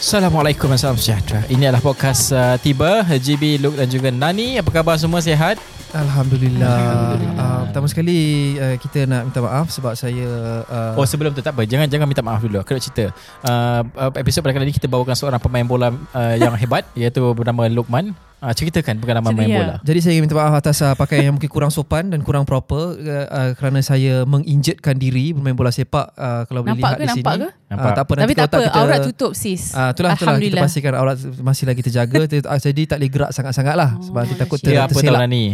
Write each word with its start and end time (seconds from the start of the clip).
Assalamualaikum 0.00 0.72
dan 0.72 0.80
salam 0.80 0.96
sejahtera. 0.96 1.44
Ini 1.52 1.68
adalah 1.68 1.84
podcast 1.84 2.32
uh, 2.32 2.56
Tiba 2.56 3.04
GB, 3.04 3.60
Luke 3.60 3.76
dan 3.76 3.92
juga 3.92 4.08
Nani. 4.08 4.56
Apa 4.56 4.80
khabar 4.80 4.96
semua? 4.96 5.20
Sihat? 5.20 5.60
Alhamdulillah. 5.92 6.72
Alhamdulillah. 6.72 7.36
Uh, 7.36 7.60
pertama 7.68 7.86
sekali 7.92 8.18
uh, 8.56 8.80
kita 8.80 9.04
nak 9.04 9.28
minta 9.28 9.44
maaf 9.44 9.68
sebab 9.68 9.92
saya 9.92 10.24
uh, 10.72 10.96
Oh 10.96 11.04
sebelum 11.04 11.36
tu 11.36 11.44
tak 11.44 11.52
apa. 11.52 11.68
Jangan 11.68 11.84
jangan 11.84 12.08
minta 12.08 12.24
maaf 12.24 12.40
dulu. 12.40 12.64
Aku 12.64 12.72
nak 12.72 12.80
cerita. 12.80 13.12
Uh, 13.44 14.08
Episod 14.16 14.40
pada 14.40 14.56
kali 14.56 14.72
ini 14.72 14.74
kita 14.74 14.88
bawakan 14.88 15.12
seorang 15.12 15.36
pemain 15.36 15.68
bola 15.68 15.92
uh, 15.92 16.34
yang 16.40 16.56
hebat 16.64 16.88
Iaitu 16.96 17.20
bernama 17.36 17.68
Lukman 17.68 18.16
Ah, 18.40 18.56
ceritakan 18.56 18.96
pengalaman 18.96 19.36
main 19.36 19.52
bola. 19.52 19.76
Jadi 19.84 19.98
saya 20.00 20.12
ingin 20.16 20.24
minta 20.24 20.32
maaf 20.32 20.56
atas 20.56 20.80
uh, 20.80 20.96
pakaian 20.96 21.28
yang 21.28 21.36
mungkin 21.36 21.52
kurang 21.52 21.68
sopan 21.68 22.08
dan 22.08 22.24
kurang 22.24 22.48
proper 22.48 22.96
uh, 22.96 23.26
uh, 23.28 23.50
kerana 23.52 23.84
saya 23.84 24.24
menginjetkan 24.24 24.96
diri 24.96 25.36
bermain 25.36 25.52
bola 25.52 25.68
sepak 25.68 26.16
uh, 26.16 26.48
kalau 26.48 26.64
boleh 26.64 26.80
nampak 26.80 26.88
lihat 26.88 26.96
ke, 26.96 27.04
di 27.04 27.08
sini. 27.12 27.24
Nampak 27.28 27.36
ke? 27.36 27.48
Nampak. 27.68 27.84
Uh, 27.84 27.92
tak 27.92 28.00
apa 28.00 28.12
Tapi 28.16 28.20
nanti 28.24 28.34
tak 28.34 28.48
apa, 28.48 28.58
kita, 28.64 28.80
aurat 28.80 28.98
tutup 29.04 29.32
sis. 29.36 29.62
Uh, 29.76 29.92
itulah, 29.92 30.16
itulah 30.16 30.36
kita 30.40 30.56
pastikan 30.56 30.92
aurat 30.96 31.16
masih 31.44 31.64
lagi 31.68 31.82
terjaga. 31.84 32.20
jadi 32.40 32.82
tak 32.88 32.96
boleh 32.96 33.10
gerak 33.12 33.30
sangat-sangat 33.36 33.74
lah 33.76 33.90
oh, 33.92 34.04
sebab 34.08 34.20
nanti 34.24 34.36
takut 34.40 34.56
ter, 34.56 34.72
terselak. 34.72 34.88
Dia 34.88 35.12
apa 35.12 35.20
tahu 35.20 35.28
ni? 35.28 35.44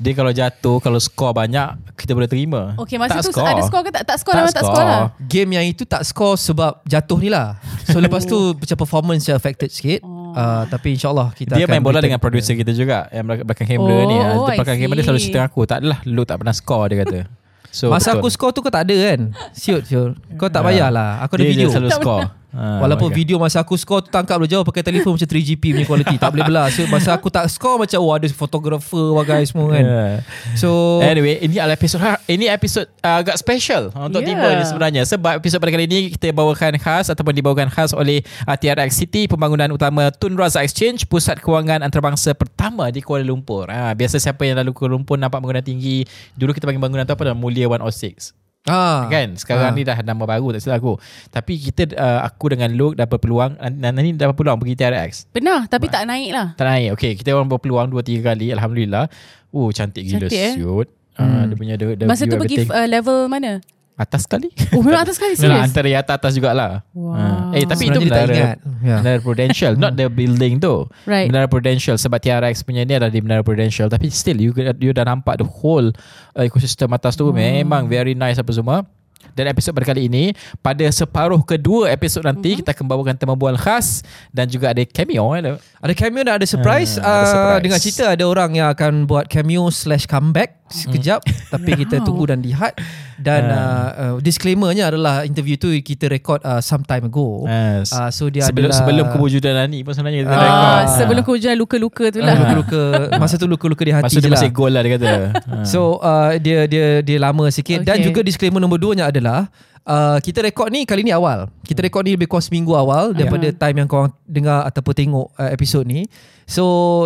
Dia 0.00 0.16
kalau 0.16 0.32
jatuh 0.32 0.80
Kalau 0.80 0.96
skor 0.96 1.36
banyak 1.36 1.92
Kita 1.92 2.16
boleh 2.16 2.24
terima 2.24 2.72
Okay 2.80 2.96
masa 2.96 3.20
tak 3.20 3.28
tu 3.28 3.36
score. 3.36 3.52
Ada 3.52 3.62
skor 3.68 3.80
ke 3.84 3.90
tak 3.92 4.04
Tak 4.08 4.16
skor 4.16 4.32
tak, 4.32 4.48
tak 4.56 4.64
skor 4.64 4.80
lah 4.88 5.12
Game 5.28 5.52
yang 5.52 5.68
itu 5.68 5.84
tak 5.84 6.08
skor 6.08 6.40
Sebab 6.40 6.80
jatuh 6.88 7.20
ni 7.20 7.28
lah 7.28 7.60
So 7.84 8.00
lepas 8.00 8.24
tu 8.24 8.56
Macam 8.56 8.76
performance 8.80 9.28
yang 9.28 9.36
affected 9.36 9.68
sikit 9.68 10.00
oh. 10.00 10.19
Uh, 10.34 10.62
Tapi 10.66 10.98
insyaAllah 10.98 11.34
kita 11.34 11.58
Dia 11.58 11.66
akan 11.66 11.78
main 11.78 11.84
bola 11.84 12.00
dengan 12.02 12.20
producer 12.22 12.54
kita 12.54 12.72
juga 12.74 13.06
Yang 13.10 13.44
belakang 13.46 13.68
kamera 13.68 13.94
oh, 13.94 14.06
ni. 14.06 14.16
Dia 14.16 14.28
oh, 14.36 14.46
belakang 14.46 14.78
kamera 14.78 14.96
dia 14.98 15.06
selalu 15.06 15.20
cerita 15.22 15.40
aku 15.46 15.60
Tak 15.66 15.76
adalah 15.84 15.98
Lu 16.06 16.22
tak 16.26 16.36
pernah 16.42 16.54
skor 16.54 16.90
dia 16.90 16.98
kata. 17.06 17.20
So, 17.70 17.86
Masa 17.86 18.18
betul. 18.18 18.26
aku 18.26 18.28
skor 18.34 18.50
tu 18.50 18.66
kau 18.66 18.72
tak 18.74 18.82
ada 18.82 19.14
kan? 19.14 19.30
Siut 19.54 19.86
siut. 19.86 20.18
Kau 20.34 20.50
tak 20.50 20.66
payahlah. 20.66 21.22
Aku 21.22 21.38
ada 21.38 21.46
dia 21.46 21.54
video. 21.54 21.70
Dia 21.70 21.78
selalu 21.78 21.90
skor 21.94 22.39
Ha, 22.50 22.82
Walaupun 22.82 23.14
video 23.14 23.38
masa 23.38 23.62
aku 23.62 23.78
score 23.78 24.02
tu 24.02 24.10
tangkap 24.10 24.42
jauh 24.50 24.66
pakai 24.66 24.82
telefon 24.82 25.14
macam 25.14 25.28
3GP 25.30 25.62
punya 25.70 25.86
quality 25.86 26.16
tak 26.18 26.34
boleh 26.34 26.44
belah. 26.50 26.66
So 26.74 26.82
masa 26.90 27.14
aku 27.14 27.30
tak 27.30 27.46
score 27.46 27.78
macam 27.86 27.98
oh 28.02 28.10
ada 28.10 28.26
fotografer 28.34 29.14
wah 29.14 29.22
guys 29.22 29.54
semua 29.54 29.70
kan. 29.70 29.84
Yeah. 29.86 30.16
So 30.58 30.98
anyway 30.98 31.38
ini 31.38 31.62
adalah 31.62 31.78
episod 31.78 32.02
ini 32.26 32.50
episod 32.50 32.90
uh, 33.06 33.22
agak 33.22 33.38
special 33.38 33.94
untuk 33.94 34.26
yeah. 34.26 34.34
tiba 34.34 34.48
ni 34.58 34.64
sebenarnya 34.66 35.02
sebab 35.06 35.38
episod 35.38 35.62
pada 35.62 35.70
kali 35.70 35.86
ini 35.86 36.10
kita 36.10 36.34
bawakan 36.34 36.74
khas 36.82 37.06
ataupun 37.14 37.38
dibawakan 37.38 37.70
khas 37.70 37.94
oleh 37.94 38.26
uh, 38.50 38.58
TRX 38.58 38.98
City 38.98 39.30
pembangunan 39.30 39.70
utama 39.70 40.10
Tun 40.10 40.34
Razak 40.34 40.66
Exchange 40.66 41.06
pusat 41.06 41.38
kewangan 41.38 41.86
antarabangsa 41.86 42.34
pertama 42.34 42.90
di 42.90 42.98
Kuala 42.98 43.22
Lumpur. 43.22 43.70
Ha, 43.70 43.94
biasa 43.94 44.18
siapa 44.18 44.42
yang 44.42 44.58
lalu 44.58 44.74
Kuala 44.74 44.98
Lumpur 44.98 45.14
nampak 45.14 45.38
bangunan 45.38 45.62
tinggi 45.62 46.02
dulu 46.34 46.50
kita 46.50 46.66
panggil 46.66 46.82
bangunan 46.82 47.06
tu 47.06 47.14
apa 47.14 47.30
Mulia 47.30 47.70
106. 47.70 48.39
Ah, 48.68 49.08
kan 49.08 49.40
sekarang 49.40 49.72
ah. 49.72 49.76
ni 49.76 49.88
dah 49.88 49.96
nama 50.04 50.28
baru 50.28 50.52
tak 50.52 50.60
silap 50.60 50.84
aku 50.84 51.00
tapi 51.32 51.56
kita 51.56 51.96
uh, 51.96 52.20
aku 52.28 52.52
dengan 52.52 52.68
Luke 52.76 52.92
dapat 52.92 53.16
peluang 53.16 53.56
nanti 53.56 54.12
dapat 54.12 54.36
peluang 54.36 54.60
pergi 54.60 54.76
TRX 54.76 55.32
benar 55.32 55.64
tapi 55.64 55.88
tak 55.88 56.04
naik 56.04 56.28
lah 56.28 56.52
tak 56.60 56.68
naik 56.68 56.92
okey 56.92 57.16
kita 57.16 57.32
orang 57.32 57.48
berpeluang 57.48 57.88
2 57.88 58.20
3 58.20 58.20
kali 58.20 58.52
alhamdulillah 58.52 59.08
oh 59.56 59.72
cantik 59.72 60.04
gila 60.04 60.28
cantik, 60.28 60.36
eh? 60.36 60.52
shoot 60.60 60.92
eh? 60.92 61.24
hmm. 61.24 61.32
uh, 61.32 61.42
dia 61.48 61.56
punya 61.56 61.74
the, 61.80 61.86
the 61.96 62.04
masa 62.04 62.28
tu 62.28 62.36
pergi 62.36 62.68
uh, 62.68 62.84
level 62.84 63.32
mana 63.32 63.64
Atas 64.00 64.24
sekali 64.24 64.48
Oh 64.72 64.80
memang 64.80 65.04
atas 65.04 65.20
sekali 65.20 65.36
Serius 65.36 65.60
Antara 65.60 65.92
atas 65.92 66.16
atas 66.16 66.32
jugalah 66.32 66.80
wow. 66.96 67.52
Eh 67.52 67.68
tapi 67.68 67.92
Sebenarnya 67.92 68.00
itu 68.00 68.08
menara 68.08 68.36
yeah. 68.80 68.98
Menara 69.04 69.18
Prudential 69.20 69.72
Not 69.76 69.92
the 70.00 70.08
building 70.08 70.56
tu 70.56 70.88
right. 71.04 71.28
Menara 71.28 71.52
Prudential 71.52 72.00
Sebab 72.00 72.16
TRX 72.16 72.64
punya 72.64 72.88
ni 72.88 72.96
Adalah 72.96 73.12
di 73.12 73.20
Menara 73.20 73.44
Prudential 73.44 73.92
Tapi 73.92 74.08
still 74.08 74.40
You, 74.40 74.56
you 74.80 74.96
dah 74.96 75.04
nampak 75.04 75.44
The 75.44 75.44
whole 75.44 75.92
uh, 76.32 76.48
Ekosistem 76.48 76.88
atas 76.96 77.20
tu 77.20 77.28
wow. 77.28 77.36
Memang 77.36 77.92
very 77.92 78.16
nice 78.16 78.40
Apa 78.40 78.56
semua 78.56 78.88
dan 79.34 79.46
episod 79.50 79.70
pada 79.70 79.86
kali 79.86 80.10
ini 80.10 80.34
pada 80.58 80.82
separuh 80.90 81.38
kedua 81.42 81.90
episod 81.92 82.24
nanti 82.24 82.50
mm-hmm. 82.54 82.60
kita 82.66 82.70
akan 82.74 82.86
bawakan 82.86 83.14
temu 83.14 83.34
bual 83.38 83.54
khas 83.54 84.02
dan 84.34 84.50
juga 84.50 84.74
ada 84.74 84.82
cameo 84.82 85.32
ada. 85.32 85.56
Ada 85.80 85.92
cameo 85.96 86.22
dan 86.26 86.34
ada 86.36 86.46
surprise, 86.46 86.98
uh, 86.98 87.04
ada 87.04 87.26
surprise. 87.26 87.62
Dengan 87.64 87.78
cerita 87.80 88.04
ada 88.12 88.24
orang 88.26 88.50
yang 88.58 88.68
akan 88.72 89.06
buat 89.06 89.30
cameo 89.30 89.70
slash 89.72 90.04
comeback 90.04 90.60
sekejap 90.70 91.24
mm. 91.24 91.50
tapi 91.50 91.70
kita 91.82 92.02
tunggu 92.06 92.30
dan 92.30 92.42
lihat 92.42 92.78
dan 93.20 93.42
uh. 93.46 93.54
Uh, 93.54 93.90
uh, 94.00 94.14
disclaimernya 94.18 94.88
adalah 94.88 95.28
interview 95.28 95.60
tu 95.60 95.68
kita 95.84 96.08
record 96.08 96.40
uh, 96.40 96.64
some 96.64 96.80
time 96.82 97.06
ago. 97.06 97.44
Yes. 97.44 97.92
Uh, 97.92 98.08
so 98.08 98.32
dia 98.32 98.48
sebelum 98.48 98.72
adalah, 98.72 98.80
sebelum 98.80 99.04
kewujudan 99.12 99.52
Nani 99.60 99.84
pun 99.84 99.92
sebenarnya 99.92 100.24
kita 100.24 100.32
uh, 100.32 100.40
record. 100.40 100.84
Sebelum 100.96 101.22
kewujudan 101.28 101.56
luka-luka 101.60 102.04
tu 102.08 102.20
lah. 102.24 102.34
Uh, 102.34 102.40
luka-luka 102.40 102.82
masa 103.20 103.34
tu 103.36 103.46
luka-luka 103.46 103.82
di 103.84 103.92
hati 103.92 104.08
masa 104.08 104.18
je 104.18 104.28
lah. 104.28 104.40
masih 104.40 104.50
gol 104.50 104.72
lah 104.72 104.82
dia 104.82 104.92
kata. 104.96 105.12
so 105.72 106.00
uh, 106.00 106.32
dia 106.40 106.64
dia 106.64 107.04
dia 107.04 107.18
lama 107.20 107.46
sikit 107.52 107.84
okay. 107.84 107.86
dan 107.86 107.96
juga 108.00 108.24
disclaimer 108.24 108.58
nombor 108.58 108.80
2 108.80 108.96
nya 108.96 109.12
adalah 109.12 109.52
uh, 109.84 110.18
kita 110.20 110.40
rekod 110.44 110.72
ni 110.72 110.88
kali 110.88 111.04
ni 111.04 111.12
awal. 111.12 111.48
Kita 111.64 111.84
rekod 111.84 112.08
ni 112.08 112.16
lebih 112.16 112.26
kurang 112.26 112.44
seminggu 112.44 112.72
awal 112.74 113.12
daripada 113.12 113.52
yeah. 113.52 113.60
time 113.60 113.76
yang 113.84 113.88
kau 113.88 114.08
dengar 114.24 114.64
ataupun 114.66 114.94
tengok 114.96 115.26
uh, 115.36 115.50
episod 115.52 115.84
ni. 115.84 116.08
So 116.50 116.64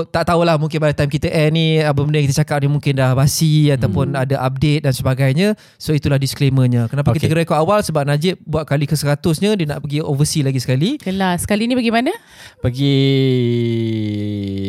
tak 0.08 0.32
tahulah 0.32 0.56
mungkin 0.56 0.80
pada 0.80 0.96
time 0.96 1.12
kita 1.12 1.28
air 1.28 1.52
ni 1.52 1.76
apa 1.76 2.00
benda 2.00 2.16
yang 2.16 2.24
kita 2.32 2.40
cakap 2.40 2.64
ni 2.64 2.68
mungkin 2.72 2.96
dah 2.96 3.12
basi 3.12 3.68
hmm. 3.68 3.76
ataupun 3.76 4.06
ada 4.16 4.40
update 4.40 4.88
dan 4.88 4.96
sebagainya. 4.96 5.52
So 5.76 5.92
itulah 5.92 6.16
disclaimernya. 6.16 6.88
Kenapa 6.88 7.12
okay. 7.12 7.28
kita 7.28 7.36
rekod 7.36 7.60
awal 7.60 7.84
sebab 7.84 8.08
Najib 8.08 8.40
buat 8.48 8.64
kali 8.64 8.88
ke 8.88 8.96
100-nya 8.96 9.52
dia 9.52 9.66
nak 9.68 9.84
pergi 9.84 10.00
overseas 10.00 10.48
lagi 10.48 10.64
sekali. 10.64 10.96
Kelas. 10.96 11.44
Kali 11.44 11.68
ni 11.68 11.76
pergi 11.76 11.92
mana? 11.92 12.08
Pergi 12.64 12.96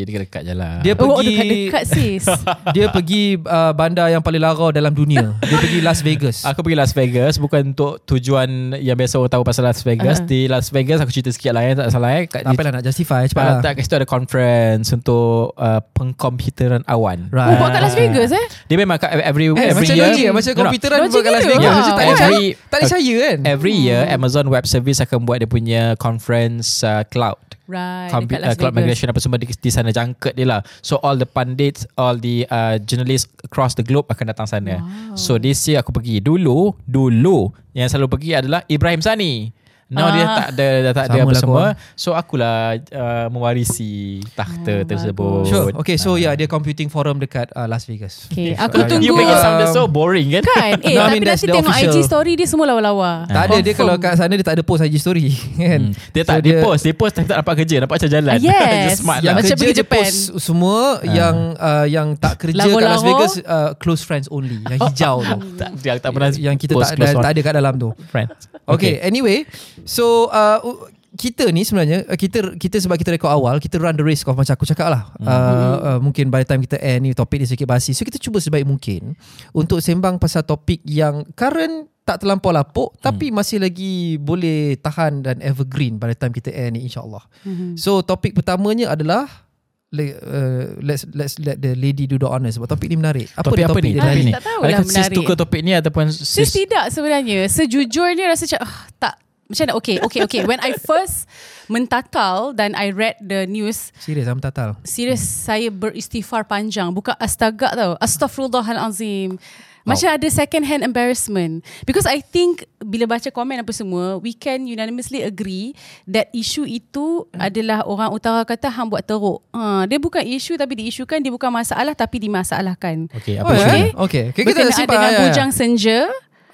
dekat-dekat 0.04 0.42
je 0.44 0.54
lah. 0.60 0.84
Dia 0.84 0.92
oh, 0.92 1.00
pergi 1.00 1.28
dekat-dekat 1.32 1.84
sis. 1.88 2.26
dia 2.76 2.86
pergi 2.92 3.40
uh, 3.48 3.72
bandar 3.72 4.12
yang 4.12 4.20
paling 4.20 4.44
lara 4.44 4.76
dalam 4.76 4.92
dunia. 4.92 5.40
Dia 5.40 5.56
pergi 5.56 5.80
Las 5.80 6.04
Vegas. 6.04 6.44
Aku 6.44 6.68
pergi 6.68 6.76
Las 6.76 6.92
Vegas 6.92 7.40
bukan 7.40 7.72
untuk 7.72 8.04
tujuan 8.04 8.76
yang 8.84 9.00
biasa 9.00 9.24
orang 9.24 9.32
tahu 9.40 9.44
pasal 9.48 9.72
Las 9.72 9.80
Vegas. 9.88 10.20
Uh-huh. 10.20 10.28
Di 10.28 10.52
Las 10.52 10.68
Vegas 10.68 11.00
aku 11.00 11.16
cerita 11.16 11.32
sikit 11.32 11.56
lah 11.56 11.64
ya, 11.64 11.80
tak 11.80 11.96
salah 11.96 12.12
ya. 12.12 12.28
Tak 12.28 12.44
apalah 12.44 12.72
nak 12.76 12.84
justify 12.84 13.24
cepat 13.24 13.40
uh, 13.40 13.48
lah. 13.48 13.58
Tak, 13.64 13.72
kat 13.80 13.84
situ 13.88 13.96
ada 13.96 14.04
conference 14.04 14.65
conference 14.66 14.90
untuk 14.98 15.54
uh, 15.58 15.82
pengkomputeran 15.94 16.82
awan. 16.90 17.30
Right. 17.30 17.54
Oh, 17.54 17.56
buat 17.62 17.70
kat 17.70 17.82
Las 17.86 17.94
Vegas 17.94 18.32
eh? 18.34 18.46
Dia 18.66 18.78
memang 18.82 18.98
kat 18.98 19.14
every, 19.22 19.54
eh, 19.54 19.70
every 19.70 19.86
macam 19.86 19.96
year. 19.96 20.34
Macam 20.34 20.34
macam 20.42 20.54
komputeran 20.58 20.98
buat 21.06 21.24
kat 21.24 21.34
Las 21.34 21.46
Vegas. 21.46 21.74
Macam 21.76 21.94
tak 21.94 22.06
every, 22.10 22.44
tak 22.70 22.78
ada 22.82 22.86
saya 22.90 23.16
kan? 23.22 23.38
Every 23.46 23.76
year, 23.76 24.02
hmm. 24.06 24.16
Amazon 24.18 24.46
Web 24.50 24.66
Service 24.66 25.00
akan 25.06 25.30
buat 25.30 25.38
dia 25.46 25.50
punya 25.50 25.82
conference 26.02 26.82
uh, 26.82 27.06
cloud. 27.06 27.38
Right, 27.66 28.14
Compu- 28.14 28.38
uh, 28.38 28.54
cloud 28.54 28.78
migration 28.78 29.10
apa 29.10 29.18
semua 29.18 29.42
di, 29.42 29.50
di 29.50 29.72
sana 29.74 29.90
jangkut 29.90 30.38
dia 30.38 30.46
lah. 30.46 30.62
So 30.86 31.02
all 31.02 31.18
the 31.18 31.26
pundits, 31.26 31.90
all 31.98 32.14
the 32.14 32.46
uh, 32.50 32.78
journalists 32.78 33.26
across 33.42 33.74
the 33.74 33.82
globe 33.82 34.06
akan 34.10 34.30
datang 34.30 34.46
sana. 34.46 34.82
Wow. 34.82 35.18
So 35.18 35.42
this 35.42 35.66
year 35.66 35.82
aku 35.82 35.90
pergi. 35.90 36.22
Dulu, 36.22 36.78
dulu 36.86 37.50
yang 37.74 37.90
selalu 37.90 38.10
pergi 38.10 38.32
adalah 38.38 38.62
Ibrahim 38.70 39.02
Sani. 39.02 39.50
Now 39.86 40.10
uh, 40.10 40.18
dia 40.18 40.26
tak 40.26 40.48
ada 40.58 40.68
dah 40.82 40.94
tak 40.98 41.06
ada 41.14 41.20
apa 41.22 41.30
lah 41.30 41.42
semua. 41.46 41.66
Kau. 41.78 41.94
So 41.94 42.10
akulah 42.18 42.82
uh, 42.90 43.30
mewarisi 43.30 44.18
takhta 44.34 44.82
oh, 44.82 44.88
tersebut. 44.90 45.46
Sure. 45.46 45.70
Okay, 45.78 45.94
so 46.02 46.18
uh. 46.18 46.26
yeah, 46.26 46.34
dia 46.34 46.50
computing 46.50 46.90
forum 46.90 47.22
dekat 47.22 47.54
uh, 47.54 47.70
Las 47.70 47.86
Vegas. 47.86 48.26
Okay, 48.34 48.58
aku 48.58 48.82
so, 48.82 48.90
tunggu. 48.90 49.06
You 49.06 49.14
make 49.14 49.30
it 49.30 49.38
sound 49.38 49.62
so 49.70 49.86
boring 49.86 50.34
kan? 50.34 50.42
Kan? 50.42 50.74
Eh, 50.86 50.98
no, 50.98 51.06
tapi 51.06 51.18
I 51.18 51.22
mean, 51.22 51.30
nanti 51.30 51.46
tengok 51.46 51.70
official. 51.70 51.94
IG 51.98 52.06
story 52.06 52.32
dia 52.38 52.48
semua 52.50 52.66
lawa-lawa. 52.70 53.26
Tak 53.30 53.44
ada, 53.50 53.58
dia 53.62 53.74
kalau 53.74 53.94
kat 53.98 54.14
sana 54.18 54.34
dia 54.34 54.46
tak 54.46 54.58
ada 54.58 54.64
post 54.66 54.82
IG 54.82 54.98
story. 54.98 55.30
kan? 55.62 55.82
Hmm. 55.90 56.14
Dia 56.14 56.24
tak 56.26 56.38
so, 56.42 56.46
dia, 56.46 56.58
post, 56.66 56.82
dia 56.82 56.94
post 56.98 57.14
tapi 57.14 57.26
tak 57.30 57.38
dapat 57.46 57.54
kerja, 57.62 57.76
dapat 57.86 57.96
macam 58.02 58.10
jalan. 58.10 58.38
Yes. 58.46 59.02
smart 59.02 59.22
yang 59.22 59.38
lah. 59.38 59.46
Macam 59.46 59.56
pergi 59.58 59.76
Japan. 59.78 60.02
post 60.02 60.18
semua 60.42 60.78
uh. 60.98 61.06
yang 61.06 61.36
uh, 61.58 61.86
yang 61.86 62.08
tak 62.18 62.42
kerja 62.42 62.66
kat 62.66 62.90
Las 62.90 63.04
Vegas 63.06 63.34
uh, 63.46 63.72
close 63.78 64.02
friends 64.02 64.26
only. 64.34 64.58
Yang 64.66 64.90
hijau 64.90 65.22
tu. 65.22 65.38
tak, 65.62 65.70
dia 65.78 66.02
tak 66.02 66.10
pernah 66.10 66.30
yang 66.34 66.58
kita 66.58 66.74
tak, 66.74 66.98
tak 66.98 67.32
ada 67.38 67.42
kat 67.46 67.54
dalam 67.54 67.74
tu. 67.78 67.90
Friends. 68.10 68.50
Okay, 68.66 68.98
anyway. 69.06 69.46
So, 69.86 70.34
uh, 70.34 70.60
uh, 70.66 70.90
kita 71.16 71.48
ni 71.50 71.64
sebenarnya 71.64 72.04
uh, 72.06 72.20
kita 72.20 72.60
kita 72.60 72.76
sebab 72.84 73.00
kita 73.00 73.16
rekod 73.16 73.32
awal 73.32 73.58
kita 73.64 73.80
run 73.80 73.96
the 73.96 74.04
risk 74.04 74.28
of 74.28 74.36
macam 74.36 74.52
aku 74.52 74.68
cakap 74.68 74.92
lah 74.92 75.04
mm-hmm. 75.16 75.32
uh, 75.32 75.78
uh, 75.80 76.00
mungkin 76.04 76.28
by 76.28 76.44
the 76.44 76.48
time 76.48 76.62
kita 76.62 76.78
end 76.84 77.08
ni 77.08 77.16
topik 77.16 77.40
ni 77.40 77.48
sedikit 77.48 77.72
basi 77.72 77.96
so 77.96 78.04
kita 78.04 78.20
cuba 78.20 78.44
sebaik 78.44 78.68
mungkin 78.68 79.16
untuk 79.56 79.80
sembang 79.80 80.20
pasal 80.20 80.44
topik 80.44 80.84
yang 80.84 81.24
current 81.34 81.88
tak 82.04 82.22
terlampau 82.22 82.52
lapuk 82.52 82.94
mm. 82.94 83.02
tapi 83.02 83.32
masih 83.32 83.64
lagi 83.64 84.20
boleh 84.20 84.78
tahan 84.78 85.24
dan 85.24 85.40
evergreen 85.40 85.98
by 85.98 86.12
the 86.12 86.18
time 86.20 86.36
kita 86.36 86.52
end 86.52 86.76
ni 86.76 86.86
insyaallah 86.86 87.24
mm-hmm. 87.48 87.80
so 87.80 88.04
topik 88.04 88.36
pertamanya 88.36 88.92
adalah 88.94 89.48
Uh, 89.96 90.76
let's 90.84 91.08
let's 91.16 91.40
let 91.40 91.56
the 91.64 91.72
lady 91.72 92.04
do 92.04 92.20
the 92.20 92.28
honors 92.28 92.60
sebab 92.60 92.68
topik 92.68 92.92
ni 92.92 93.00
menarik. 93.00 93.32
Apa 93.32 93.48
topik, 93.48 93.64
apa 93.64 93.80
topik 93.80 93.84
ni? 93.88 93.92
Topik 93.96 94.24
ni. 94.28 94.34
Tak 94.36 94.44
tahu 94.44 94.60
lah 94.60 94.80
menarik. 94.84 94.92
Sis 94.92 95.08
tukar 95.16 95.36
topik 95.40 95.62
ni 95.64 95.72
ataupun 95.72 96.06
sis, 96.12 96.28
sis 96.28 96.52
tidak 96.52 96.92
sebenarnya. 96.92 97.48
Sejujurnya 97.48 98.28
rasa 98.28 98.44
macam 98.44 98.60
uh, 98.68 98.76
tak 99.00 99.16
macam 99.46 99.64
mana? 99.70 99.74
Okay, 99.78 99.98
okay, 100.02 100.22
okay. 100.26 100.42
When 100.44 100.58
I 100.58 100.74
first 100.82 101.30
mentatal 101.70 102.54
dan 102.58 102.74
I 102.74 102.90
read 102.90 103.22
the 103.22 103.46
news. 103.46 103.94
Serius, 104.02 104.26
I'm 104.26 104.42
mentatal. 104.42 104.78
Serius, 104.82 105.22
saya 105.22 105.70
beristighfar 105.70 106.46
panjang. 106.50 106.90
Bukan 106.94 107.14
astaga 107.18 107.74
tau. 107.78 107.92
Astaghfirullahalazim. 108.02 109.38
Macam 109.86 110.10
ada 110.10 110.28
second 110.34 110.66
hand 110.66 110.82
embarrassment 110.82 111.62
Because 111.86 112.10
I 112.10 112.18
think 112.18 112.66
Bila 112.82 113.06
baca 113.06 113.30
komen 113.30 113.62
apa 113.62 113.70
semua 113.70 114.18
We 114.18 114.34
can 114.34 114.66
unanimously 114.66 115.22
agree 115.22 115.78
That 116.10 116.34
issue 116.34 116.66
itu 116.66 117.30
Adalah 117.38 117.86
orang 117.86 118.10
utara 118.10 118.42
kata 118.42 118.74
Hang 118.74 118.90
buat 118.90 119.06
teruk 119.06 119.46
ha, 119.54 119.86
Dia 119.86 120.02
bukan 120.02 120.26
isu 120.26 120.58
Tapi 120.58 120.82
diisukan 120.82 121.22
Dia 121.22 121.30
bukan 121.30 121.54
masalah 121.54 121.94
Tapi 121.94 122.18
dimasalahkan 122.18 123.14
Okay, 123.14 123.38
Oh, 123.38 123.46
apa 123.46 123.54
ya? 123.54 123.58
isunya? 123.62 123.86
Okay. 123.94 124.24
Okay. 124.34 124.42
Okay, 124.42 124.44
kita 124.58 124.74
simpan, 124.74 124.90
dengan 124.98 125.12
ya, 125.14 125.14
ya. 125.14 125.22
bujang 125.30 125.50
senja 125.54 126.00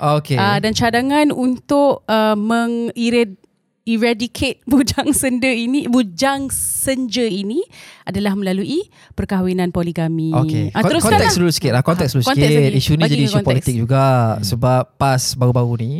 Okay. 0.01 0.33
uh, 0.33 0.57
Dan 0.57 0.73
cadangan 0.73 1.29
untuk 1.29 2.01
uh, 2.09 2.33
Mengirid 2.33 3.37
eradicate 3.81 4.61
bujang 4.71 5.09
senda 5.13 5.49
ini 5.49 5.89
bujang 5.89 6.53
senja 6.53 7.25
ini 7.25 7.61
adalah 8.05 8.37
melalui 8.37 8.85
perkahwinan 9.17 9.73
poligami. 9.73 10.33
Okay. 10.33 10.69
Ah, 10.73 10.85
teruskan 10.85 11.17
konteks 11.17 11.33
lah. 11.33 11.39
dulu 11.41 11.51
sikit 11.53 11.71
lah. 11.73 11.83
Konteks 11.85 12.11
dulu 12.13 12.23
Konteks 12.25 12.49
sikit. 12.49 12.61
lagi. 12.61 12.77
Isu 12.77 12.91
ni 12.93 13.03
Bagi 13.05 13.13
jadi 13.13 13.23
isu 13.25 13.35
konteks. 13.41 13.47
politik 13.49 13.75
juga. 13.77 14.05
Sebab 14.41 14.81
pas 14.97 15.21
baru-baru 15.37 15.73
ni, 15.81 15.91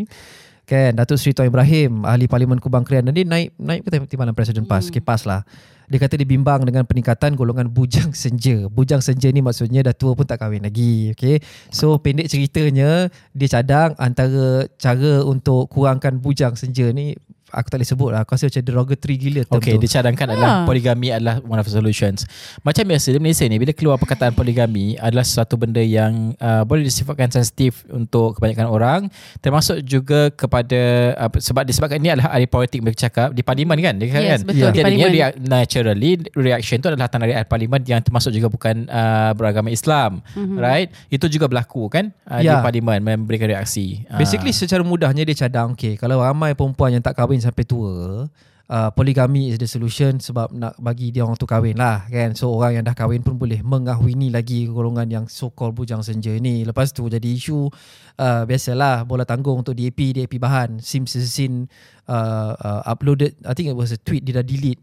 kan 0.66 0.94
Datuk 0.94 1.18
Seri 1.18 1.34
Tuan 1.34 1.50
Ibrahim, 1.50 2.06
ahli 2.06 2.26
Parlimen 2.30 2.62
Kubang 2.62 2.86
Krian, 2.86 3.06
dia 3.10 3.26
naik 3.26 3.58
naik 3.58 3.82
ke 3.82 3.90
timbalan 4.06 4.34
Presiden 4.38 4.66
PAS. 4.70 4.90
Hmm. 4.94 5.02
PAS 5.02 5.22
lah. 5.26 5.42
Dia 5.92 6.00
kata 6.00 6.16
dia 6.16 6.24
bimbang 6.24 6.64
dengan 6.64 6.88
peningkatan 6.88 7.36
golongan 7.36 7.68
bujang 7.68 8.16
senja. 8.16 8.72
Bujang 8.72 9.04
senja 9.04 9.28
ni 9.28 9.44
maksudnya 9.44 9.84
dah 9.84 9.92
tua 9.92 10.16
pun 10.16 10.24
tak 10.24 10.40
kahwin 10.40 10.64
lagi. 10.64 11.12
Okay. 11.12 11.44
So 11.68 12.00
pendek 12.00 12.32
ceritanya, 12.32 13.12
dia 13.36 13.48
cadang 13.52 13.92
antara 14.00 14.72
cara 14.80 15.28
untuk 15.28 15.68
kurangkan 15.68 16.16
bujang 16.24 16.56
senja 16.56 16.88
ni, 16.96 17.20
aku 17.54 17.68
tak 17.68 17.78
boleh 17.78 17.88
sebut 17.88 18.10
lah. 18.10 18.20
Aku 18.22 18.32
rasa 18.32 18.48
macam 18.48 18.64
derogatory 18.64 19.16
gila 19.16 19.42
term 19.44 19.58
Okay, 19.58 19.74
tu. 19.74 19.82
dia 19.82 19.92
cadangkan 19.94 20.28
adalah 20.30 20.50
Ah. 20.54 20.64
poligami 20.64 21.08
adalah 21.10 21.40
one 21.42 21.56
of 21.56 21.64
the 21.64 21.72
solutions. 21.72 22.24
Macam 22.62 22.84
biasa 22.84 23.08
di 23.10 23.20
Malaysia 23.20 23.44
ni 23.44 23.58
bila 23.58 23.72
keluar 23.72 23.98
perkataan 23.98 24.32
poligami 24.32 24.96
adalah 24.96 25.22
sesuatu 25.22 25.56
benda 25.56 25.80
yang 25.80 26.32
uh, 26.38 26.64
boleh 26.64 26.84
disifatkan 26.84 27.28
sensitif 27.30 27.84
untuk 27.88 28.36
kebanyakan 28.36 28.66
orang 28.66 29.02
termasuk 29.38 29.82
juga 29.82 30.30
kepada 30.30 30.80
uh, 31.18 31.30
sebab 31.34 31.64
disebabkan 31.64 31.98
ini 31.98 32.12
adalah 32.12 32.32
ahli 32.32 32.46
politik 32.46 32.80
bercakap 32.82 33.32
di 33.32 33.42
parlimen 33.42 33.76
kan 33.78 33.94
dia 33.94 34.08
kata 34.08 34.20
Yes, 34.22 34.32
kan. 34.38 34.48
betul, 34.48 34.70
Dia 34.72 34.84
parlimen. 34.84 35.02
dia 35.02 35.10
rea- 35.12 35.36
naturally 35.38 36.12
reaction 36.34 36.78
tu 36.78 36.88
adalah 36.88 37.08
tanah 37.08 37.28
ahli 37.28 37.44
parlimen 37.44 37.82
yang 37.84 38.00
termasuk 38.00 38.32
juga 38.32 38.48
bukan 38.48 38.86
uh, 38.86 39.32
beragama 39.34 39.68
Islam, 39.68 40.22
mm-hmm. 40.30 40.58
right? 40.58 40.88
Itu 41.08 41.28
juga 41.28 41.48
berlaku 41.48 41.90
kan 41.90 42.16
uh, 42.24 42.40
di 42.40 42.48
Ya. 42.48 42.62
parlimen 42.62 43.02
memberikan 43.02 43.50
reaksi. 43.50 44.06
Basically 44.12 44.52
secara 44.52 44.80
mudahnya 44.82 45.24
dia 45.24 45.36
cadang 45.36 45.74
okay 45.74 45.96
kalau 45.96 46.22
ramai 46.22 46.54
perempuan 46.54 46.92
yang 46.92 47.02
tak 47.02 47.14
kahwin 47.14 47.41
sampai 47.42 47.66
tua 47.66 48.30
uh, 48.72 48.90
poligami 48.96 49.52
is 49.52 49.60
the 49.60 49.68
solution 49.68 50.24
sebab 50.24 50.56
nak 50.56 50.80
bagi 50.80 51.12
dia 51.12 51.28
orang 51.28 51.36
tu 51.36 51.44
kahwin 51.44 51.76
lah 51.76 52.08
kan? 52.08 52.32
So 52.38 52.56
orang 52.56 52.80
yang 52.80 52.86
dah 52.88 52.96
kahwin 52.96 53.20
pun 53.20 53.36
boleh 53.36 53.60
mengahwini 53.60 54.32
lagi 54.32 54.72
golongan 54.72 55.12
yang 55.12 55.26
so 55.28 55.52
called 55.52 55.76
bujang 55.76 56.00
senja 56.00 56.32
ni. 56.40 56.64
Lepas 56.64 56.96
tu 56.96 57.04
jadi 57.12 57.28
isu 57.28 57.68
uh, 58.16 58.44
biasalah 58.48 59.04
bola 59.04 59.28
tanggung 59.28 59.60
untuk 59.60 59.76
DAP 59.76 60.16
DAP 60.16 60.40
bahan. 60.40 60.80
Sim 60.80 61.04
Sezin 61.04 61.68
uh, 62.08 62.56
uh, 62.56 62.82
uploaded 62.88 63.36
I 63.44 63.52
think 63.52 63.68
it 63.68 63.76
was 63.76 63.92
a 63.92 64.00
tweet 64.00 64.24
dia 64.24 64.40
dah 64.40 64.46
delete 64.48 64.80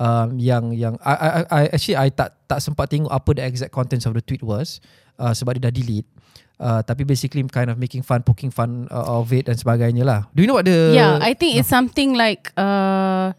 um, 0.00 0.40
yang 0.40 0.72
yang 0.72 0.94
I, 1.04 1.14
I, 1.14 1.42
I 1.52 1.62
actually 1.74 1.98
I 2.00 2.08
tak 2.08 2.38
tak 2.48 2.64
sempat 2.64 2.88
tengok 2.88 3.12
apa 3.12 3.30
the 3.36 3.44
exact 3.44 3.74
contents 3.76 4.08
of 4.08 4.16
the 4.16 4.24
tweet 4.24 4.40
was 4.40 4.80
uh, 5.20 5.36
sebab 5.36 5.60
dia 5.60 5.68
dah 5.68 5.74
delete 5.74 6.08
Uh, 6.58 6.82
tapi 6.82 7.06
basically 7.06 7.38
kind 7.46 7.70
of 7.70 7.78
making 7.78 8.02
fun, 8.02 8.18
poking 8.26 8.50
fun 8.50 8.90
uh, 8.90 9.22
of 9.22 9.30
it 9.30 9.46
dan 9.46 9.54
sebagainya 9.54 10.02
lah. 10.02 10.26
Do 10.34 10.42
you 10.42 10.50
know 10.50 10.58
what 10.58 10.66
the... 10.66 10.90
Yeah, 10.90 11.22
I 11.22 11.38
think 11.38 11.54
it's 11.54 11.70
something 11.70 12.18
like 12.18 12.50
uh, 12.58 13.30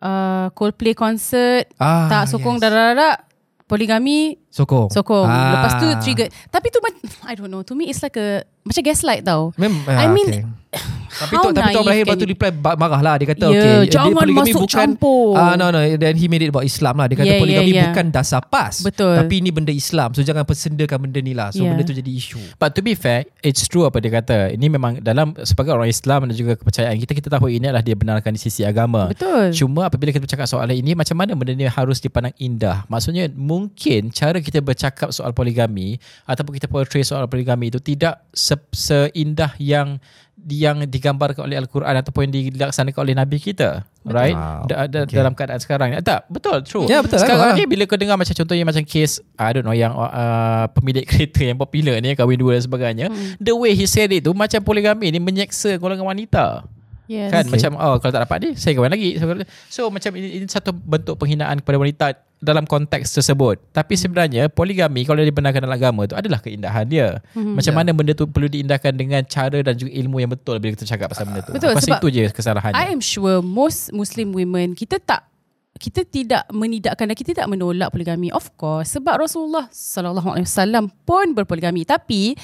uh, 0.00 0.48
Coldplay 0.56 0.96
concert 0.96 1.68
ah, 1.76 2.08
tak 2.08 2.32
sokong 2.32 2.56
yes. 2.56 2.64
darah 2.64 3.16
poligami 3.68 4.40
Sokong. 4.50 4.90
sokong. 4.90 5.26
Ah. 5.30 5.54
Lepas 5.54 5.72
tu 5.78 5.86
trigger. 6.02 6.26
Tapi 6.50 6.66
tu 6.68 6.78
I 7.22 7.38
don't 7.38 7.50
know. 7.50 7.62
To 7.62 7.78
me 7.78 7.86
it's 7.86 8.02
like 8.02 8.18
a 8.18 8.42
macam 8.60 8.82
gaslight 8.82 9.22
tau. 9.22 9.54
Mem, 9.56 9.72
I 9.88 10.06
mean, 10.10 10.28
okay. 10.28 10.44
tapi 11.10 11.34
tu 11.34 11.48
tapi 11.50 11.74
tu 11.74 11.82
can 11.82 11.90
lepas 11.90 12.16
tu 12.16 12.26
reply 12.28 12.50
marah 12.78 13.02
lah 13.02 13.14
dia 13.18 13.26
kata 13.34 13.50
Yeah, 13.50 13.82
okay 13.82 13.90
jangan 13.90 14.14
poligami 14.14 14.52
masuk 14.54 14.70
campur. 14.70 15.34
ah 15.34 15.58
no 15.58 15.74
no 15.74 15.82
then 15.98 16.14
he 16.14 16.30
made 16.30 16.46
it 16.46 16.54
about 16.54 16.62
Islam 16.62 16.94
lah 16.94 17.10
dia 17.10 17.18
kata 17.18 17.26
Yeah, 17.26 17.42
poligami 17.42 17.74
yeah, 17.74 17.82
yeah. 17.82 17.86
bukan 17.90 18.06
dasar 18.14 18.46
PAS 18.46 18.86
Betul. 18.86 19.18
tapi 19.18 19.42
ini 19.42 19.50
benda 19.50 19.74
Islam 19.74 20.14
so 20.14 20.22
jangan 20.22 20.46
persendakan 20.46 21.10
benda 21.10 21.18
ni 21.18 21.34
lah 21.34 21.50
so 21.50 21.66
Yeah. 21.66 21.74
benda 21.74 21.82
tu 21.82 21.98
jadi 21.98 22.06
isu 22.14 22.38
But 22.56 22.72
to 22.72 22.80
be 22.80 22.94
fair, 22.94 23.26
it's 23.42 23.66
true 23.66 23.84
apa 23.84 24.00
dia 24.00 24.08
kata. 24.12 24.52
Ini 24.52 24.72
memang 24.72 25.00
dalam 25.04 25.36
sebagai 25.44 25.76
orang 25.76 25.88
Islam 25.88 26.24
dan 26.24 26.34
juga 26.36 26.56
kepercayaan 26.56 26.96
kita, 26.96 27.12
kita 27.12 27.28
tahu 27.28 27.52
ini 27.52 27.68
adalah 27.68 27.84
dia 27.84 27.92
benarkan 27.92 28.32
di 28.32 28.40
sisi 28.40 28.64
agama. 28.64 29.12
Betul. 29.12 29.52
Cuma 29.52 29.88
apabila 29.88 30.08
kita 30.08 30.24
bercakap 30.24 30.48
soal 30.48 30.68
ini, 30.72 30.96
macam 30.96 31.20
mana 31.20 31.36
benda 31.36 31.52
ni 31.52 31.68
harus 31.68 32.00
dipandang 32.00 32.32
indah? 32.36 32.84
Maksudnya 32.88 33.28
mungkin 33.32 34.08
cara 34.08 34.39
kita 34.42 34.58
bercakap 34.58 35.08
soal 35.10 35.30
poligami 35.30 35.96
ataupun 36.24 36.52
kita 36.52 36.66
portray 36.66 37.00
soal 37.00 37.24
poligami 37.24 37.68
itu 37.68 37.78
tidak 37.78 38.24
se- 38.30 38.56
seindah 38.70 39.52
yang 39.56 40.00
yang 40.40 40.80
digambarkan 40.82 41.44
oleh 41.44 41.54
Al-Quran 41.54 41.92
ataupun 41.94 42.24
yang 42.24 42.48
dilaksanakan 42.48 42.96
oleh 42.98 43.12
Nabi 43.12 43.36
kita. 43.36 43.84
Right? 44.02 44.32
Wow. 44.32 44.64
Da, 44.64 44.88
da, 44.88 44.98
Okay. 45.04 45.12
Dalam 45.12 45.36
keadaan 45.36 45.60
sekarang. 45.60 45.92
Eh, 45.92 46.00
tak, 46.00 46.24
betul, 46.26 46.64
true. 46.64 46.88
Ya, 46.88 47.04
betul, 47.04 47.20
Sekarang 47.20 47.52
betul. 47.52 47.60
ni 47.60 47.64
bila 47.68 47.84
kau 47.84 48.00
dengar 48.00 48.16
macam 48.16 48.32
contohnya 48.32 48.64
macam 48.64 48.80
case 48.82 49.20
I 49.36 49.52
don't 49.52 49.62
know 49.62 49.76
yang 49.76 49.92
uh, 49.92 50.64
pemilik 50.72 51.04
kereta 51.04 51.44
yang 51.44 51.60
popular 51.60 52.00
ni 52.00 52.16
kahwin 52.16 52.36
dua 52.36 52.56
dan 52.56 52.64
sebagainya 52.64 53.06
Hmm. 53.12 53.36
the 53.36 53.52
way 53.52 53.72
he 53.72 53.84
said 53.84 54.08
it 54.08 54.22
tu 54.22 54.32
macam 54.32 54.56
poligami 54.60 55.08
ni 55.08 55.20
menyeksa 55.20 55.76
golongan 55.76 56.08
wanita 56.08 56.64
Yes. 57.10 57.34
kan? 57.34 57.44
Macam 57.50 57.70
oh 57.74 57.98
kalau 57.98 58.12
tak 58.14 58.22
dapat 58.22 58.38
ni 58.38 58.50
saya 58.54 58.78
kahwin 58.78 58.94
lagi. 58.94 59.18
So 59.66 59.90
macam 59.90 60.14
ini, 60.14 60.38
ini 60.38 60.46
satu 60.46 60.70
bentuk 60.70 61.18
penghinaan 61.18 61.58
kepada 61.58 61.76
wanita 61.82 62.06
dalam 62.38 62.64
konteks 62.70 63.18
tersebut. 63.18 63.58
Tapi 63.74 63.98
sebenarnya 63.98 64.46
poligami 64.46 65.02
kalau 65.02 65.18
dibenarkan 65.18 65.66
dalam 65.66 65.74
agama 65.74 66.06
tu 66.06 66.14
adalah 66.14 66.38
keindahan 66.38 66.86
dia. 66.86 67.18
Hmm. 67.34 67.58
macam 67.58 67.74
mana 67.74 67.90
benda 67.90 68.14
tu 68.14 68.30
perlu 68.30 68.46
diindahkan 68.46 68.94
dengan 68.94 69.26
cara 69.26 69.58
dan 69.58 69.74
juga 69.74 69.90
ilmu 69.90 70.22
yang 70.22 70.30
betul 70.30 70.62
bila 70.62 70.70
kita 70.78 70.86
cakap 70.86 71.10
pasal 71.10 71.26
benda 71.26 71.42
tu. 71.42 71.52
Betul, 71.58 71.74
Aku 71.74 71.82
rasa 71.82 71.90
sebab 71.90 72.00
itu 72.00 72.08
je 72.14 72.22
kesalahannya. 72.30 72.78
I 72.78 72.94
am 72.94 73.02
sure 73.02 73.42
most 73.42 73.90
Muslim 73.90 74.30
women 74.30 74.78
kita 74.78 75.02
tak 75.02 75.26
kita 75.80 76.06
tidak 76.06 76.46
menidakkan 76.54 77.10
dan 77.10 77.16
kita 77.18 77.34
tidak 77.34 77.50
menolak 77.50 77.90
poligami. 77.90 78.30
Of 78.30 78.54
course 78.54 78.94
sebab 78.94 79.26
Rasulullah 79.26 79.66
sallallahu 79.66 80.38
alaihi 80.38 80.46
wasallam 80.46 80.94
pun 81.02 81.34
berpoligami. 81.34 81.82
Tapi 81.82 82.38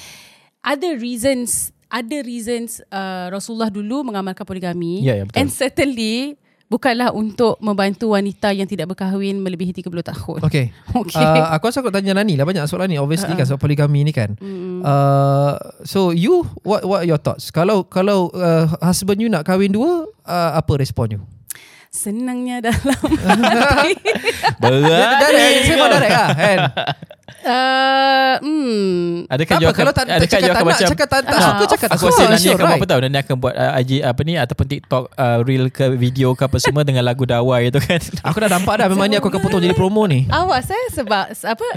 ada 0.59 0.87
reasons 0.99 1.71
ada 1.87 2.17
reasons 2.21 2.83
uh, 2.91 3.31
Rasulullah 3.31 3.71
dulu 3.71 4.03
mengamalkan 4.03 4.43
poligami 4.43 5.01
Ya, 5.01 5.15
ya, 5.15 5.23
betul. 5.23 5.39
and 5.39 5.49
certainly 5.49 6.35
bukanlah 6.67 7.15
untuk 7.15 7.55
membantu 7.63 8.11
wanita 8.11 8.51
yang 8.51 8.67
tidak 8.67 8.91
berkahwin 8.91 9.39
melebihi 9.39 9.71
30 9.71 9.87
tahun. 10.03 10.39
Okay. 10.43 10.75
Okay. 10.99 11.23
Uh, 11.23 11.47
aku 11.55 11.71
rasa 11.71 11.79
aku 11.79 11.93
tanya 11.95 12.11
Nani 12.11 12.35
lah 12.35 12.43
banyak 12.43 12.67
soalan 12.67 12.91
ni 12.91 12.99
obviously 12.99 13.31
Uh-uh. 13.31 13.39
kan 13.39 13.47
soal 13.47 13.61
poligami 13.61 14.03
ni 14.03 14.11
kan. 14.11 14.35
Mm. 14.35 14.83
Uh, 14.83 15.55
so 15.87 16.11
you 16.11 16.43
what 16.67 16.83
what 16.83 17.05
are 17.05 17.07
your 17.07 17.21
thoughts? 17.21 17.53
Kalau 17.55 17.87
kalau 17.87 18.27
uh, 18.35 18.67
husband 18.83 19.23
you 19.23 19.31
nak 19.31 19.47
kahwin 19.47 19.71
dua, 19.71 20.11
uh, 20.27 20.51
apa 20.59 20.75
respon 20.75 21.15
you? 21.15 21.21
Senangnya 21.89 22.61
dalam 22.65 22.83
hati. 22.85 23.91
berat 24.61 25.13
Direct, 25.19 25.57
saya 25.63 25.75
mau 25.75 25.87
direct 25.87 26.13
lah 26.13 26.29
kan. 26.31 26.57
uh, 27.41 28.35
hmm. 28.39 29.25
Adakah 29.27 29.55
apa, 29.57 29.71
kalau 29.73 29.93
tak- 29.93 30.07
adakah 30.09 30.29
cakap 30.29 30.47
tak 30.47 30.55
nak, 30.55 30.67
macam 30.67 30.87
cakap 30.87 31.07
tak- 31.07 31.23
tak 31.23 31.33
Ah, 31.33 31.43
suka, 31.43 31.63
cakap 31.65 31.87
tak 31.87 31.95
Aku 31.95 32.05
suka, 32.05 32.11
rasa 32.13 32.23
Nani 32.29 32.47
akan 32.47 32.57
buat 32.57 32.67
right. 32.67 32.77
apa 32.77 32.85
tahu 32.85 32.99
Nani 33.01 33.17
akan 33.17 33.35
buat 33.37 33.53
uh, 33.53 33.71
IG 33.77 33.91
apa 34.01 34.21
ni 34.21 34.33
ataupun 34.35 34.65
TikTok 34.67 35.03
uh, 35.11 35.37
reel 35.41 35.65
ke 35.67 35.85
video 35.93 36.27
ke 36.31 36.43
apa 36.43 36.57
semua 36.57 36.81
dengan 36.81 37.03
lagu 37.03 37.23
dawai 37.23 37.61
itu 37.65 37.79
kan. 37.79 37.99
Aku 38.27 38.37
dah 38.37 38.49
nampak 38.49 38.73
dah 38.77 38.87
memang 38.87 39.07
ni 39.07 39.15
aku 39.15 39.27
akan 39.27 39.41
potong 39.41 39.59
jadi 39.59 39.73
promo 39.73 40.03
ni. 40.05 40.27
Awak 40.27 40.61
saya 40.63 40.85
sebab 40.93 41.23
apa 41.31 41.67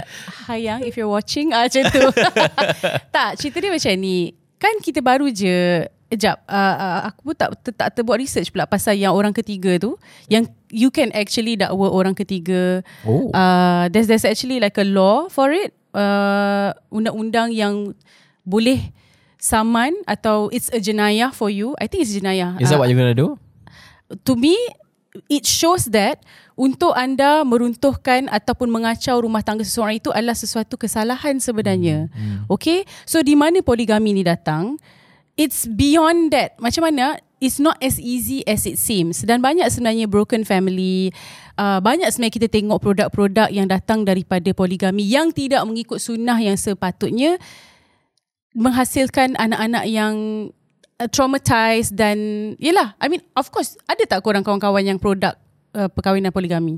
Hayang 0.45 0.83
if 0.83 0.93
you're 0.93 1.07
watching 1.07 1.51
ah 1.51 1.63
macam 1.63 1.83
tu. 1.87 2.03
tak, 3.09 3.29
cerita 3.35 3.57
dia 3.57 3.71
macam 3.71 3.93
ni. 3.95 4.31
Kan 4.57 4.77
kita 4.77 4.99
baru 4.99 5.25
je 5.27 5.81
Sekejap, 6.11 6.43
uh, 6.43 6.75
uh, 6.75 6.99
aku 7.07 7.31
pun 7.31 7.35
tak, 7.39 7.49
tak, 7.63 7.73
tak 7.79 7.89
terbuat 7.95 8.19
research 8.19 8.51
pula 8.51 8.67
pasal 8.67 8.99
yang 8.99 9.15
orang 9.15 9.31
ketiga 9.31 9.79
tu. 9.79 9.95
Yang 10.27 10.51
you 10.67 10.91
can 10.91 11.07
actually 11.15 11.55
dakwa 11.55 11.87
orang 11.87 12.11
ketiga. 12.11 12.83
Oh. 13.07 13.31
Uh, 13.31 13.87
there's, 13.95 14.11
there's 14.11 14.27
actually 14.27 14.59
like 14.59 14.75
a 14.75 14.83
law 14.83 15.31
for 15.31 15.55
it. 15.55 15.71
Uh, 15.95 16.75
undang-undang 16.91 17.55
yang 17.55 17.95
boleh 18.43 18.91
saman 19.39 19.95
atau 20.03 20.51
it's 20.51 20.67
a 20.75 20.83
jenayah 20.83 21.31
for 21.31 21.47
you. 21.47 21.79
I 21.79 21.87
think 21.87 22.03
it's 22.03 22.11
jenayah. 22.11 22.59
Is 22.59 22.67
that 22.67 22.75
Uh, 22.75 22.83
what 22.83 22.91
you're 22.91 22.99
gonna 22.99 23.15
do? 23.15 23.39
to 24.27 24.35
me 24.35 24.55
it 25.27 25.43
shows 25.43 25.87
that 25.91 26.23
untuk 26.55 26.95
anda 26.95 27.43
meruntuhkan 27.43 28.31
ataupun 28.31 28.71
mengacau 28.71 29.23
rumah 29.23 29.43
tangga 29.43 29.63
seseorang 29.63 29.99
itu 29.99 30.11
adalah 30.11 30.35
sesuatu 30.35 30.79
kesalahan 30.79 31.35
sebenarnya. 31.39 32.07
Hmm. 32.11 32.47
Okay? 32.47 32.87
So 33.03 33.19
di 33.19 33.35
mana 33.35 33.59
poligami 33.59 34.15
ni 34.15 34.23
datang? 34.23 34.79
It's 35.39 35.67
beyond 35.67 36.35
that. 36.35 36.59
Macam 36.59 36.87
mana? 36.87 37.19
It's 37.41 37.57
not 37.57 37.81
as 37.81 37.97
easy 37.97 38.45
as 38.45 38.69
it 38.69 38.77
seems. 38.77 39.25
Dan 39.25 39.41
banyak 39.41 39.65
sebenarnya 39.71 40.05
broken 40.05 40.45
family. 40.45 41.09
Uh, 41.57 41.81
banyak 41.81 42.05
sebenarnya 42.13 42.35
kita 42.37 42.47
tengok 42.51 42.79
produk-produk 42.79 43.49
yang 43.49 43.65
datang 43.65 44.05
daripada 44.05 44.53
poligami 44.53 45.07
yang 45.07 45.33
tidak 45.33 45.65
mengikut 45.65 45.97
sunnah 45.97 46.37
yang 46.37 46.55
sepatutnya 46.55 47.41
menghasilkan 48.51 49.35
anak-anak 49.39 49.87
yang 49.87 50.15
uh, 50.99 51.07
traumatized 51.07 51.95
dan 51.95 52.17
yelah 52.59 52.95
I 52.99 53.07
mean 53.07 53.23
of 53.35 53.47
course 53.47 53.79
ada 53.87 54.03
tak 54.03 54.19
korang 54.25 54.43
kawan-kawan 54.43 54.83
yang 54.83 54.99
produk 54.99 55.39
uh, 55.75 55.87
perkahwinan 55.87 56.35
poligami 56.35 56.75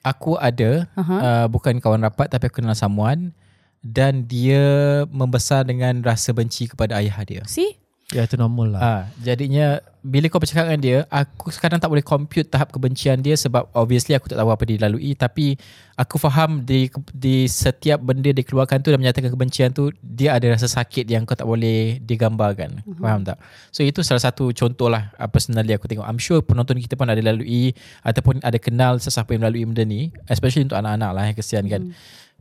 Aku 0.00 0.40
ada 0.40 0.88
Aha. 0.96 1.16
uh, 1.20 1.46
bukan 1.52 1.76
kawan 1.76 2.00
rapat 2.00 2.32
tapi 2.32 2.48
aku 2.48 2.64
kenal 2.64 2.72
someone 2.72 3.36
dan 3.84 4.24
dia 4.28 5.04
membesar 5.08 5.64
dengan 5.64 6.00
rasa 6.04 6.32
benci 6.36 6.68
kepada 6.68 7.00
ayah 7.00 7.20
dia. 7.24 7.42
See? 7.48 7.79
Ya 8.10 8.26
itu 8.26 8.34
normal 8.34 8.74
lah. 8.74 8.80
Ah, 8.82 9.02
jadinya 9.22 9.78
bila 10.02 10.26
kau 10.26 10.42
bercakap 10.42 10.66
dengan 10.66 10.82
dia, 10.82 10.98
aku 11.06 11.54
sekarang 11.54 11.78
tak 11.78 11.86
boleh 11.86 12.02
compute 12.02 12.48
tahap 12.50 12.74
kebencian 12.74 13.22
dia 13.22 13.38
sebab 13.38 13.70
obviously 13.70 14.18
aku 14.18 14.26
tak 14.26 14.40
tahu 14.40 14.50
apa 14.50 14.64
dia 14.66 14.82
lalui 14.82 15.14
tapi 15.14 15.54
aku 15.94 16.18
faham 16.18 16.64
di 16.66 16.90
di 17.14 17.46
setiap 17.46 18.02
benda 18.02 18.34
dia 18.34 18.42
keluarkan 18.42 18.82
tu 18.82 18.90
dan 18.90 18.98
menyatakan 18.98 19.30
kebencian 19.30 19.70
tu 19.70 19.94
dia 20.02 20.34
ada 20.34 20.50
rasa 20.50 20.66
sakit 20.66 21.06
yang 21.06 21.22
kau 21.22 21.38
tak 21.38 21.46
boleh 21.46 22.02
digambarkan. 22.02 22.82
Mm-hmm. 22.82 22.98
Faham 22.98 23.20
tak? 23.22 23.38
So 23.70 23.86
itu 23.86 24.02
salah 24.02 24.24
satu 24.24 24.50
contoh 24.50 24.90
lah 24.90 25.14
uh, 25.14 25.30
personally 25.30 25.70
aku 25.70 25.86
tengok. 25.86 26.08
I'm 26.08 26.18
sure 26.18 26.42
penonton 26.42 26.82
kita 26.82 26.98
pun 26.98 27.06
ada 27.06 27.22
lalui 27.22 27.76
ataupun 28.02 28.42
ada 28.42 28.58
kenal 28.58 28.98
sesiapa 28.98 29.36
yang 29.38 29.46
melalui 29.46 29.70
benda 29.70 29.86
ni, 29.86 30.10
especially 30.26 30.66
untuk 30.66 30.82
anak-anak 30.82 31.10
lah 31.14 31.22
yang 31.30 31.36
kesian 31.38 31.64
kan. 31.70 31.94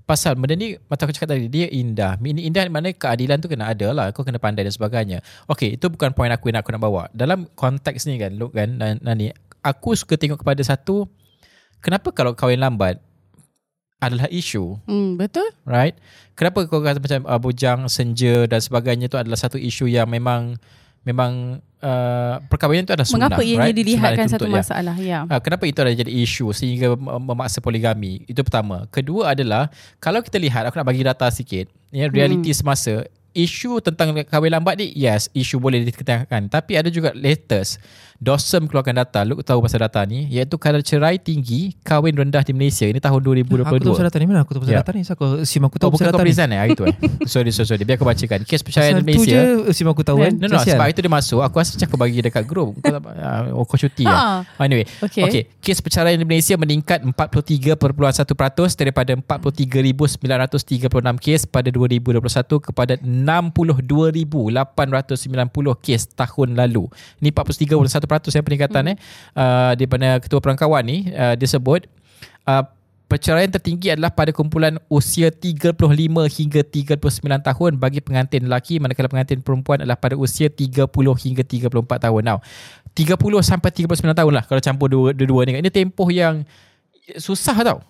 Pasal 0.09 0.33
benda 0.33 0.57
ni 0.57 0.73
macam 0.89 1.05
aku 1.05 1.13
cakap 1.13 1.37
tadi 1.37 1.45
dia 1.45 1.69
indah. 1.69 2.17
Ini 2.17 2.49
indah 2.49 2.65
mana 2.73 2.89
keadilan 2.89 3.37
tu 3.37 3.45
kena 3.45 3.69
ada 3.69 3.93
lah. 3.93 4.09
Kau 4.09 4.25
kena 4.25 4.41
pandai 4.41 4.65
dan 4.65 4.73
sebagainya. 4.73 5.21
Okay, 5.45 5.77
itu 5.77 5.85
bukan 5.85 6.17
poin 6.17 6.33
aku 6.33 6.49
yang 6.49 6.65
aku 6.65 6.73
nak 6.73 6.81
bawa. 6.81 7.05
Dalam 7.13 7.45
konteks 7.53 8.09
ni 8.09 8.17
kan 8.17 8.33
look 8.33 8.57
kan 8.57 8.73
Nani 9.05 9.29
aku 9.61 9.93
suka 9.93 10.17
tengok 10.17 10.41
kepada 10.41 10.65
satu 10.65 11.05
kenapa 11.77 12.09
kalau 12.09 12.33
kahwin 12.33 12.57
lambat 12.57 12.97
adalah 13.99 14.31
isu. 14.31 14.79
Hmm, 14.87 15.19
betul. 15.19 15.45
Right? 15.67 15.93
Kenapa 16.33 16.63
kau 16.65 16.79
kata 16.79 17.03
macam 17.03 17.21
uh, 17.27 17.37
bujang 17.37 17.85
senja 17.91 18.47
dan 18.47 18.63
sebagainya 18.63 19.11
tu 19.11 19.19
adalah 19.19 19.35
satu 19.35 19.59
isu 19.59 19.91
yang 19.91 20.07
memang 20.07 20.55
memang 21.03 21.61
uh, 21.83 22.35
perkahwinan 22.47 22.83
itu 22.87 22.93
adalah 22.93 23.07
sunnah. 23.07 23.29
Mengapa 23.31 23.41
ia 23.43 23.57
right? 23.59 23.75
dilihatkan 23.75 24.27
satu 24.27 24.47
ya. 24.47 24.55
masalah? 24.61 24.95
Ya. 24.99 25.19
Uh, 25.25 25.39
kenapa 25.41 25.63
itu 25.67 25.79
adalah 25.79 25.97
jadi 25.97 26.11
isu 26.11 26.51
sehingga 26.51 26.95
memaksa 26.97 27.63
poligami? 27.63 28.23
Itu 28.27 28.43
pertama. 28.43 28.85
Kedua 28.91 29.33
adalah 29.33 29.71
kalau 30.03 30.19
kita 30.19 30.37
lihat, 30.39 30.67
aku 30.67 30.75
nak 30.79 30.87
bagi 30.87 31.03
data 31.03 31.27
sikit. 31.31 31.71
Ya, 31.89 32.05
realiti 32.05 32.53
hmm. 32.53 32.59
semasa 32.59 32.93
isu 33.39 33.79
tentang 33.79 34.11
kahwin 34.27 34.51
lambat 34.51 34.75
ni 34.75 34.91
yes 34.91 35.31
isu 35.31 35.63
boleh 35.63 35.87
dikatakan 35.87 36.51
tapi 36.51 36.75
ada 36.75 36.91
juga 36.91 37.15
latest. 37.15 37.79
DOSM 38.19 38.67
keluarkan 38.67 38.99
data. 38.99 39.23
Lu 39.23 39.39
tahu 39.39 39.63
pasal 39.63 39.79
data 39.79 40.03
ni. 40.03 40.27
Iaitu 40.27 40.59
kadar 40.59 40.83
cerai 40.83 41.15
tinggi 41.15 41.71
kahwin 41.87 42.11
rendah 42.11 42.43
di 42.43 42.51
Malaysia. 42.51 42.83
Ini 42.83 42.99
tahun 42.99 43.23
2022 43.47 43.63
aku 43.63 43.79
tahu 43.79 43.95
pasal 43.95 44.05
data 44.11 44.19
ni. 44.19 44.27
Mana 44.27 44.43
aku 44.43 44.51
tahu 44.51 44.67
pasal 44.67 44.75
yeah. 44.75 44.83
data 44.83 44.91
ni? 44.91 45.07
So, 45.07 45.15
aku 45.15 45.47
sim 45.47 45.63
aku 45.63 45.79
tahu 45.79 45.87
oh, 45.87 45.91
pasal 45.95 46.11
data 46.11 46.19
ni. 46.19 46.35
bukan 46.35 46.51
kau 46.51 46.51
eh 46.51 46.67
itu 46.67 46.83
eh? 46.83 46.95
Sorry 47.31 47.51
sorry 47.55 47.67
sorry. 47.71 47.87
Biar 47.87 47.95
aku 47.95 48.03
bacakan 48.03 48.43
kes 48.43 48.59
perceraian 48.59 48.99
di 48.99 49.07
Malaysia. 49.07 49.23
tu 49.23 49.71
je 49.71 49.71
sim 49.71 49.87
aku 49.87 50.03
tahu 50.03 50.19
kan 50.19 50.35
no, 50.35 50.51
no, 50.51 50.59
sebab 50.59 50.91
itu 50.91 50.99
dia 50.99 51.11
masuk. 51.11 51.39
Aku 51.47 51.63
rasa 51.63 51.79
aku 51.79 51.95
bagi 51.95 52.19
dekat 52.19 52.43
grup 52.43 52.75
kau 52.83 52.91
uh, 52.91 53.55
oh, 53.55 53.63
kau 53.63 53.79
cuti 53.79 54.03
ha. 54.03 54.43
lah. 54.43 54.59
Anyway 54.59 54.83
okay. 54.99 55.23
okay. 55.23 55.43
Kes 55.63 55.79
perceraian 55.79 56.19
di 56.19 56.27
Malaysia 56.27 56.59
meningkat 56.59 56.99
43.1% 57.07 57.87
daripada 58.75 59.15
43,936 59.15 60.91
kes 61.23 61.47
pada 61.47 61.71
2021 61.71 62.67
kepada 62.67 62.99
62,890 63.29 65.85
kes 65.85 66.09
tahun 66.17 66.57
lalu 66.57 66.89
ini 67.21 67.29
43.1% 67.29 68.33
yang 68.33 68.45
peningkatan 68.45 68.83
hmm. 68.89 68.93
eh 68.93 68.97
uh, 69.37 69.71
daripada 69.77 70.17
ketua 70.17 70.41
perangkawan 70.41 70.81
ni 70.81 71.13
uh, 71.13 71.37
dia 71.37 71.45
sebut 71.45 71.85
uh, 72.49 72.65
perceraian 73.09 73.49
tertinggi 73.49 73.89
adalah 73.89 74.13
pada 74.13 74.29
kumpulan 74.29 74.77
usia 74.85 75.33
35 75.33 75.73
hingga 76.29 76.61
39 76.61 77.25
tahun 77.25 77.71
bagi 77.81 78.05
pengantin 78.05 78.45
lelaki 78.45 78.77
manakala 78.77 79.09
pengantin 79.09 79.41
perempuan 79.41 79.81
adalah 79.81 79.97
pada 79.97 80.13
usia 80.13 80.45
30 80.45 80.85
hingga 80.93 81.41
34 81.41 82.05
tahun. 82.05 82.21
Now, 82.21 82.37
30 82.93 83.17
sampai 83.41 83.69
39 83.73 84.13
tahun 84.13 84.33
lah 84.37 84.45
kalau 84.45 84.61
campur 84.61 84.93
dua-dua 84.93 85.41
ni. 85.49 85.57
Ini 85.57 85.73
tempoh 85.73 86.13
yang 86.13 86.45
susah 87.17 87.57
tau. 87.65 87.81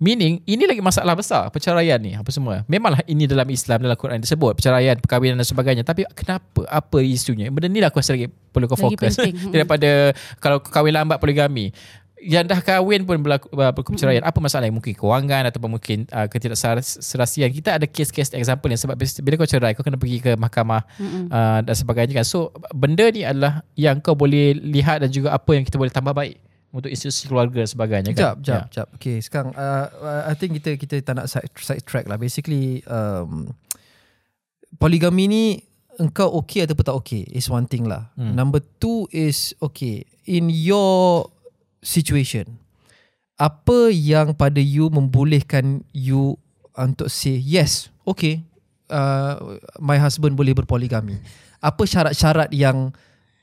Meaning 0.00 0.40
ini 0.48 0.64
lagi 0.64 0.80
masalah 0.80 1.12
besar 1.12 1.52
perceraian 1.52 2.00
ni 2.00 2.16
apa 2.16 2.32
semua. 2.32 2.64
Memanglah 2.64 3.04
ini 3.04 3.28
dalam 3.28 3.44
Islam 3.52 3.84
dalam 3.84 4.00
Quran 4.00 4.24
disebut 4.24 4.56
perceraian, 4.56 4.96
perkahwinan 4.96 5.36
dan 5.36 5.44
sebagainya. 5.44 5.84
Tapi 5.84 6.08
kenapa 6.16 6.64
apa 6.72 7.04
isunya? 7.04 7.52
Benda 7.52 7.68
ni 7.68 7.84
lah 7.84 7.92
aku 7.92 8.00
rasa 8.00 8.16
lagi 8.16 8.32
perlu 8.32 8.64
kau 8.64 8.80
fokus 8.80 9.20
daripada 9.54 10.16
kalau 10.40 10.64
kahwin 10.64 10.96
lambat 10.96 11.20
poligami. 11.20 11.76
Yang 12.16 12.48
dah 12.48 12.60
kahwin 12.64 13.04
pun 13.04 13.20
berlaku, 13.20 13.52
berlaku 13.52 13.92
perceraian. 13.92 14.24
Apa 14.24 14.40
masalah 14.40 14.72
yang 14.72 14.80
mungkin 14.80 14.96
kewangan 14.96 15.52
ataupun 15.52 15.76
mungkin 15.76 16.08
uh, 16.16 16.32
ketidakserasian. 16.32 17.52
Kita 17.52 17.76
ada 17.76 17.84
kes-kes 17.84 18.32
example 18.32 18.72
yang 18.72 18.80
sebab 18.80 18.96
bila 18.96 19.36
kau 19.36 19.48
cerai 19.52 19.76
kau 19.76 19.84
kena 19.84 20.00
pergi 20.00 20.24
ke 20.24 20.32
mahkamah 20.32 20.80
uh, 21.28 21.60
dan 21.60 21.76
sebagainya 21.76 22.24
kan. 22.24 22.24
So 22.24 22.56
benda 22.72 23.04
ni 23.12 23.28
adalah 23.28 23.68
yang 23.76 24.00
kau 24.00 24.16
boleh 24.16 24.56
lihat 24.56 25.04
dan 25.04 25.12
juga 25.12 25.36
apa 25.36 25.52
yang 25.52 25.68
kita 25.68 25.76
boleh 25.76 25.92
tambah 25.92 26.16
baik 26.16 26.40
untuk 26.70 26.90
institusi 26.90 27.26
keluarga 27.26 27.66
sebagainya 27.66 28.14
kan. 28.14 28.22
Jap, 28.22 28.36
jap, 28.42 28.62
ya. 28.70 28.74
jap. 28.82 28.88
Okay, 28.94 29.18
sekarang 29.18 29.50
uh, 29.58 29.86
uh, 29.90 30.22
I 30.30 30.34
think 30.38 30.58
kita 30.62 30.78
kita 30.78 31.02
tak 31.02 31.14
nak 31.18 31.26
side, 31.26 31.50
side 31.58 31.82
track 31.82 32.06
lah. 32.06 32.16
Basically 32.16 32.82
um, 32.86 33.50
poligami 34.78 35.24
ni 35.26 35.44
engkau 35.98 36.30
okay 36.38 36.64
atau 36.64 36.78
tak 36.78 36.96
okay 36.96 37.26
is 37.34 37.50
one 37.50 37.66
thing 37.66 37.90
lah. 37.90 38.14
Hmm. 38.14 38.38
Number 38.38 38.62
two 38.78 39.10
is 39.10 39.52
okay 39.58 40.06
in 40.24 40.48
your 40.48 41.26
situation. 41.82 42.60
Apa 43.40 43.88
yang 43.90 44.36
pada 44.36 44.60
you 44.60 44.92
membolehkan 44.92 45.82
you 45.90 46.36
untuk 46.76 47.08
say 47.08 47.40
yes, 47.40 47.88
okay, 48.04 48.44
uh, 48.92 49.58
my 49.80 49.96
husband 49.96 50.36
boleh 50.36 50.52
berpoligami. 50.52 51.18
Apa 51.60 51.88
syarat-syarat 51.88 52.52
yang 52.52 52.92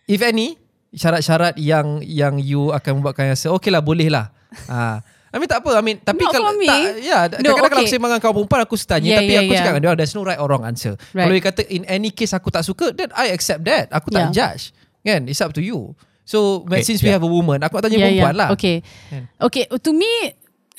if 0.06 0.22
any 0.22 0.58
syarat-syarat 0.98 1.54
yang 1.62 2.02
yang 2.02 2.42
you 2.42 2.74
akan 2.74 3.00
membuatkan 3.00 3.30
rasa 3.30 3.54
okey 3.54 3.70
lah 3.70 3.86
boleh 3.86 4.10
lah. 4.10 4.34
Ha. 4.68 5.00
I 5.28 5.44
mean 5.44 5.50
tak 5.52 5.60
apa 5.60 5.72
I 5.76 5.84
mean 5.84 6.00
tapi 6.00 6.24
Not 6.24 6.34
kalau 6.34 6.56
tak 6.56 6.80
ya 7.04 7.28
no, 7.28 7.36
kadang-kadang 7.36 7.60
okay. 7.60 7.70
kalau 7.70 7.84
saya 7.86 8.00
dengan 8.00 8.20
kau 8.24 8.34
perempuan 8.34 8.62
aku 8.64 8.76
tanya 8.80 9.06
yeah, 9.06 9.20
tapi 9.20 9.32
yeah, 9.32 9.42
aku 9.44 9.52
yeah. 9.52 9.60
cakap 9.60 9.74
dengan 9.76 9.84
dia 9.84 10.00
there's 10.00 10.14
no 10.16 10.22
right 10.24 10.40
or 10.40 10.48
wrong 10.48 10.64
answer. 10.64 10.96
Right. 11.12 11.28
Kalau 11.28 11.34
dia 11.36 11.44
kata 11.44 11.62
in 11.68 11.84
any 11.86 12.10
case 12.16 12.32
aku 12.32 12.48
tak 12.50 12.64
suka 12.64 12.96
then 12.96 13.12
I 13.14 13.36
accept 13.36 13.68
that. 13.68 13.92
Aku 13.92 14.10
tak 14.10 14.32
yeah. 14.32 14.34
judge. 14.34 14.72
Kan? 15.04 15.28
It's 15.28 15.44
up 15.44 15.52
to 15.56 15.62
you. 15.62 15.94
So 16.24 16.64
okay, 16.64 16.84
since 16.84 17.04
yeah. 17.04 17.12
we 17.12 17.16
have 17.20 17.24
a 17.28 17.30
woman 17.30 17.60
aku 17.60 17.78
nak 17.78 17.84
tanya 17.86 17.98
yeah, 18.00 18.06
perempuan 18.08 18.34
yeah. 18.34 18.42
lah. 18.42 18.50
Okay. 18.56 18.76
Kan? 19.12 19.24
Okay 19.52 19.64
to 19.68 19.92
me 19.92 20.12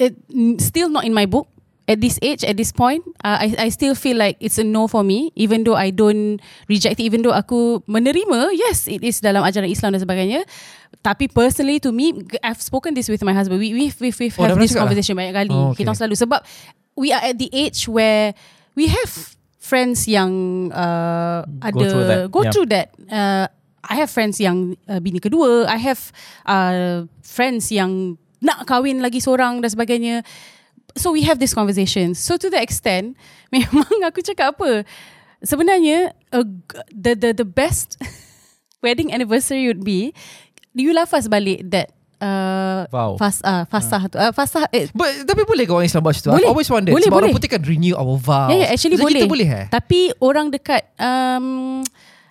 it 0.00 0.12
still 0.64 0.88
not 0.88 1.04
in 1.04 1.12
my 1.12 1.28
book 1.28 1.46
at 1.88 2.04
this 2.04 2.21
age, 2.21 2.45
at 2.45 2.61
this 2.61 2.71
point, 2.71 3.00
uh, 3.25 3.40
I 3.40 3.57
I 3.57 3.68
still 3.73 3.97
feel 3.97 4.21
like 4.21 4.37
it's 4.38 4.61
a 4.61 4.64
no 4.64 4.87
for 4.87 5.00
me. 5.00 5.33
Even 5.35 5.64
though 5.64 5.75
I 5.75 5.88
don't 5.88 6.37
reject 6.68 7.00
it, 7.00 7.04
even 7.09 7.25
though 7.25 7.33
aku 7.33 7.80
menerima, 7.88 8.52
yes, 8.52 8.87
it 8.87 9.00
is 9.00 9.25
dalam 9.25 9.40
ajaran 9.40 9.73
Islam 9.73 9.97
dan 9.97 10.04
sebagainya. 10.04 10.45
Tapi 11.00 11.33
personally 11.33 11.80
to 11.80 11.88
me, 11.88 12.12
I've 12.45 12.61
spoken 12.61 12.92
this 12.92 13.09
with 13.09 13.25
my 13.25 13.33
husband. 13.33 13.64
We 13.64 13.73
we 13.73 13.88
we 13.97 14.12
we 14.12 14.28
oh, 14.37 14.52
have 14.52 14.61
this 14.61 14.76
conversation 14.76 15.16
lah? 15.16 15.25
banyak 15.25 15.35
kali. 15.35 15.50
Oh, 15.57 15.73
okay. 15.73 15.88
Kita 15.88 15.97
selalu 15.97 16.14
sebab 16.21 16.40
we 16.92 17.09
are 17.09 17.25
at 17.25 17.40
the 17.40 17.49
age 17.57 17.88
where 17.88 18.37
we 18.76 18.92
have 18.92 19.11
friends 19.57 20.04
yang 20.04 20.68
uh, 20.71 21.49
go 21.49 21.64
ada 21.73 21.87
through 21.88 22.04
that. 22.04 22.21
go 22.28 22.40
yeah. 22.45 22.52
through 22.52 22.68
that. 22.68 22.88
Uh, 23.09 23.47
I 23.88 23.95
have 24.04 24.12
friends 24.12 24.37
yang 24.37 24.76
uh, 24.85 25.00
bini 25.00 25.16
kedua. 25.16 25.64
I 25.64 25.80
have 25.80 26.12
uh, 26.45 27.09
friends 27.25 27.73
yang 27.73 28.21
nak 28.45 28.68
kahwin 28.68 29.00
lagi 29.00 29.18
seorang 29.18 29.64
dan 29.64 29.71
sebagainya 29.73 30.23
so 30.97 31.12
we 31.12 31.23
have 31.26 31.38
this 31.38 31.52
conversation. 31.52 32.14
So 32.14 32.37
to 32.37 32.49
the 32.49 32.61
extent, 32.61 33.16
memang 33.54 34.07
aku 34.07 34.23
cakap 34.23 34.57
apa? 34.57 34.87
Sebenarnya 35.45 36.14
uh, 36.35 36.47
the 36.90 37.14
the 37.14 37.30
the 37.45 37.47
best 37.47 37.99
wedding 38.85 39.14
anniversary 39.14 39.66
would 39.71 39.85
be 39.87 40.14
you 40.75 40.95
lafaz 40.95 41.26
balik 41.26 41.66
that 41.71 41.90
Uh, 42.18 42.83
wow. 42.90 43.14
fas, 43.14 43.38
uh, 43.47 43.62
fasah 43.71 44.02
uh. 44.02 44.11
tu 44.11 44.18
uh, 44.18 44.35
fasah 44.35 44.66
eh. 44.75 44.90
But, 44.90 45.23
tapi 45.23 45.47
boleh 45.47 45.62
ke 45.62 45.71
orang 45.71 45.87
Islam 45.87 46.02
buat 46.02 46.18
situ 46.18 46.35
boleh. 46.35 46.42
I 46.42 46.50
always 46.50 46.66
wonder 46.66 46.90
boleh, 46.90 47.07
sebab 47.07 47.14
boleh. 47.14 47.30
orang 47.30 47.38
putih 47.38 47.47
kan 47.47 47.62
renew 47.62 47.95
our 47.95 48.18
vows 48.18 48.50
yeah, 48.50 48.66
yeah, 48.66 48.75
actually 48.75 48.99
so 48.99 49.07
boleh. 49.07 49.23
kita 49.23 49.30
boleh 49.30 49.47
eh? 49.47 49.66
tapi 49.71 50.11
orang 50.18 50.50
dekat 50.50 50.83
um, 50.99 51.78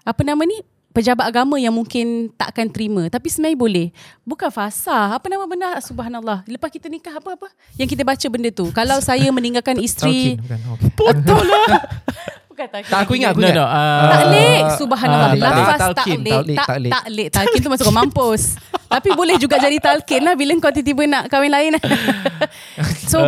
apa 0.04 0.22
nama 0.28 0.44
ni 0.44 0.60
pejabat 0.98 1.30
agama 1.30 1.62
yang 1.62 1.70
mungkin 1.70 2.34
takkan 2.34 2.66
terima. 2.66 3.06
Tapi 3.06 3.30
sebenarnya 3.30 3.54
boleh. 3.54 3.88
Bukan 4.25 4.50
fasah. 4.50 5.13
Apa 5.13 5.30
nama 5.30 5.46
benar 5.46 5.77
subhanallah. 5.86 6.42
Lepas 6.50 6.74
kita 6.74 6.89
nikah 6.89 7.22
apa 7.22 7.38
apa? 7.38 7.48
Yang 7.77 7.94
kita 7.94 8.01
baca 8.01 8.25
benda 8.34 8.50
tu. 8.50 8.66
Kalau 8.74 8.98
saya 8.98 9.30
meninggalkan 9.30 9.77
isteri 9.77 10.42
betul 10.98 11.46
lah. 11.46 11.86
Bukan 12.58 12.74
talqin 12.74 12.89
tak 12.89 13.00
aku 13.06 13.13
ingat 13.13 13.38
aku 13.38 13.46
ingat. 13.46 13.54
no, 13.54 13.62
no, 13.62 13.66
uh, 13.70 14.10
taklik 14.10 14.63
subhanallah. 14.82 15.30
Uh, 15.30 15.38
lafaz 15.46 15.80
taklik 15.94 16.18
taklik 16.25 16.58
taklik 16.58 16.89
taklik 16.89 17.27
talqin 17.30 17.60
tu 17.62 17.70
masuk 17.70 17.86
ke 17.86 17.94
mampus. 17.94 18.44
Tapi 18.89 19.10
boleh 19.13 19.36
juga 19.38 19.62
jadi 19.62 19.77
talqin 19.77 20.25
lah 20.25 20.34
bila 20.34 20.58
kau 20.58 20.74
tiba-tiba 20.74 21.06
nak 21.06 21.24
kahwin 21.30 21.54
lain. 21.54 21.77
So 23.08 23.22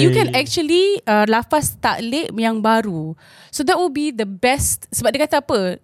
you 0.00 0.08
can 0.16 0.32
actually 0.32 1.04
uh, 1.04 1.28
lafaz 1.28 1.76
taklik 1.76 2.32
yang 2.32 2.64
baru. 2.64 3.12
So 3.52 3.60
that 3.68 3.76
will 3.76 3.92
be 3.92 4.08
the 4.08 4.24
best. 4.24 4.88
Sebab 4.88 5.12
dia 5.12 5.28
kata 5.28 5.44
apa 5.44 5.76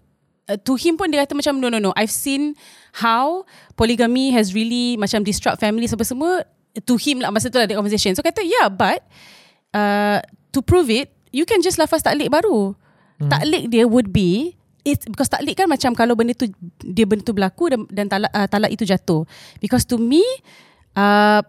uh, 0.49 0.59
to 0.59 0.75
him 0.75 0.97
pun 0.97 1.13
dia 1.13 1.23
kata 1.23 1.37
macam 1.37 1.61
no 1.61 1.69
no 1.69 1.79
no. 1.79 1.93
I've 1.95 2.13
seen 2.13 2.57
how 2.97 3.45
polygamy 3.77 4.33
has 4.33 4.57
really 4.57 4.97
macam 4.97 5.23
disrupt 5.23 5.61
family 5.61 5.87
sampai 5.87 6.09
semua. 6.09 6.43
To 6.87 6.95
him 6.97 7.21
lah 7.21 7.31
masa 7.31 7.53
tu 7.53 7.61
ada 7.61 7.77
conversation. 7.77 8.17
So 8.17 8.25
kata 8.25 8.41
yeah 8.43 8.73
but 8.73 9.05
uh, 9.77 10.25
to 10.57 10.65
prove 10.65 10.89
it 10.89 11.13
you 11.31 11.45
can 11.45 11.61
just 11.61 11.77
lafaz 11.77 12.01
taklik 12.01 12.33
baru. 12.33 12.73
Hmm. 13.19 13.31
taklik 13.35 13.67
dia 13.67 13.85
would 13.85 14.15
be 14.15 14.55
it 14.87 15.03
because 15.11 15.27
taklik 15.27 15.59
kan 15.59 15.67
macam 15.67 15.91
kalau 15.93 16.15
benda 16.15 16.33
tu 16.39 16.47
dia 16.81 17.03
benda 17.03 17.27
tu 17.27 17.35
berlaku 17.35 17.67
dan, 17.67 17.81
dan 17.91 18.07
talak, 18.07 18.31
uh, 18.31 18.47
talak 18.47 18.71
itu 18.73 18.87
jatuh. 18.87 19.27
Because 19.59 19.83
to 19.85 19.99
me 19.99 20.23
uh, 20.95 21.43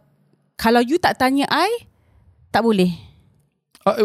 kalau 0.59 0.81
you 0.83 0.97
tak 0.97 1.15
tanya 1.21 1.45
I 1.47 1.87
tak 2.49 2.65
boleh 2.65 3.08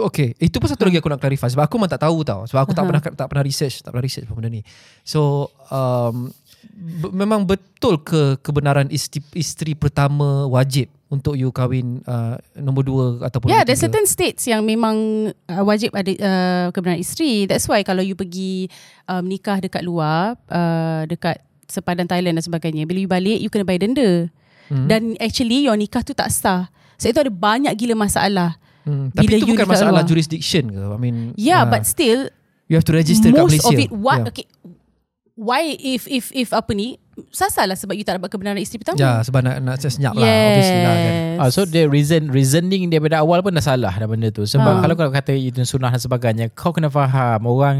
okay, 0.07 0.33
itu 0.41 0.57
pun 0.57 0.69
satu 0.71 0.87
lagi 0.87 1.03
aku 1.03 1.11
nak 1.11 1.21
clarify 1.21 1.49
sebab 1.50 1.67
aku 1.67 1.75
memang 1.76 1.93
tak 1.93 2.03
tahu 2.07 2.25
tau. 2.25 2.47
Sebab 2.49 2.61
aku 2.64 2.73
tak 2.73 2.85
Aha. 2.85 2.88
pernah 2.88 3.03
tak 3.03 3.26
pernah 3.29 3.45
research, 3.45 3.83
tak 3.85 3.91
pernah 3.93 4.05
research 4.05 4.25
benda 4.31 4.49
ni. 4.49 4.62
So 5.05 5.50
um, 5.69 6.33
b- 6.73 7.12
memang 7.12 7.45
betul 7.45 8.00
ke 8.00 8.41
kebenaran 8.41 8.88
isteri, 8.88 9.21
isteri 9.37 9.73
pertama 9.76 10.49
wajib 10.49 10.88
untuk 11.12 11.38
you 11.38 11.53
kahwin 11.55 12.03
uh, 12.09 12.41
nombor 12.59 12.83
dua 12.83 13.05
ataupun 13.29 13.53
Yeah, 13.53 13.62
there's 13.62 13.79
certain 13.79 14.09
states 14.09 14.49
yang 14.50 14.67
memang 14.67 15.31
uh, 15.47 15.62
wajib 15.62 15.95
ada 15.95 16.11
uh, 16.11 16.67
kebenaran 16.75 16.99
isteri. 16.99 17.47
That's 17.47 17.69
why 17.71 17.87
kalau 17.87 18.03
you 18.03 18.19
pergi 18.19 18.73
uh, 19.07 19.23
menikah 19.23 19.62
dekat 19.62 19.87
luar, 19.87 20.35
uh, 20.50 21.07
dekat 21.07 21.38
sepadan 21.71 22.07
Thailand 22.07 22.38
dan 22.38 22.45
sebagainya, 22.45 22.85
bila 22.87 22.99
you 23.03 23.11
balik, 23.11 23.38
you 23.41 23.50
kena 23.50 23.67
bayar 23.67 23.87
denda. 23.87 24.31
Hmm. 24.69 24.87
Dan 24.88 25.19
actually, 25.21 25.69
your 25.69 25.76
nikah 25.76 26.00
tu 26.00 26.17
tak 26.17 26.33
sah. 26.33 26.73
So, 26.97 27.11
itu 27.11 27.21
ada 27.21 27.33
banyak 27.33 27.73
gila 27.76 27.99
masalah. 27.99 28.57
Hmm, 28.85 29.09
tapi 29.11 29.25
bila 29.25 29.37
itu 29.41 29.47
bukan 29.49 29.67
masalah 29.67 30.00
luar. 30.00 30.05
jurisdiction 30.05 30.69
ke? 30.69 30.83
I 30.85 30.99
mean, 31.00 31.17
Yeah, 31.35 31.64
uh, 31.64 31.73
but 31.73 31.85
still, 31.85 32.29
you 32.69 32.76
have 32.76 32.85
to 32.85 32.93
register 32.93 33.29
kat 33.29 33.41
most 33.41 33.57
Malaysia. 33.57 33.73
of 33.73 33.81
it, 33.81 33.91
what, 33.91 34.21
Yeah. 34.21 34.29
okay, 34.29 34.47
why 35.35 35.73
if 35.75 36.05
if 36.07 36.29
if 36.31 36.53
apa 36.53 36.73
ni, 36.73 37.00
sasar 37.30 37.64
lah 37.64 37.75
sebab 37.75 37.92
you 37.92 38.02
tak 38.02 38.18
dapat 38.18 38.28
kebenaran 38.28 38.59
isteri 38.59 38.83
pertama. 38.83 38.97
Ya, 38.97 39.18
sebab 39.21 39.40
nak, 39.40 39.56
nak 39.59 39.76
senyap 39.78 40.12
lah 40.12 40.26
obviously 40.26 40.80
lah 40.80 40.94
kan. 40.94 41.14
Ah, 41.37 41.49
so 41.49 41.62
the 41.62 41.85
reason 41.85 42.28
reasoning 42.28 42.87
daripada 42.87 43.18
awal 43.18 43.38
pun 43.38 43.50
dah 43.50 43.61
salah 43.61 43.90
dah 43.90 44.04
benda 44.04 44.28
tu. 44.28 44.42
Sebab 44.42 44.66
Ha. 44.66 44.80
kalau 44.80 44.94
kau 44.94 45.09
kata 45.09 45.30
itu 45.30 45.62
sunnah 45.62 45.88
dan 45.88 45.99
sebagainya, 45.99 46.47
kau 46.50 46.71
kena 46.71 46.88
faham 46.88 47.44
orang 47.44 47.76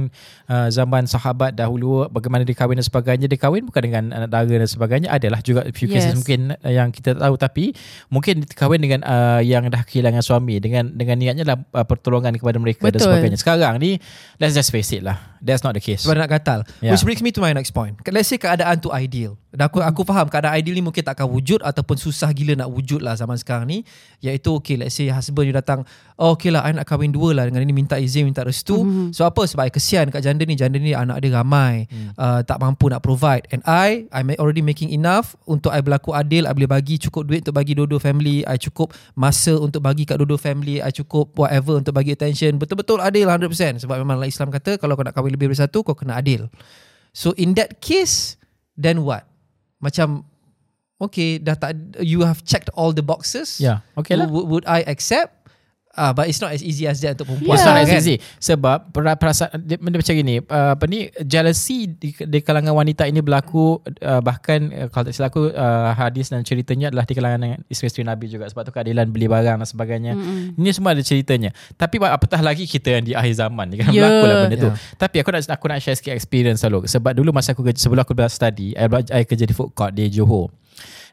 uh, 0.46 0.68
zaman 0.68 1.04
sahabat 1.04 1.52
dahulu 1.52 2.06
bagaimana 2.08 2.42
dia 2.42 2.52
kahwin 2.52 2.76
dan 2.76 2.84
sebagainya, 2.84 3.26
dia 3.26 3.34
kahwin 3.34 3.64
bukan 3.64 3.82
dengan 3.82 4.04
anak 4.12 4.28
dara 4.28 4.54
dan 4.56 4.68
sebagainya. 4.68 5.08
Adalah 5.08 5.40
juga 5.40 5.64
few 5.70 5.86
cases 5.86 6.12
Yes. 6.12 6.18
mungkin 6.18 6.40
uh, 6.52 6.68
yang 6.68 6.90
kita 6.90 7.16
tahu 7.16 7.34
tapi 7.34 7.72
mungkin 8.08 8.42
dia 8.42 8.54
kahwin 8.54 8.78
dengan 8.78 9.00
uh, 9.02 9.40
yang 9.40 9.64
dah 9.66 9.80
kehilangan 9.80 10.20
suami 10.20 10.60
dengan 10.60 10.92
dengan 10.92 11.16
niatnya 11.16 11.44
lah 11.44 11.56
uh, 11.72 11.82
pertolongan 11.82 12.36
kepada 12.36 12.60
mereka 12.60 12.84
dan 12.86 13.00
Betul. 13.00 13.08
sebagainya. 13.08 13.38
Sekarang 13.38 13.80
ni 13.80 13.96
let's 14.36 14.52
just 14.52 14.68
face 14.68 14.92
it 14.92 15.00
lah. 15.00 15.16
That's 15.40 15.64
not 15.64 15.72
the 15.72 15.80
case. 15.80 16.04
Sebab 16.04 16.20
nak 16.20 16.28
gatal. 16.28 16.68
Yeah. 16.80 16.92
Which 16.92 17.04
brings 17.04 17.20
me 17.20 17.32
to 17.32 17.40
my 17.40 17.52
next 17.52 17.72
point. 17.72 17.96
Let's 18.04 18.28
say 18.28 18.36
keadaan 18.36 18.80
tu 18.80 18.92
ideal. 18.92 19.24
Dan 19.54 19.71
aku 19.71 19.78
aku 19.81 20.02
faham 20.02 20.26
keadaan 20.26 20.59
ideal 20.59 20.76
ni 20.76 20.83
mungkin 20.83 21.00
tak 21.00 21.16
akan 21.16 21.31
wujud 21.31 21.62
ataupun 21.62 21.95
susah 21.95 22.28
gila 22.35 22.59
nak 22.59 22.69
wujud 22.69 23.00
lah 23.00 23.14
zaman 23.14 23.38
sekarang 23.38 23.71
ni. 23.71 23.78
Iaitu 24.21 24.50
okay 24.50 24.75
let's 24.76 24.99
say 24.99 25.09
husband 25.09 25.49
you 25.49 25.54
datang, 25.54 25.87
oh 26.19 26.35
okay 26.35 26.50
lah 26.50 26.66
I 26.66 26.75
nak 26.75 26.85
kahwin 26.85 27.14
dua 27.14 27.33
lah 27.33 27.45
dengan 27.47 27.62
ini 27.62 27.71
minta 27.71 27.97
izin, 27.97 28.26
minta 28.26 28.43
restu. 28.43 28.83
Mhm. 28.83 29.14
So 29.14 29.23
apa? 29.25 29.47
Sebab 29.47 29.64
I 29.64 29.71
kesian 29.71 30.11
kat 30.11 30.26
janda 30.26 30.43
ni. 30.43 30.59
Janda 30.59 30.76
ni 30.83 30.90
anak 30.90 31.23
dia 31.23 31.38
ramai. 31.38 31.87
Hmm. 31.87 32.11
Uh, 32.19 32.40
tak 32.43 32.59
mampu 32.59 32.90
nak 32.90 33.00
provide. 33.00 33.47
And 33.54 33.62
I, 33.64 34.11
I'm 34.11 34.28
already 34.37 34.61
making 34.61 34.90
enough 34.90 35.38
untuk 35.47 35.71
I 35.71 35.81
berlaku 35.81 36.12
adil. 36.12 36.50
I 36.50 36.52
boleh 36.52 36.69
bagi 36.69 36.99
cukup 36.99 37.31
duit 37.31 37.47
untuk 37.47 37.54
bagi 37.54 37.78
dua-dua 37.78 38.02
family. 38.02 38.43
I 38.45 38.59
cukup 38.59 38.90
masa 39.14 39.54
untuk 39.54 39.81
bagi 39.87 40.02
kat 40.02 40.19
dua-dua 40.19 40.37
family. 40.37 40.83
I 40.83 40.90
cukup 40.90 41.33
whatever 41.38 41.78
untuk 41.78 41.95
bagi 41.95 42.11
attention. 42.11 42.59
Betul-betul 42.59 42.99
adil 42.99 43.31
100%. 43.31 43.87
Sebab 43.87 43.97
memang 44.02 44.19
Islam 44.26 44.50
kata 44.50 44.83
kalau 44.83 44.99
kau 44.99 45.07
nak 45.07 45.14
kahwin 45.14 45.31
lebih 45.31 45.54
dari 45.54 45.59
satu, 45.62 45.87
kau 45.87 45.95
kena 45.95 46.19
adil. 46.19 46.50
So 47.14 47.31
in 47.38 47.54
that 47.54 47.78
case, 47.78 48.35
then 48.76 49.02
what? 49.02 49.26
Macam, 49.83 50.25
okay, 51.00 51.38
dah 51.38 51.54
tak, 51.54 51.75
you 52.00 52.23
have 52.23 52.45
checked 52.45 52.71
all 52.75 52.93
the 52.95 53.02
boxes. 53.02 53.59
Yeah, 53.61 53.83
okay 53.99 54.14
lah. 54.16 54.26
Would, 54.31 54.47
would 54.49 54.66
I 54.66 54.87
accept? 54.87 55.33
Ah, 55.94 56.10
but 56.10 56.26
it's 56.26 56.42
not 56.42 56.50
as 56.50 56.58
easy 56.58 56.90
as 56.90 56.98
that 57.00 57.14
untuk 57.14 57.30
perempuan. 57.30 57.54
It's 57.54 57.62
not 57.62 57.78
as 57.78 57.90
easy. 57.94 58.18
Sebab 58.42 58.90
pera- 58.90 59.14
perasaan 59.14 59.62
dia, 59.62 59.78
benda 59.78 60.02
macam 60.02 60.14
gini. 60.14 60.42
Uh, 60.42 60.74
Apa 60.74 60.84
ni 60.90 61.06
Jealousy 61.22 61.86
di, 61.86 62.10
di 62.10 62.38
kalangan 62.42 62.74
wanita 62.74 63.06
ini 63.06 63.22
berlaku 63.22 63.78
uh, 64.02 64.18
Bahkan 64.18 64.60
uh, 64.74 64.86
Kalau 64.90 65.04
tak 65.06 65.14
silap 65.14 65.30
aku 65.30 65.54
uh, 65.54 65.94
Hadis 65.94 66.34
dan 66.34 66.42
ceritanya 66.42 66.90
adalah 66.90 67.06
Di 67.06 67.14
kalangan 67.14 67.62
isteri-isteri 67.70 68.02
Nabi 68.02 68.26
juga. 68.26 68.50
Sebab 68.50 68.66
tu 68.66 68.72
keadilan 68.74 69.06
beli 69.14 69.30
barang 69.30 69.62
dan 69.62 69.68
sebagainya. 69.70 70.12
Mm-mm. 70.18 70.58
Ini 70.58 70.70
semua 70.74 70.98
ada 70.98 71.02
ceritanya. 71.06 71.54
Tapi 71.78 72.02
apatah 72.02 72.42
lagi 72.42 72.66
kita 72.66 72.98
yang 72.98 73.04
di 73.06 73.12
akhir 73.14 73.38
zaman 73.38 73.66
ni 73.70 73.78
kan? 73.78 73.94
Ya. 73.94 74.02
Berlaku 74.02 74.24
lah 74.26 74.36
benda 74.44 74.56
tu. 74.58 74.70
Ya. 74.74 74.76
Tapi 74.98 75.16
aku 75.22 75.30
nak 75.30 75.42
aku 75.46 75.64
nak 75.70 75.78
share 75.78 75.94
sikit 75.94 76.12
experience 76.12 76.66
dulu. 76.66 76.82
Sebab 76.90 77.14
dulu 77.14 77.30
masa 77.30 77.54
aku 77.54 77.62
kerja 77.62 77.78
Sebelum 77.86 78.02
aku 78.02 78.18
belajar 78.18 78.34
study 78.34 78.74
I, 78.74 78.90
I 79.14 79.22
kerja 79.22 79.46
di 79.46 79.54
food 79.54 79.70
court 79.78 79.94
di 79.94 80.10
Johor. 80.10 80.50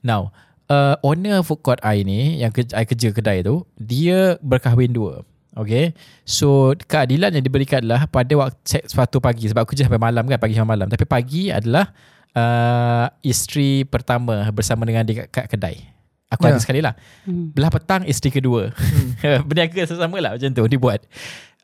Now 0.01 0.33
uh, 0.71 0.95
Owner 1.03 1.43
food 1.43 1.59
court 1.59 1.83
I 1.83 2.07
ni 2.07 2.39
Yang 2.39 2.63
kerja, 2.63 2.73
I 2.79 2.85
kerja 2.87 3.07
kedai 3.11 3.43
tu 3.43 3.67
Dia 3.75 4.39
berkahwin 4.39 4.95
dua. 4.95 5.27
Okay? 5.51 5.91
So 6.23 6.71
keadilan 6.87 7.35
yang 7.35 7.43
diberikan 7.43 7.83
adalah 7.83 8.07
Pada 8.07 8.31
waktu 8.39 8.87
suatu 8.87 9.19
pagi. 9.19 9.51
Sebab 9.51 9.67
aku 9.67 9.75
kerja 9.75 9.91
sampai 9.91 9.99
malam 9.99 10.23
kan 10.23 10.39
Pagi 10.39 10.55
sampai 10.55 10.79
malam. 10.79 10.87
Tapi 10.87 11.03
pagi 11.03 11.51
adalah 11.51 11.91
uh, 12.31 13.11
Isteri 13.19 13.83
pertama 13.83 14.47
Bersama 14.55 14.87
dengan 14.87 15.03
dia 15.03 15.27
kat, 15.27 15.51
kedai. 15.51 15.91
Aku 16.31 16.47
Ya. 16.47 16.55
ada 16.55 16.63
sekali 16.63 16.79
lah. 16.79 16.95
Hmm. 17.27 17.51
Belah 17.51 17.67
petang 17.67 18.07
isteri 18.07 18.31
kedua. 18.31 18.71
Berniaga 19.51 19.83
sesama 19.83 20.15
lah 20.23 20.39
Macam 20.39 20.47
tu 20.55 20.63
dibuat 20.63 21.03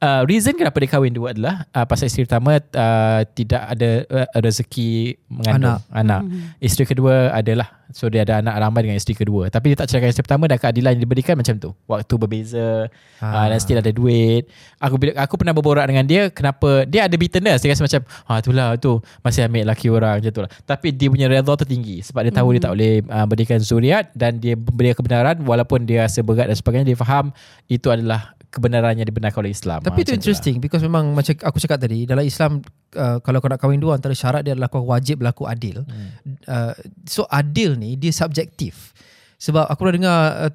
uh, 0.01 0.21
Reason 0.25 0.53
kenapa 0.53 0.77
dia 0.81 0.89
kahwin 0.89 1.13
dua 1.13 1.33
adalah 1.33 1.65
uh, 1.73 1.85
Pasal 1.85 2.09
isteri 2.09 2.25
pertama 2.29 2.57
uh, 2.59 3.21
Tidak 3.25 3.61
ada 3.61 3.89
uh, 4.09 4.27
rezeki 4.41 5.17
Mengandung 5.29 5.81
anak, 5.81 5.93
anak. 5.93 6.21
Mhm. 6.25 6.39
Isteri 6.61 6.85
kedua 6.85 7.33
adalah 7.33 7.77
So 7.95 8.11
dia 8.11 8.27
ada 8.27 8.43
anak 8.43 8.55
ramai 8.59 8.83
dengan 8.83 8.99
isteri 8.99 9.15
kedua. 9.15 9.47
Tapi 9.47 9.71
dia 9.71 9.77
tak 9.79 9.87
ceraikan 9.87 10.11
isteri 10.11 10.27
pertama 10.27 10.43
Dan 10.51 10.59
keadilan 10.59 10.99
yang 10.99 11.03
diberikan 11.07 11.39
macam 11.39 11.55
tu. 11.55 11.71
Waktu 11.87 12.13
berbeza 12.19 12.91
ah. 13.23 13.47
uh, 13.47 13.47
Dan 13.47 13.59
still 13.63 13.79
ada 13.79 13.91
duit. 13.95 14.51
Aku 14.83 14.99
bila, 14.99 15.15
aku 15.15 15.39
pernah 15.39 15.55
berborak 15.55 15.87
dengan 15.87 16.03
dia 16.03 16.27
Kenapa 16.27 16.83
Dia 16.83 17.07
ada 17.07 17.15
bitterness. 17.15 17.63
Dia 17.63 17.71
rasa 17.71 17.87
macam 17.87 18.01
ah, 18.27 18.37
Itulah 18.43 18.67
tu 18.75 18.99
Masih 19.23 19.47
ambil 19.47 19.63
lelaki 19.63 19.87
orang 19.87 20.19
Macam 20.19 20.31
tu 20.35 20.41
lah. 20.43 20.51
Tapi 20.67 20.87
dia 20.91 21.07
punya 21.07 21.31
redha 21.31 21.53
tu 21.55 21.65
tinggi 21.67 22.03
Sebab 22.03 22.27
dia 22.27 22.33
tahu 22.35 22.47
dia 22.59 22.61
tak 22.67 22.71
boleh 22.75 22.93
uh, 23.07 23.25
Berikan 23.25 23.59
zuriat 23.63 24.11
Dan 24.11 24.43
dia 24.43 24.59
beri 24.59 24.91
kebenaran 24.91 25.39
Walaupun 25.47 25.87
dia 25.87 26.03
rasa 26.03 26.19
berat 26.21 26.51
dan 26.51 26.57
sebagainya 26.59 26.91
Dia 26.91 26.97
faham 26.99 27.31
Itu 27.71 27.87
adalah 27.87 28.36
Kebenaran 28.57 28.97
yang 28.97 29.05
dibenarkan 29.05 29.45
oleh 29.45 29.53
Islam 29.53 29.85
Tapi 29.85 30.01
Ah, 30.01 30.03
itu 30.03 30.11
tu 30.11 30.17
interesting 30.17 30.57
because 30.57 30.81
memang 30.81 31.13
macam 31.13 31.37
aku 31.45 31.61
cakap 31.61 31.77
tadi 31.77 32.09
dalam 32.09 32.25
Islam 32.25 32.65
uh, 32.97 33.21
kalau 33.21 33.37
kau 33.37 33.45
nak 33.45 33.61
kahwin 33.61 33.77
dua 33.77 33.93
antara 33.93 34.17
syarat 34.17 34.41
dia 34.41 34.57
adalah 34.57 34.73
kau 34.73 34.81
wajib 34.81 35.21
berlaku 35.21 35.45
adil. 35.45 35.85
Hmm. 35.85 36.09
Uh, 36.49 36.73
so 37.05 37.29
adil 37.29 37.77
ni 37.77 37.93
dia 37.93 38.09
subjektif. 38.09 38.97
Sebab 39.37 39.69
aku 39.69 39.85
pernah 39.85 39.95
dengar 40.01 40.19
uh, 40.49 40.53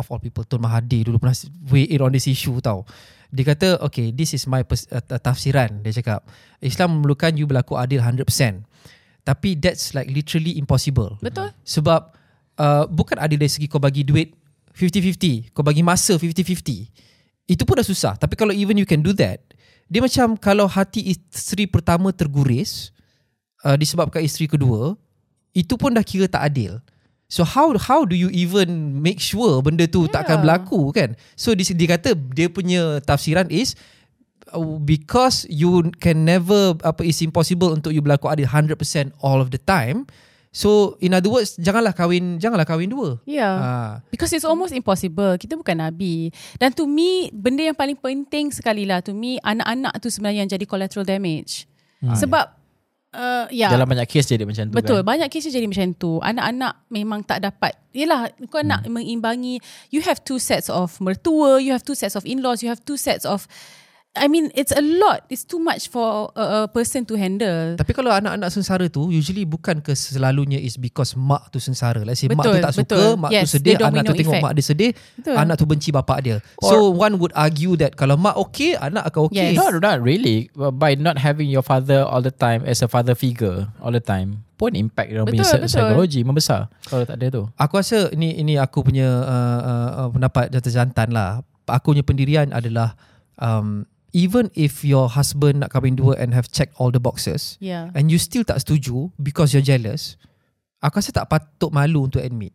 of 0.00 0.08
all 0.08 0.16
people 0.16 0.48
Tun 0.48 0.64
Mahathir 0.64 1.04
dulu 1.04 1.20
pernah 1.20 1.36
weigh 1.68 1.92
in 1.92 2.00
on 2.00 2.08
this 2.16 2.24
issue 2.24 2.56
tau. 2.64 2.88
Dia 3.28 3.52
kata 3.52 3.84
okay 3.84 4.08
this 4.14 4.32
is 4.32 4.48
my 4.48 4.64
pers- 4.64 4.88
uh, 4.88 5.04
tafsiran 5.20 5.84
dia 5.84 5.92
cakap 6.00 6.24
Islam 6.64 6.96
memerlukan 6.96 7.36
you 7.36 7.44
berlaku 7.44 7.76
adil 7.76 8.00
100%. 8.00 8.24
Tapi 9.24 9.56
that's 9.60 9.92
like 9.92 10.08
literally 10.08 10.56
impossible. 10.56 11.20
Betul. 11.20 11.52
Sebab 11.64 12.00
uh, 12.60 12.84
bukan 12.88 13.16
adil 13.20 13.40
dari 13.40 13.52
segi 13.52 13.66
kau 13.68 13.80
bagi 13.80 14.04
duit 14.04 14.32
50-50, 14.74 15.54
kau 15.54 15.62
bagi 15.62 15.86
masa 15.86 16.18
50-50. 16.18 17.13
Itu 17.44 17.68
pun 17.68 17.76
dah 17.76 17.86
susah. 17.86 18.16
Tapi 18.16 18.34
kalau 18.34 18.52
even 18.56 18.80
you 18.80 18.88
can 18.88 19.04
do 19.04 19.12
that, 19.16 19.40
dia 19.88 20.00
macam 20.00 20.36
kalau 20.40 20.64
hati 20.64 21.12
isteri 21.12 21.68
pertama 21.68 22.08
terguris 22.08 22.88
uh, 23.64 23.76
disebabkan 23.76 24.24
isteri 24.24 24.48
kedua, 24.48 24.96
itu 25.52 25.76
pun 25.76 25.92
dah 25.92 26.04
kira 26.04 26.24
tak 26.28 26.52
adil. 26.52 26.80
So 27.28 27.42
how 27.42 27.72
how 27.80 28.04
do 28.04 28.14
you 28.14 28.28
even 28.30 29.00
make 29.00 29.18
sure 29.18 29.58
benda 29.64 29.88
tu 29.88 30.06
yeah. 30.06 30.12
tak 30.12 30.20
akan 30.28 30.36
Yeah. 30.38 30.42
berlaku 30.44 30.80
kan? 30.92 31.10
So 31.34 31.56
dia, 31.56 31.66
dia 31.72 31.88
kata 31.96 32.10
dia 32.14 32.46
punya 32.52 33.00
tafsiran 33.00 33.48
is 33.48 33.74
uh, 34.52 34.78
because 34.84 35.48
you 35.48 35.88
can 35.98 36.28
never 36.28 36.76
apa 36.84 37.02
it's 37.02 37.24
impossible 37.24 37.72
untuk 37.72 37.90
you 37.96 38.04
berlaku 38.04 38.28
adil 38.28 38.46
100% 38.46 38.76
all 39.24 39.40
of 39.40 39.48
the 39.50 39.58
time. 39.58 40.04
So 40.54 40.94
in 41.02 41.10
other 41.10 41.34
words 41.34 41.58
janganlah 41.58 41.90
kahwin 41.90 42.38
janganlah 42.38 42.62
kahwin 42.62 42.94
dua. 42.94 43.18
Yeah. 43.26 43.50
Ah. 43.58 43.92
Because 44.14 44.30
it's 44.30 44.46
almost 44.46 44.70
impossible. 44.70 45.34
Kita 45.34 45.58
bukan 45.58 45.82
Nabi. 45.82 46.30
Dan 46.62 46.70
to 46.78 46.86
me, 46.86 47.26
benda 47.34 47.66
yang 47.66 47.74
paling 47.74 47.98
penting 47.98 48.54
sekali 48.54 48.86
lah. 48.86 49.02
To 49.02 49.10
me, 49.10 49.42
anak-anak 49.42 49.98
tu 49.98 50.14
sebenarnya 50.14 50.46
yang 50.46 50.50
jadi 50.54 50.62
collateral 50.62 51.02
damage. 51.02 51.66
Hmm. 51.98 52.14
Sebab, 52.14 52.44
uh, 53.18 53.50
ya. 53.50 53.66
Dalam 53.66 53.90
banyak 53.90 54.06
kes 54.06 54.30
jadi 54.30 54.46
macam 54.46 54.70
tu 54.70 54.78
Betul, 54.78 55.02
kan 55.02 55.10
banyak 55.10 55.26
kes 55.26 55.50
jadi 55.50 55.66
macam 55.66 55.90
tu. 55.98 56.22
Anak-anak 56.22 56.86
memang 56.86 57.26
tak 57.26 57.42
dapat. 57.42 57.74
Yelah, 57.90 58.30
kau 58.46 58.62
nak 58.62 58.86
Hmm. 58.86 58.94
mengimbangi. 58.94 59.58
You 59.90 60.06
have 60.06 60.22
two 60.22 60.38
sets 60.38 60.70
of 60.70 60.94
mertua, 61.02 61.58
you 61.58 61.74
have 61.74 61.82
two 61.82 61.98
sets 61.98 62.14
of 62.14 62.22
in-laws, 62.22 62.62
you 62.62 62.70
have 62.70 62.78
two 62.86 62.94
sets 62.94 63.26
of... 63.26 63.50
I 64.14 64.30
mean, 64.30 64.54
it's 64.54 64.70
a 64.70 64.78
lot. 64.78 65.26
It's 65.26 65.42
too 65.42 65.58
much 65.58 65.90
for 65.90 66.30
a, 66.38 66.64
a 66.64 66.70
person 66.70 67.02
to 67.10 67.18
handle. 67.18 67.74
Tapi 67.74 67.90
kalau 67.90 68.14
anak-anak 68.14 68.46
sengsara 68.46 68.86
tu 68.86 69.10
usually 69.10 69.42
bukan 69.42 69.82
ke 69.82 69.90
selalunya 69.98 70.54
is 70.62 70.78
because 70.78 71.18
mak 71.18 71.50
tu 71.50 71.58
sengsara. 71.58 71.98
Let's 72.06 72.22
say 72.22 72.30
mak 72.30 72.46
tu 72.46 72.54
Betul, 72.54 72.62
tak 72.62 72.72
suka, 72.78 72.94
betul. 72.94 73.10
mak 73.18 73.30
Yes, 73.34 73.50
tu 73.50 73.58
sedih, 73.58 73.74
the 73.74 73.86
anak 73.90 74.06
tu 74.06 74.14
domino 74.14 74.20
tengok 74.22 74.34
effect. 74.38 74.44
mak 74.46 74.52
dia 74.54 74.64
sedih, 74.64 74.90
Betul. 75.18 75.34
anak 75.34 75.54
tu 75.58 75.64
benci 75.66 75.90
bapak 75.90 76.18
dia. 76.22 76.36
so 76.62 76.94
one 76.94 77.18
would 77.18 77.34
argue 77.34 77.74
that 77.74 77.98
kalau 77.98 78.14
mak 78.14 78.38
okay, 78.38 78.78
anak 78.78 79.02
akan 79.10 79.26
okay. 79.26 79.50
Yes. 79.50 79.58
Not, 79.58 79.82
not 79.82 79.98
really 79.98 80.46
By 80.54 80.94
not 80.94 81.18
having 81.18 81.50
your 81.50 81.66
father 81.66 82.06
all 82.06 82.22
the 82.22 82.30
time 82.30 82.62
As 82.62 82.80
a 82.82 82.88
father 82.88 83.18
figure 83.18 83.66
All 83.82 83.90
the 83.90 84.02
time 84.02 84.46
Pun 84.54 84.78
impact 84.78 85.10
Dia 85.10 85.26
punya 85.26 85.42
Betul, 85.42 85.66
betul. 85.66 85.70
psikologi 85.70 86.20
Membesar 86.22 86.60
Kalau 86.86 87.02
tak 87.02 87.18
ada 87.18 87.26
tu 87.30 87.42
Aku 87.58 87.74
rasa 87.78 88.08
ini 88.14 88.38
ini 88.38 88.54
aku 88.54 88.86
punya 88.86 89.06
uh, 89.06 89.60
uh, 89.60 89.90
uh, 90.04 90.08
pendapat 90.10 90.54
jantan-jantan 90.54 91.10
lah. 91.10 91.42
Aku 91.66 91.94
punya 91.96 92.04
pendirian 92.06 92.50
adalah 92.54 92.94
um, 93.38 93.82
even 94.14 94.46
if 94.54 94.86
your 94.86 95.10
husband 95.10 95.60
nak 95.60 95.74
kahwin 95.74 95.98
dua 95.98 96.14
and 96.16 96.30
have 96.30 96.46
checked 96.48 96.72
all 96.78 96.88
the 96.88 97.02
boxes 97.02 97.58
Yeah. 97.58 97.90
and 97.92 98.08
you 98.08 98.16
still 98.16 98.46
tak 98.46 98.62
setuju 98.62 99.10
because 99.18 99.50
you're 99.50 99.66
jealous, 99.66 100.14
aku 100.78 101.02
rasa 101.02 101.10
tak 101.10 101.26
patut 101.26 101.74
malu 101.74 102.06
untuk 102.06 102.22
admit. 102.22 102.54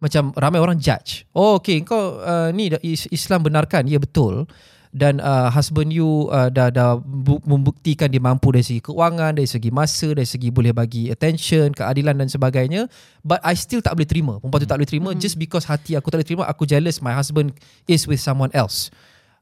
macam 0.00 0.32
ramai 0.32 0.56
orang 0.56 0.80
judge. 0.80 1.28
Oh 1.36 1.60
okay 1.60 1.84
kau 1.84 2.16
uh, 2.24 2.48
ni 2.56 2.72
Islam 3.12 3.44
benarkan. 3.44 3.84
Ya 3.84 4.00
betul. 4.00 4.48
Dan 4.96 5.20
uh, 5.20 5.52
husband 5.52 5.92
you 5.92 6.26
uh, 6.32 6.48
dah 6.48 6.72
dah 6.72 6.96
bu- 6.98 7.44
membuktikan 7.44 8.08
dia 8.08 8.16
mampu 8.18 8.48
dari 8.50 8.64
segi 8.64 8.80
keuangan, 8.80 9.36
dari 9.36 9.44
segi 9.44 9.68
masa, 9.68 10.10
dari 10.10 10.24
segi 10.24 10.48
boleh 10.50 10.72
bagi 10.72 11.12
attention, 11.12 11.70
keadilan 11.70 12.16
dan 12.16 12.32
sebagainya. 12.32 12.88
But 13.22 13.44
I 13.44 13.54
still 13.54 13.84
tak 13.84 13.94
boleh 13.94 14.08
terima. 14.08 14.40
Perempuan 14.40 14.64
tu 14.64 14.68
tak 14.72 14.78
boleh 14.80 14.88
terima 14.90 15.10
just 15.14 15.36
because 15.36 15.68
hati 15.68 15.94
aku 15.94 16.08
tak 16.08 16.24
boleh 16.24 16.28
terima, 16.32 16.44
aku 16.48 16.64
jealous 16.64 16.98
my 16.98 17.12
husband 17.12 17.52
is 17.84 18.08
with 18.08 18.24
someone 18.24 18.50
else. 18.50 18.88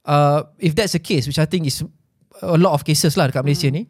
Uh, 0.02 0.46
if 0.58 0.72
that's 0.72 0.92
the 0.92 1.02
case, 1.02 1.26
which 1.26 1.38
I 1.38 1.44
think 1.44 1.66
is 1.66 1.84
a 2.38 2.56
lot 2.56 2.72
of 2.72 2.82
cases 2.82 3.16
lah 3.18 3.28
dekat 3.28 3.44
Malaysia 3.44 3.68
ni, 3.68 3.84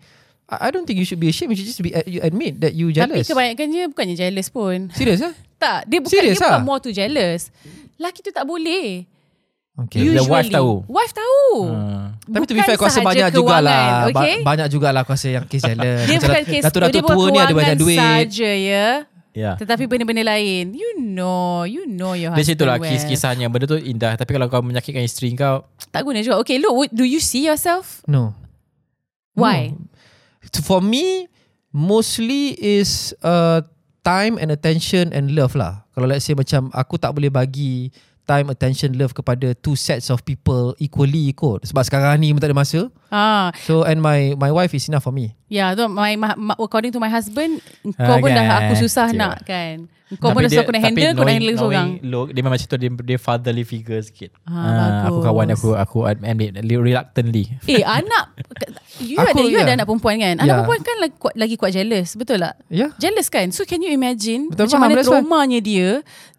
I 0.48 0.68
I 0.68 0.68
don't 0.72 0.88
think 0.88 0.98
you 0.98 1.06
should 1.06 1.20
be 1.20 1.28
ashamed. 1.28 1.52
You 1.54 1.58
should 1.60 1.70
just 1.70 1.82
be 1.84 1.92
you 2.08 2.24
admit 2.24 2.58
that 2.64 2.72
you 2.72 2.90
Tapi 2.90 3.22
jealous. 3.22 3.26
kebanyakannya 3.28 3.82
bukannya 3.92 4.16
jealous 4.16 4.48
pun. 4.48 4.88
Serius 4.96 5.20
eh? 5.22 5.34
Tak, 5.58 5.90
dia 5.90 5.98
bukan 5.98 6.14
Serious 6.14 6.38
dia 6.38 6.46
bukan 6.46 6.62
ah? 6.62 6.62
more 6.62 6.78
to 6.78 6.90
jealous. 6.94 7.50
Laki 7.98 8.22
tu 8.22 8.30
tak 8.30 8.46
boleh. 8.46 9.10
Okay. 9.78 10.10
The 10.10 10.26
wife 10.26 10.50
tahu. 10.50 10.82
Wife 10.90 11.14
tahu. 11.14 11.50
Ah. 11.70 12.10
Tapi 12.26 12.44
to 12.46 12.54
be 12.54 12.58
Bukan 12.58 12.66
fair 12.66 12.74
aku 12.74 12.86
rasa 12.90 12.98
sahaja 12.98 13.06
banyak 13.06 13.28
jugalah 13.30 13.78
kewangan, 13.78 14.02
ba- 14.10 14.22
okay? 14.22 14.34
Banyak 14.42 14.66
jugalah 14.74 15.00
aku 15.06 15.10
rasa 15.14 15.28
yang 15.30 15.44
kes 15.46 15.62
jealous 15.62 16.02
Dia 16.02 16.16
Macam 16.18 16.28
bukan 16.28 16.44
kes 16.44 16.62
Datuk-datuk 16.66 16.94
dia 16.94 17.02
bukan 17.02 17.16
tua 17.16 17.26
ni 17.30 17.38
ada 17.38 17.54
banyak 17.54 17.54
kewangan 17.54 17.78
duit 17.78 17.98
saja 17.98 18.50
ya. 18.54 18.86
Ya. 19.36 19.54
Tetapi 19.54 19.86
benda-benda 19.86 20.24
lain. 20.24 20.72
You 20.72 20.98
know, 20.98 21.62
you 21.62 21.84
know 21.84 22.12
your 22.12 22.32
Dari 22.32 22.42
husband 22.42 22.58
situ 22.58 22.64
lah 22.64 22.76
well. 22.76 22.88
kisah-kisahnya 22.88 23.46
Benda 23.46 23.66
tu 23.66 23.78
indah 23.78 24.16
Tapi 24.16 24.34
kalau 24.34 24.48
kau 24.48 24.64
menyakitkan 24.64 25.04
isteri 25.04 25.30
kau 25.32 25.62
Tak 25.88 26.02
guna 26.02 26.18
juga. 26.20 26.40
Okay, 26.42 26.58
look, 26.58 26.74
do 26.90 27.04
you 27.04 27.20
see 27.20 27.46
yourself? 27.46 28.02
No 28.04 28.34
Why? 29.32 29.70
no. 29.70 29.86
For 30.58 30.80
me 30.80 31.28
Mostly 31.70 32.56
is 32.56 33.14
uh, 33.22 33.62
Time 34.02 34.40
and 34.40 34.48
attention 34.48 35.12
and 35.12 35.36
love 35.36 35.52
lah 35.54 35.84
Kalau 35.92 36.08
let's 36.08 36.24
say 36.24 36.32
macam 36.32 36.72
Aku 36.72 36.96
tak 36.96 37.12
boleh 37.12 37.28
bagi 37.28 37.92
Time, 38.24 38.52
attention, 38.52 38.92
love 38.92 39.16
kepada 39.16 39.56
Two 39.56 39.72
sets 39.72 40.08
of 40.08 40.20
people 40.20 40.76
Equally 40.76 41.32
kot 41.32 41.64
Sebab 41.64 41.80
sekarang 41.80 42.20
ni 42.20 42.28
pun 42.28 42.40
tak 42.40 42.52
ada 42.52 42.56
masa 42.56 42.92
Ah, 43.08 43.48
So 43.64 43.88
and 43.88 44.00
my 44.00 44.36
my 44.36 44.52
wife 44.52 44.72
is 44.72 44.84
enough 44.84 45.04
for 45.04 45.12
me 45.12 45.32
yeah, 45.48 45.72
tu 45.72 45.84
my, 45.86 46.14
my, 46.14 46.32
according 46.56 46.88
to 46.88 46.98
my 46.98 47.08
husband, 47.08 47.58
kau 47.94 48.04
Ah, 48.08 48.18
pun 48.18 48.30
dah 48.30 48.40
kan? 48.40 48.58
aku 48.62 48.72
susah 48.78 49.08
Cik. 49.08 49.16
nak 49.16 49.34
kan. 49.42 49.88
Kau 50.16 50.32
pun 50.32 50.40
dah 50.40 50.48
susah 50.48 50.62
aku 50.62 50.72
nak 50.72 50.80
handle, 50.82 51.12
kau 51.12 51.20
nak 51.20 51.34
handle 51.34 51.56
seorang. 51.58 51.88
Look, 52.00 52.32
dia 52.32 52.40
memang 52.40 52.56
macam 52.56 52.64
tu 52.66 52.76
dia, 52.76 52.88
dia 52.88 53.18
fatherly 53.18 53.60
figure 53.60 54.00
sikit 54.00 54.32
Ah, 54.42 55.04
Aku 55.04 55.20
bagus. 55.20 55.24
kawan 55.26 55.46
aku 55.50 55.68
Aku 55.74 55.98
admit 56.02 56.56
Reluctantly 56.56 57.44
Eh 57.66 57.84
anak 57.84 58.32
You 58.98 59.20
Aku, 59.20 59.36
ada 59.36 59.42
You 59.42 59.52
ya. 59.54 59.64
ada 59.64 59.72
anak 59.76 59.84
perempuan 59.84 60.16
kan 60.16 60.34
Anak 60.38 60.46
Ya. 60.46 60.54
perempuan 60.56 60.80
kan 60.80 60.96
lagi 60.98 61.14
kuat, 61.14 61.34
lagi 61.36 61.54
kuat 61.54 61.70
jealous 61.70 62.08
Betul 62.14 62.40
tak 62.40 62.56
Ya 62.68 62.88
Jealous 62.96 63.28
kan 63.28 63.52
So 63.52 63.62
can 63.62 63.78
you 63.78 63.92
imagine 63.92 64.48
Betul, 64.48 64.64
Macam 64.64 64.78
faham, 64.80 64.88
mana 64.88 64.96
why. 64.96 65.04
traumanya 65.04 65.58
dia 65.60 65.88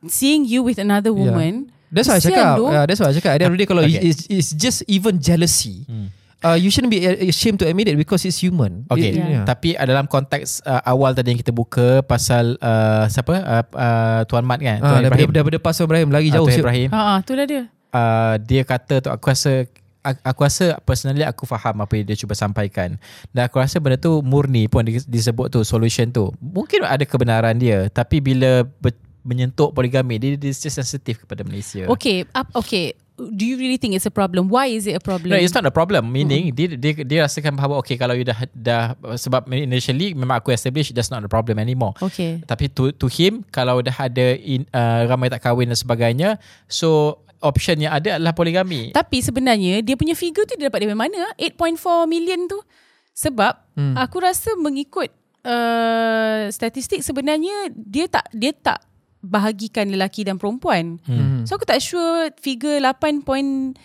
Seeing 0.03 0.43
you 0.43 0.65
with 0.65 0.77
another 0.77 1.13
woman 1.13 1.69
That's 1.89 2.05
why 2.05 2.17
I 2.17 2.21
cakap. 2.21 2.57
Yeah, 2.59 2.85
that's 2.85 2.97
why 2.97 3.09
I 3.09 3.15
cakap. 3.15 3.31
At 3.33 3.37
the 3.37 3.45
end 3.45 3.53
of 3.53 3.57
the 3.57 3.61
day, 3.61 3.69
kalau 3.69 3.81
Okay. 3.81 3.97
it's, 4.03 4.29
it's 4.29 4.53
just 4.53 4.85
even 4.85 5.17
jealousy, 5.17 5.89
Hmm. 5.89 6.13
Uh, 6.41 6.53
you 6.53 6.67
shouldn't 6.67 6.89
be 6.89 6.99
ashamed 7.25 7.55
to 7.55 7.65
admit 7.65 7.85
it 7.85 7.95
because 7.95 8.21
it's 8.21 8.37
human. 8.37 8.83
Okay, 8.87 9.11
It- 9.11 9.17
Yeah. 9.17 9.29
yeah. 9.31 9.43
tapi 9.43 9.73
uh, 9.73 9.83
dalam 9.83 10.05
konteks 10.05 10.63
uh, 10.63 10.81
awal 10.83 11.11
tadi 11.11 11.31
yang 11.31 11.39
kita 11.39 11.51
buka 11.51 12.01
pasal 12.01 12.55
uh, 12.57 13.05
siapa 13.05 13.33
uh, 13.35 13.63
uh, 13.69 14.21
Tuan 14.25 14.43
Mat 14.43 14.59
kan, 14.59 14.79
Ah, 14.79 14.89
Tuan 14.89 15.01
daripada, 15.01 15.19
Ibrahim, 15.21 15.31
daripada 15.33 15.57
pasal 15.59 15.83
Ibrahim 15.85 16.09
lagi 16.09 16.27
Ah, 16.29 16.33
jauh. 16.33 16.45
Tuan 16.45 16.53
siap. 16.53 16.63
Ibrahim, 16.63 16.87
Ha, 16.89 16.99
ah, 16.99 17.17
tu 17.19 17.31
lah 17.33 17.43
dia 17.43 17.63
uh, 17.89 18.35
dia 18.39 18.61
kata 18.63 18.95
tu 18.99 19.09
aku 19.09 19.25
rasa 19.27 19.65
aku 19.99 20.41
rasa 20.41 20.79
personally 20.81 21.21
aku 21.21 21.43
faham 21.43 21.75
apa 21.77 21.91
yang 21.93 22.07
dia 22.07 22.15
cuba 22.15 22.31
sampaikan 22.31 22.95
dan 23.29 23.41
aku 23.43 23.59
rasa 23.59 23.77
benda 23.77 23.99
tu 23.99 24.23
murni 24.23 24.65
pun 24.65 24.81
di- 24.81 24.95
disebut 24.97 25.51
tu 25.51 25.59
solution 25.61 26.07
tu 26.07 26.31
mungkin 26.39 26.81
ada 26.81 27.03
kebenaran 27.03 27.51
dia 27.53 27.89
tapi 27.89 28.17
bila 28.17 28.63
ber, 28.79 28.95
menyentuh 29.21 29.69
poligami 29.69 30.15
dia 30.15 30.39
dia 30.39 30.53
sensitif 30.55 31.19
kepada 31.19 31.43
Malaysia 31.43 31.83
Okay 31.91 32.23
up, 32.31 32.47
Okay 32.55 32.95
Do 33.19 33.43
you 33.43 33.59
really 33.59 33.75
think 33.75 33.93
it's 33.93 34.07
a 34.07 34.13
problem 34.13 34.47
Why 34.47 34.71
is 34.71 34.87
it 34.87 34.95
a 34.95 35.03
problem 35.03 35.35
No, 35.35 35.37
it's 35.37 35.51
not 35.51 35.67
a 35.67 35.73
problem. 35.75 36.07
Meaning 36.07 36.55
mm-hmm. 36.55 36.57
dia, 36.57 36.67
dia 36.79 36.93
dia 37.03 37.19
rasakan 37.27 37.59
bahawa 37.59 37.83
okay 37.83 37.99
kalau 37.99 38.15
you 38.15 38.23
dah 38.23 38.39
dah 38.55 38.95
sebab 39.19 39.51
initially 39.51 40.15
memang 40.15 40.39
aku 40.39 40.55
establish 40.55 40.95
that's 40.95 41.11
not 41.11 41.19
a 41.19 41.31
problem 41.31 41.59
anymore. 41.59 41.93
Okay 41.99 42.39
Tapi 42.47 42.71
to 42.71 42.95
to 42.95 43.11
him 43.11 43.43
kalau 43.51 43.83
dah 43.83 43.95
ada 43.95 44.39
in, 44.39 44.63
uh, 44.71 45.03
ramai 45.05 45.27
tak 45.27 45.43
kahwin 45.43 45.67
dan 45.67 45.75
sebagainya, 45.75 46.39
so 46.71 47.19
option 47.43 47.79
yang 47.79 47.95
ada 47.95 48.19
adalah 48.19 48.35
poligami. 48.35 48.91
Tapi 48.91 49.23
sebenarnya 49.23 49.79
Dia 49.83 49.95
punya 49.95 50.15
figure 50.15 50.43
tu 50.43 50.55
Dia 50.59 50.67
dapat 50.67 50.83
dari 50.83 50.95
mana 50.95 51.31
ah? 51.31 51.33
8.4 51.39 52.11
million 52.11 52.39
tu 52.51 52.59
Sebab 53.15 53.79
hmm. 53.79 53.95
Aku 53.95 54.19
rasa 54.19 54.55
mengikut 54.59 55.11
uh, 55.47 56.51
Statistik 56.51 56.99
sebenarnya 56.99 57.71
Dia 57.71 58.11
tak 58.11 58.27
Dia 58.35 58.51
tak 58.51 58.88
Bahagikan 59.21 59.85
lelaki 59.85 60.23
dan 60.23 60.35
perempuan 60.35 60.95
Hmm. 61.03 61.43
So 61.43 61.53
aku 61.53 61.63
tak 61.63 61.79
sure 61.79 62.31
Figure 62.35 62.79
8.4 62.79 63.75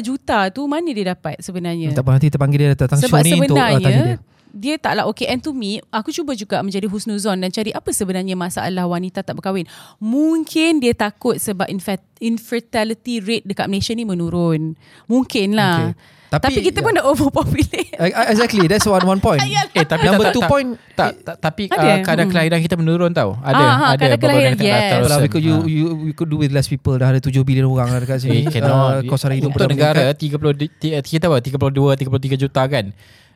juta 0.00 0.48
tu 0.48 0.64
Mana 0.64 0.88
dia 0.88 1.12
dapat 1.12 1.38
sebenarnya 1.38 1.92
Tak 1.92 2.02
apa 2.02 2.10
nanti 2.12 2.26
kita 2.26 2.36
panggil 2.36 2.58
dia 2.60 2.70
datang 2.72 2.98
show 2.98 3.06
Sebab 3.06 3.20
ni 3.20 3.30
untuk 3.36 3.56
uh, 3.56 3.62
tanya 3.72 3.88
dia. 3.88 4.16
dia 4.52 4.74
taklah 4.76 5.06
okay 5.06 5.26
and 5.26 5.40
to 5.40 5.50
me 5.50 5.80
aku 5.88 6.12
cuba 6.12 6.34
juga 6.34 6.60
menjadi 6.60 6.84
husnuzon 6.84 7.38
dan 7.38 7.48
cari 7.48 7.70
apa 7.70 7.88
sebenarnya 7.88 8.34
masalah 8.34 8.84
wanita 8.84 9.22
tak 9.22 9.32
berkahwin 9.32 9.64
mungkin 9.96 10.76
dia 10.76 10.92
takut 10.92 11.36
sebab 11.36 11.64
infer- 11.66 12.04
infertility 12.18 13.16
rate 13.18 13.46
dekat 13.46 13.64
Malaysia 13.64 13.92
ni 13.92 14.04
menurun 14.04 14.76
mungkin 15.06 15.54
lah 15.54 15.94
Okay. 15.94 16.20
Tapi, 16.32 16.48
Tapi- 16.54 16.64
kita 16.64 16.78
pun 16.80 16.92
dah 16.92 17.04
overpopulate 17.04 17.84
Uh, 17.94 18.08
uh, 18.08 18.26
exactly, 18.26 18.64
that's 18.64 18.82
one 18.82 19.04
one 19.04 19.18
point. 19.18 19.38
Eh 19.76 19.84
tapi 19.84 20.02
Number 20.02 20.26
tak, 20.26 20.34
two 20.34 20.40
tak, 20.40 20.48
point, 20.48 20.68
tak, 20.92 21.10
tak, 21.20 21.36
tapi 21.38 21.62
Ada. 21.66 21.76
uh, 21.78 21.98
kadar 22.00 22.24
Hmm. 22.24 22.32
kelahiran 22.32 22.58
kita 22.58 22.74
menurun 22.74 23.12
tau. 23.12 23.36
Ada 23.38 23.52
Ah, 23.54 23.62
ah, 23.62 23.90
ada 23.92 24.00
kadar 24.02 24.18
kelahiran, 24.18 24.52
beberapa 24.52 24.64
yes. 24.66 24.80
Kalau 24.82 24.98
we 24.98 25.10
Lawson. 25.12 25.28
could, 25.28 25.44
you, 25.44 25.54
Ah. 25.54 25.64
you, 25.64 25.84
we 26.00 26.12
could 26.12 26.26
do 26.26 26.36
with 26.36 26.50
less 26.50 26.66
people 26.66 26.94
Dah 26.94 27.08
ada 27.08 27.20
7 27.20 27.30
bilion 27.42 27.68
orang 27.68 27.92
dekat 27.94 28.18
sini 28.18 28.42
Eh, 28.42 28.50
cannot. 28.50 28.72
uh, 28.96 29.00
Kos 29.04 29.22
hari 29.22 29.38
hidup 29.38 29.52
Untuk 29.52 29.60
dah 29.60 29.68
negara 29.68 30.02
meningkat. 30.10 30.40
30 30.40 30.52
di- 30.56 30.72
ti- 30.72 30.94
kita 30.96 31.26
apa 31.26 31.38
32 31.38 31.94
33 31.94 32.34
juta 32.34 32.62
kan. 32.64 32.86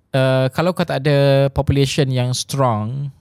Uh, 0.08 0.46
kalau 0.50 0.72
kau 0.72 0.82
tak 0.82 0.98
ada 0.98 1.16
population 1.50 2.08
yang 2.08 2.32
strong 2.32 3.12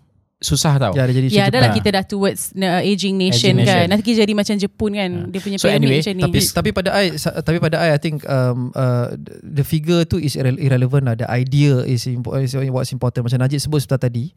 susah 0.46 0.78
tau. 0.78 0.94
Ya, 0.94 1.04
dia 1.04 1.16
jadi 1.18 1.28
Ya 1.28 1.44
adalah 1.50 1.70
Ah. 1.70 1.76
kita 1.76 1.90
dah 1.90 2.04
towards 2.04 2.54
uh, 2.54 2.80
aging 2.80 3.18
nation 3.18 3.52
Aging 3.52 3.58
kan. 3.60 3.66
Nation. 3.66 3.86
Nanti 3.90 4.04
kita 4.06 4.18
jadi 4.22 4.34
macam 4.34 4.56
Jepun 4.56 4.92
kan. 4.94 5.12
Dia 5.28 5.40
punya 5.42 5.58
So 5.58 5.66
pyramid 5.66 5.82
anyway, 5.82 6.00
macam 6.00 6.14
ni. 6.14 6.22
tapi 6.22 6.38
tapi 6.46 6.70
pada 6.72 6.90
I 6.94 7.06
tapi 7.18 7.58
pada 7.58 7.76
I 7.80 7.90
I 7.90 8.00
think 8.00 8.22
um, 8.26 8.70
uh, 8.72 9.18
the 9.42 9.62
figure 9.62 10.04
tu 10.04 10.16
is 10.16 10.34
irre- 10.34 10.62
irrelevant 10.62 11.04
lah. 11.04 11.16
The 11.16 11.26
idea 11.28 11.82
is, 11.82 12.06
impo- 12.06 12.38
is 12.38 12.54
what's 12.70 12.92
important. 12.92 13.26
Macam 13.26 13.42
Najib 13.42 13.58
sebut 13.60 13.82
sebentar 13.82 14.06
tadi 14.06 14.30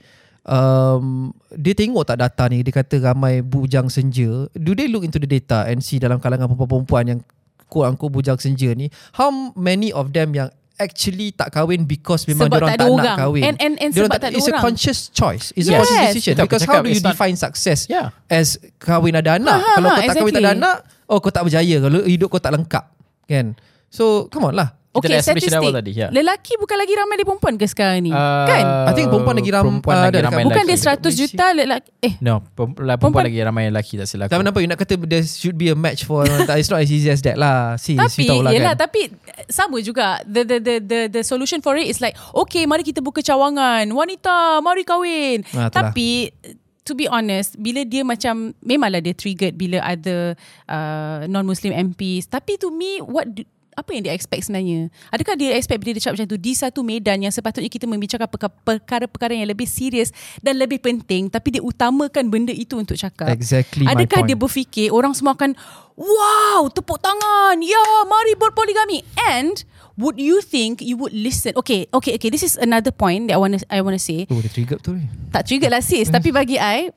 um, 0.44 1.28
dia 1.50 1.74
tengok 1.74 2.04
tak 2.04 2.18
data 2.18 2.48
ni? 2.48 2.62
Dia 2.62 2.72
kata 2.74 2.96
ramai 3.04 3.40
bujang 3.40 3.88
senja. 3.88 4.48
Do 4.50 4.72
they 4.72 4.88
look 4.88 5.02
into 5.02 5.18
the 5.18 5.28
data 5.28 5.66
and 5.66 5.80
see 5.80 5.98
dalam 5.98 6.18
kalangan 6.18 6.48
perempuan-perempuan 6.48 7.04
yang 7.06 7.20
quote 7.66 7.84
unquote 7.86 8.12
bujang 8.14 8.38
senja 8.38 8.72
ni? 8.72 8.88
How 9.12 9.28
many 9.54 9.90
of 9.90 10.10
them 10.10 10.32
yang 10.32 10.48
actually 10.78 11.28
tak 11.30 11.50
kahwin 11.50 11.82
because 11.82 12.22
memang 12.24 12.46
Sebab 12.46 12.54
diorang 12.56 12.70
tak 12.70 12.78
tak, 12.78 12.80
ada 12.80 12.88
nak 12.88 12.96
orang. 12.96 13.18
kahwin 13.18 13.42
And- 13.42 13.58
and- 13.58 13.78
and 13.78 13.90
Diorang 13.90 14.08
sebab 14.08 14.16
tak 14.16 14.28
ada 14.30 14.36
it's 14.38 14.46
orang. 14.46 14.54
a 14.54 14.64
conscious 14.64 14.98
choice 15.10 15.46
it's 15.52 15.66
a 15.66 15.74
Yes. 15.74 15.80
conscious 15.82 16.06
decision 16.08 16.32
Itu 16.32 16.42
because 16.46 16.62
cakap, 16.62 16.72
how 16.72 16.80
do 16.80 16.88
you 16.88 16.94
it's 16.94 17.02
not- 17.02 17.12
define 17.12 17.34
success 17.34 17.80
Yeah. 17.84 18.14
as 18.30 18.48
kahwin 18.78 19.12
ada 19.12 19.36
anak. 19.36 19.52
Ha, 19.52 19.58
ha, 19.58 19.72
Kalau 19.74 19.88
ha, 19.90 19.92
kau 19.92 20.00
tak 20.00 20.14
kahwin 20.14 20.32
tak 20.32 20.38
ada 20.38 20.48
exactly. 20.48 20.62
anak, 20.62 20.76
oh 21.04 21.18
kau 21.18 21.30
tak 21.30 21.42
berjaya. 21.42 21.76
Kalau 21.80 21.98
hidup 22.00 22.28
kau 22.30 22.38
tak 22.38 22.52
lengkap. 22.54 22.84
Kan? 23.26 23.46
So, 23.90 24.30
come 24.30 24.46
on 24.46 24.54
lah. 24.54 24.77
Kita 24.88 24.98
Okay 24.98 25.08
dah 25.10 25.20
establish 25.20 25.44
statistik 25.44 25.60
awal 25.62 25.72
tadi, 25.74 25.92
ya. 25.92 26.08
Lelaki 26.08 26.56
bukan 26.56 26.74
lagi 26.74 26.92
ramai 26.92 27.14
dari 27.14 27.24
perempuan 27.24 27.54
ke 27.54 27.66
sekarang 27.66 28.00
ni 28.00 28.08
Uh, 28.08 28.46
Kan 28.46 28.64
I 28.88 28.92
think 28.92 29.06
perempuan 29.06 29.36
lagi 29.36 29.50
ram- 29.50 29.64
perempuan 29.68 29.94
uh, 29.94 30.00
lagi 30.00 30.10
dekat- 30.10 30.26
ramai 30.26 30.42
Bukan 30.42 30.64
lelaki. 30.64 30.80
dia 30.82 31.12
100 31.12 31.20
juta 31.20 31.46
lelaki 31.52 31.88
Eh 32.00 32.12
No, 32.18 32.34
perempuan, 32.40 32.56
perempuan 32.56 32.96
Perempuan- 32.98 33.26
lagi 33.28 33.38
ramai 33.42 33.62
lelaki 33.68 33.94
tak 33.94 34.06
silap. 34.06 34.26
Tapi 34.26 34.40
kenapa 34.40 34.58
you 34.58 34.66
nak 34.66 34.78
kata 34.78 34.94
there 34.98 35.22
should 35.22 35.54
be 35.54 35.68
a 35.68 35.76
match 35.76 36.02
for 36.02 36.24
It's 36.58 36.66
not 36.66 36.80
as 36.80 36.88
easy 36.88 37.06
as 37.06 37.20
that 37.20 37.36
lah. 37.36 37.76
See, 37.76 37.94
Tapi 37.94 38.16
you 38.18 38.28
tahu 38.28 38.40
lah 38.40 38.50
yelah 38.50 38.72
kan. 38.72 38.88
tapi 38.88 39.00
sama 39.46 39.76
juga 39.78 40.24
the, 40.24 40.40
the 40.42 40.56
the 40.58 40.74
the 40.80 41.00
the 41.10 41.22
solution 41.22 41.60
for 41.60 41.72
it 41.74 41.84
is 41.84 42.00
like 42.00 42.16
okay 42.32 42.64
mari 42.64 42.80
kita 42.80 42.98
buka 42.98 43.20
cawangan 43.20 43.84
wanita 43.86 44.34
mari 44.60 44.82
kahwin 44.82 45.44
Ah, 45.52 45.68
tapi 45.68 46.32
to 46.80 46.92
be 46.92 47.04
honest 47.06 47.54
bila 47.54 47.84
dia 47.84 48.00
macam 48.02 48.56
memanglah 48.58 48.98
dia 48.98 49.12
triggered 49.12 49.52
bila 49.52 49.78
ada 49.78 50.32
uh, 50.64 51.20
non 51.26 51.44
muslim 51.44 51.70
MPs 51.70 52.24
tapi 52.26 52.56
to 52.56 52.68
me 52.68 52.98
what 52.98 53.28
do, 53.28 53.44
apa 53.78 53.94
yang 53.94 54.02
dia 54.02 54.12
expect 54.12 54.50
sebenarnya? 54.50 54.90
Adakah 55.14 55.38
dia 55.38 55.54
expect 55.54 55.78
bila 55.78 55.94
dia 55.94 56.02
cakap 56.02 56.18
macam 56.18 56.28
tu 56.34 56.38
di 56.42 56.52
satu 56.58 56.82
medan 56.82 57.22
yang 57.22 57.30
sepatutnya 57.30 57.70
kita 57.70 57.86
membicarakan 57.86 58.26
perka- 58.26 58.58
perkara-perkara 58.66 59.38
yang 59.38 59.46
lebih 59.46 59.70
serius 59.70 60.10
dan 60.42 60.58
lebih 60.58 60.82
penting 60.82 61.30
tapi 61.30 61.54
dia 61.54 61.62
utamakan 61.62 62.26
benda 62.26 62.50
itu 62.50 62.74
untuk 62.74 62.98
cakap? 62.98 63.30
Exactly 63.30 63.86
Adakah 63.86 64.26
dia 64.26 64.34
berfikir 64.34 64.90
orang 64.90 65.14
semua 65.14 65.38
akan 65.38 65.54
wow 65.94 66.66
tepuk 66.74 66.98
tangan. 66.98 67.62
Ya 67.62 67.78
mari 68.10 68.34
berpoligami 68.34 69.06
and 69.30 69.62
would 69.94 70.18
you 70.18 70.42
think 70.42 70.82
you 70.82 70.98
would 70.98 71.14
listen? 71.14 71.54
Okay 71.54 71.86
okay 71.94 72.18
okay. 72.18 72.30
This 72.34 72.42
is 72.42 72.58
another 72.58 72.90
point 72.90 73.30
that 73.30 73.38
I 73.38 73.40
want 73.40 73.54
to 73.54 73.62
I 73.70 73.78
want 73.78 73.94
to 73.94 74.02
say. 74.02 74.26
Oh, 74.26 74.42
dia 74.42 74.50
trigger 74.50 74.82
tu 74.82 74.98
ni. 74.98 75.06
tak 75.30 75.46
trigger 75.46 75.70
lah 75.70 75.82
sis. 75.82 76.10
Tapi 76.10 76.34
bagi 76.34 76.58
I 76.58 76.90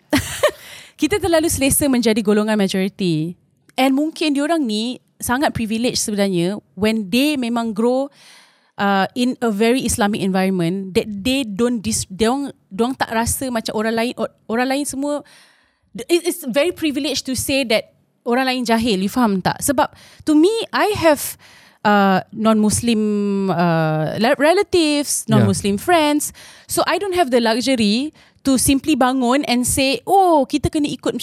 kita 1.02 1.22
terlalu 1.22 1.50
selesa 1.50 1.86
menjadi 1.86 2.22
golongan 2.26 2.58
majority 2.58 3.38
and 3.80 3.98
mungkin 3.98 4.38
diorang 4.38 4.62
ni 4.66 5.02
sangat 5.22 5.54
privilege 5.54 5.98
sebenarnya 5.98 6.60
when 6.76 7.08
they 7.08 7.38
memang 7.38 7.72
grow 7.72 8.10
uh, 8.76 9.06
in 9.14 9.38
a 9.40 9.50
very 9.50 9.86
Islamic 9.86 10.22
environment 10.22 10.94
that 10.94 11.06
they 11.08 11.46
don't 11.46 11.80
dis, 11.80 12.06
diorang, 12.10 12.50
diorang 12.68 12.98
tak 12.98 13.14
rasa 13.14 13.48
macam 13.50 13.74
orang 13.74 13.96
lain 13.96 14.14
or- 14.18 14.34
orang 14.50 14.68
lain 14.68 14.86
semua 14.86 15.22
it- 16.10 16.26
it's 16.26 16.42
very 16.48 16.72
privileged 16.72 17.26
to 17.26 17.36
say 17.36 17.64
that 17.64 17.94
orang 18.24 18.46
lain 18.46 18.64
jahil. 18.64 19.02
You 19.02 19.10
faham 19.10 19.42
tak? 19.42 19.60
Sebab 19.60 19.92
to 20.24 20.38
me, 20.38 20.52
I 20.70 20.94
have 20.96 21.36
uh, 21.82 22.22
non-Muslim 22.32 23.02
uh, 23.50 24.14
relatives, 24.38 25.26
non-Muslim 25.28 25.78
friends. 25.82 26.30
So 26.70 26.86
I 26.86 27.02
don't 27.02 27.18
have 27.18 27.34
the 27.34 27.42
luxury 27.42 28.14
to 28.46 28.58
simply 28.58 28.94
bangun 28.94 29.42
and 29.46 29.66
say, 29.66 30.02
oh, 30.06 30.46
kita 30.46 30.70
kena 30.70 30.90
ikut 30.90 31.18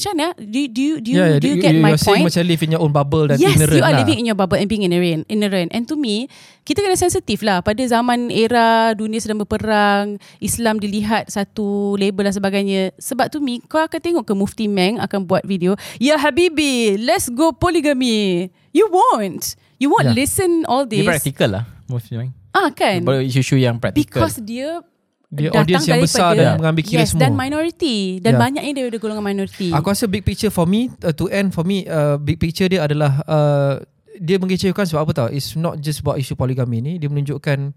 macam 0.00 0.12
mana? 0.16 0.28
Do, 0.40 0.58
do 0.64 0.80
you 0.80 0.94
do 1.04 1.08
you, 1.12 1.18
yeah, 1.20 1.28
yeah, 1.36 1.38
do 1.38 1.46
you 1.52 1.60
you, 1.60 1.62
get 1.62 1.76
you, 1.76 1.84
my 1.84 1.92
you're 1.92 2.00
saying 2.00 2.24
point? 2.24 2.32
macam 2.32 2.42
live 2.48 2.62
in 2.64 2.70
your 2.72 2.80
own 2.80 2.92
bubble 2.96 3.24
dan 3.28 3.36
yes, 3.36 3.52
ignorant 3.52 3.76
you 3.76 3.84
are 3.84 3.92
lah. 3.92 4.00
living 4.00 4.16
in 4.16 4.24
your 4.24 4.38
bubble 4.40 4.56
and 4.56 4.64
being 4.64 4.88
ignorant. 4.88 5.28
ignorant. 5.28 5.68
And 5.76 5.84
to 5.84 6.00
me, 6.00 6.32
kita 6.64 6.80
kena 6.80 6.96
sensitif 6.96 7.44
lah. 7.44 7.60
Pada 7.60 7.84
zaman 7.84 8.32
era 8.32 8.96
dunia 8.96 9.20
sedang 9.20 9.44
berperang, 9.44 10.16
Islam 10.40 10.80
dilihat 10.80 11.28
satu 11.28 12.00
label 12.00 12.24
dan 12.24 12.32
sebagainya. 12.32 12.96
Sebab 12.96 13.28
to 13.28 13.44
me, 13.44 13.60
kau 13.68 13.84
akan 13.84 14.00
tengok 14.00 14.24
ke 14.24 14.32
Mufti 14.32 14.64
Meng 14.64 14.96
akan 14.96 15.28
buat 15.28 15.44
video, 15.44 15.76
Ya 16.00 16.16
Habibi, 16.16 16.96
let's 16.96 17.28
go 17.28 17.52
polygamy. 17.52 18.48
You 18.72 18.88
won't. 18.88 19.52
You 19.76 19.92
won't 19.92 20.08
Yeah. 20.12 20.16
listen 20.16 20.64
all 20.64 20.88
Dia 20.88 21.04
this. 21.04 21.08
practical 21.12 21.60
lah. 21.60 21.64
Mostly. 21.90 22.32
Ah 22.50 22.70
kan? 22.74 23.02
Baru 23.06 23.22
isu-isu 23.22 23.58
yang 23.58 23.78
practical. 23.78 24.26
Because 24.26 24.38
dia 24.42 24.82
Dia 25.30 25.46
datang 25.48 25.62
audience 25.62 25.86
yang 25.86 26.02
besar 26.02 26.20
daripada- 26.28 26.42
dan 26.44 26.58
mengambil 26.58 26.82
kira 26.84 26.98
yes, 26.98 27.08
semua. 27.08 27.22
dan 27.22 27.32
minority. 27.32 27.96
Dan 28.18 28.32
Yeah. 28.32 28.42
banyaknya 28.42 28.72
daripada 28.74 28.98
golongan 28.98 29.24
minority. 29.24 29.68
Aku 29.70 29.86
rasa 29.86 30.04
big 30.04 30.22
picture 30.22 30.48
for 30.48 30.64
me 30.64 30.80
uh, 30.98 31.10
to 31.10 31.26
end 31.28 31.50
for 31.50 31.62
me 31.62 31.84
uh, 31.84 32.16
big 32.16 32.36
picture 32.36 32.66
dia 32.66 32.82
adalah 32.82 33.22
uh, 33.24 33.78
dia 34.12 34.36
mengecewakan 34.36 34.82
sebab 34.82 35.00
apa 35.00 35.12
tau 35.14 35.28
it's 35.28 35.54
not 35.54 35.78
just 35.78 35.98
about 35.98 36.16
isu 36.16 36.34
poligami 36.34 36.78
ni 36.78 36.92
dia 36.96 37.06
menunjukkan 37.06 37.72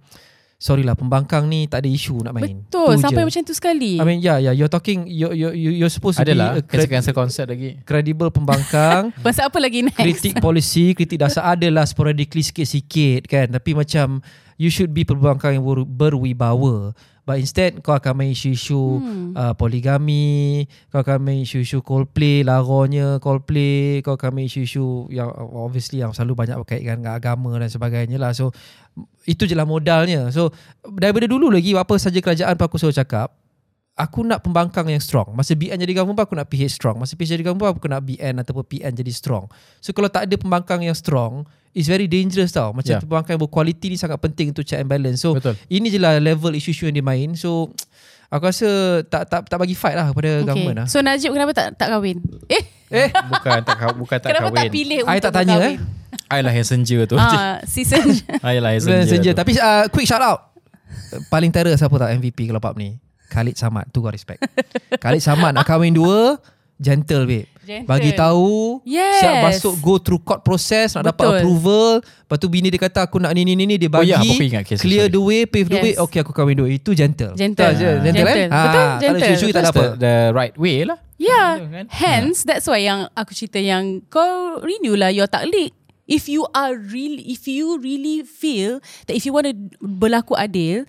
sorry 0.56 0.82
lah 0.82 0.92
pembangkang 0.92 1.46
ni 1.46 1.68
tak 1.68 1.80
ada 1.80 1.89
isu 1.89 2.20
nak 2.22 2.34
main 2.34 2.63
Betul, 2.63 2.96
Tu 2.96 3.02
sampai 3.02 3.22
je. 3.22 3.28
macam 3.28 3.42
tu 3.44 3.54
sekali. 3.54 3.92
I 3.96 4.04
mean 4.04 4.18
yeah 4.18 4.42
yeah 4.42 4.52
you're 4.52 4.68
talking 4.68 5.06
you 5.06 5.30
you 5.30 5.52
you- 5.52 5.76
you're 5.78 5.92
supposed 5.92 6.18
to 6.18 6.26
Adalah 6.26 6.58
be 6.58 6.60
a 6.60 6.63
cred- 6.66 6.89
cancel 6.89 7.12
concert 7.12 7.48
lagi. 7.48 7.78
credible 7.82 8.28
pembangkang 8.28 9.13
Pasal 9.22 9.48
apa 9.48 9.56
lagi 9.58 9.84
next? 9.84 9.96
kritik 9.96 10.39
polisi 10.39 10.92
kritik 10.92 11.16
dasar 11.18 11.54
adalah 11.54 11.86
sporadically 11.86 12.42
sikit-sikit 12.42 13.24
kan 13.26 13.46
tapi 13.52 13.72
macam 13.72 14.20
you 14.56 14.68
should 14.68 14.89
be 14.89 15.04
pembangkang 15.04 15.54
yang 15.54 15.63
ber- 15.63 15.86
berwibawa 15.86 16.96
but 17.24 17.40
instead 17.40 17.80
kau 17.84 17.96
akan 17.96 18.14
main 18.24 18.32
isu-isu 18.32 19.00
Hmm. 19.04 19.32
uh, 19.36 19.54
poligami 19.56 20.64
kau 20.92 21.04
akan 21.04 21.20
main 21.20 21.44
isu-isu 21.44 21.84
Coldplay 21.84 22.44
laronya 22.44 23.20
Coldplay 23.20 24.00
kau 24.04 24.16
akan 24.16 24.32
main 24.32 24.48
isu-isu 24.48 25.12
yang 25.12 25.28
obviously 25.36 26.00
yang 26.00 26.16
selalu 26.16 26.48
banyak 26.48 26.56
berkaitan 26.60 27.04
dengan 27.04 27.20
agama 27.20 27.56
dan 27.60 27.68
sebagainya 27.68 28.16
lah 28.16 28.32
so 28.32 28.52
itu 29.28 29.44
je 29.44 29.56
lah 29.56 29.68
modalnya 29.68 30.32
so 30.32 30.52
daripada 31.00 31.28
dulu 31.28 31.52
lagi 31.52 31.76
apa 31.76 31.96
saja 32.00 32.20
kerajaan 32.24 32.56
pun 32.56 32.66
aku 32.70 32.78
selalu 32.80 32.96
cakap 33.04 33.42
aku 33.93 34.21
nak 34.21 34.41
pembangkang 34.41 34.88
yang 34.88 34.97
strong. 34.97 35.32
Masa 35.32 35.53
BN 35.53 35.77
jadi 35.77 35.93
government 35.93 36.17
pun 36.17 36.25
aku 36.25 36.36
nak 36.36 36.47
PH 36.47 36.73
strong. 36.73 36.97
Masa 36.97 37.13
PH 37.13 37.29
jadi 37.32 37.43
government 37.43 37.62
pun 37.71 37.79
aku 37.79 37.88
nak 37.88 38.01
BN 38.01 38.34
ataupun 38.38 38.63
PN 38.63 38.91
jadi 38.91 39.12
strong. 39.12 39.45
So 39.79 39.91
kalau 39.91 40.08
tak 40.08 40.25
ada 40.25 40.36
pembangkang 40.36 40.82
yang 40.82 40.93
strong, 40.93 41.45
it's 41.71 41.86
very 41.86 42.06
dangerous 42.06 42.49
tau. 42.49 42.71
Macam 42.71 42.89
Yeah. 42.89 43.01
pembangkang 43.01 43.38
yang 43.38 43.43
berkualiti 43.43 43.88
ni 43.88 43.95
sangat 43.95 44.17
penting 44.17 44.49
untuk 44.49 44.63
check 44.63 44.77
and 44.77 44.88
balance. 44.88 45.19
So 45.19 45.34
Betul. 45.34 45.53
ini 45.67 45.88
je 45.88 45.97
lah 45.97 46.17
level 46.17 46.51
isu-isu 46.51 46.86
yang 46.86 46.95
dia 46.95 47.06
main. 47.06 47.34
So 47.34 47.69
aku 48.27 48.49
rasa 48.49 48.65
tak 49.06 49.29
tak 49.29 49.45
tak 49.45 49.58
bagi 49.58 49.73
fight 49.73 49.93
lah 49.93 50.10
kepada 50.10 50.29
okay. 50.36 50.45
government 50.47 50.75
lah. 50.75 50.88
So 50.89 50.97
Najib 50.99 51.29
kenapa 51.29 51.53
tak 51.53 51.67
tak 51.75 51.88
kahwin? 51.89 52.17
Eh, 52.49 52.63
Eh, 52.89 53.10
Bukan 53.32 53.62
tak 53.62 53.77
bukan 53.95 54.17
tak 54.17 54.29
kenapa 54.32 54.49
kahwin. 54.49 54.58
tak 54.60 54.69
pilih 54.71 54.97
I 54.99 55.06
untuk 55.08 55.21
tak 55.23 55.34
tanya 55.36 55.56
berkahwin? 55.56 55.77
eh. 55.77 56.01
I 56.29 56.39
lah 56.41 56.49
yang 56.51 56.65
senja 56.67 56.97
tu. 57.06 57.15
Ah, 57.15 57.58
season 57.63 58.06
I 58.45 58.58
lah 58.58 58.73
yang 58.73 58.82
senja. 58.84 59.06
senja. 59.08 59.32
Tapi 59.34 59.53
uh, 59.56 59.86
quick 59.89 60.06
shout 60.06 60.21
out. 60.21 60.49
Paling 61.29 61.49
terror 61.49 61.73
siapa 61.73 61.93
tak 61.95 62.10
MVP 62.15 62.45
kalau 62.47 62.58
pub 62.58 62.73
ni? 62.75 62.97
Khalid 63.34 63.58
Samad. 63.58 63.89
Tu 63.89 63.98
kau 63.98 64.08
respect. 64.08 64.46
Khalid 65.04 65.19
Samad 65.19 65.52
nak 65.52 65.65
kahwin 65.65 65.91
dua, 65.91 66.38
gentle 66.78 67.26
babe. 67.26 67.50
Gentle. 67.63 67.88
Bagi 67.88 68.12
tahu 68.12 68.84
Yes. 68.84 69.24
Siap 69.24 69.34
masuk 69.39 69.74
Go 69.80 69.96
through 69.96 70.19
court 70.19 70.43
process 70.43 71.00
Nak 71.00 71.15
dapat 71.15 71.24
Betul. 71.24 71.38
approval 71.39 71.91
Lepas 72.04 72.36
tu 72.36 72.52
bini 72.52 72.67
dia 72.67 72.76
kata 72.76 73.08
Aku 73.08 73.24
nak 73.24 73.32
ni 73.32 73.48
ni 73.48 73.56
ni 73.56 73.63
ni 73.63 73.80
Dia 73.80 73.88
Oh 73.88 74.04
bagi 74.04 74.12
ya, 74.12 74.19
aku 74.19 74.36
ingat 74.43 74.67
Clear 74.76 75.08
sorry. 75.08 75.15
the 75.15 75.22
way 75.24 75.41
Pave 75.48 75.72
the 75.72 75.80
Yes. 75.80 75.86
way 75.88 75.93
Okay 75.96 76.19
aku 76.19 76.36
kahwin 76.36 76.60
dua 76.60 76.67
Itu 76.67 76.91
gentle 76.91 77.32
Gentle. 77.32 77.63
Ah. 77.63 77.72
Gentle, 77.72 78.04
Gentle. 78.04 78.28
eh 78.28 78.36
Betul, 78.36 78.50
Tak 78.52 78.67
ada 78.67 78.84
gentle. 79.00 79.24
isu-isu 79.32 79.46
tak 79.56 79.62
ada 79.63 79.72
apa 79.72 79.80
the, 79.80 79.88
the 79.96 80.13
right 80.36 80.56
way 80.60 80.84
lah. 80.84 81.00
Yeah 81.15 81.50
kan? 81.63 81.86
Hence 81.88 82.43
that's 82.43 82.67
why 82.67 82.84
yang 82.84 83.08
aku 83.15 83.32
cerita 83.32 83.63
yang 83.63 84.04
kau 84.12 84.60
renew 84.60 85.00
lah 85.00 85.08
your 85.08 85.32
taklik. 85.32 85.72
If 86.04 86.28
you 86.28 86.43
are 86.52 86.76
really 86.76 87.24
if 87.32 87.48
you 87.48 87.80
really 87.80 88.28
feel 88.28 88.84
that 89.08 89.15
if 89.15 89.24
you 89.24 89.32
want 89.32 89.48
to 89.48 89.56
berlaku 89.80 90.36
adil, 90.36 90.84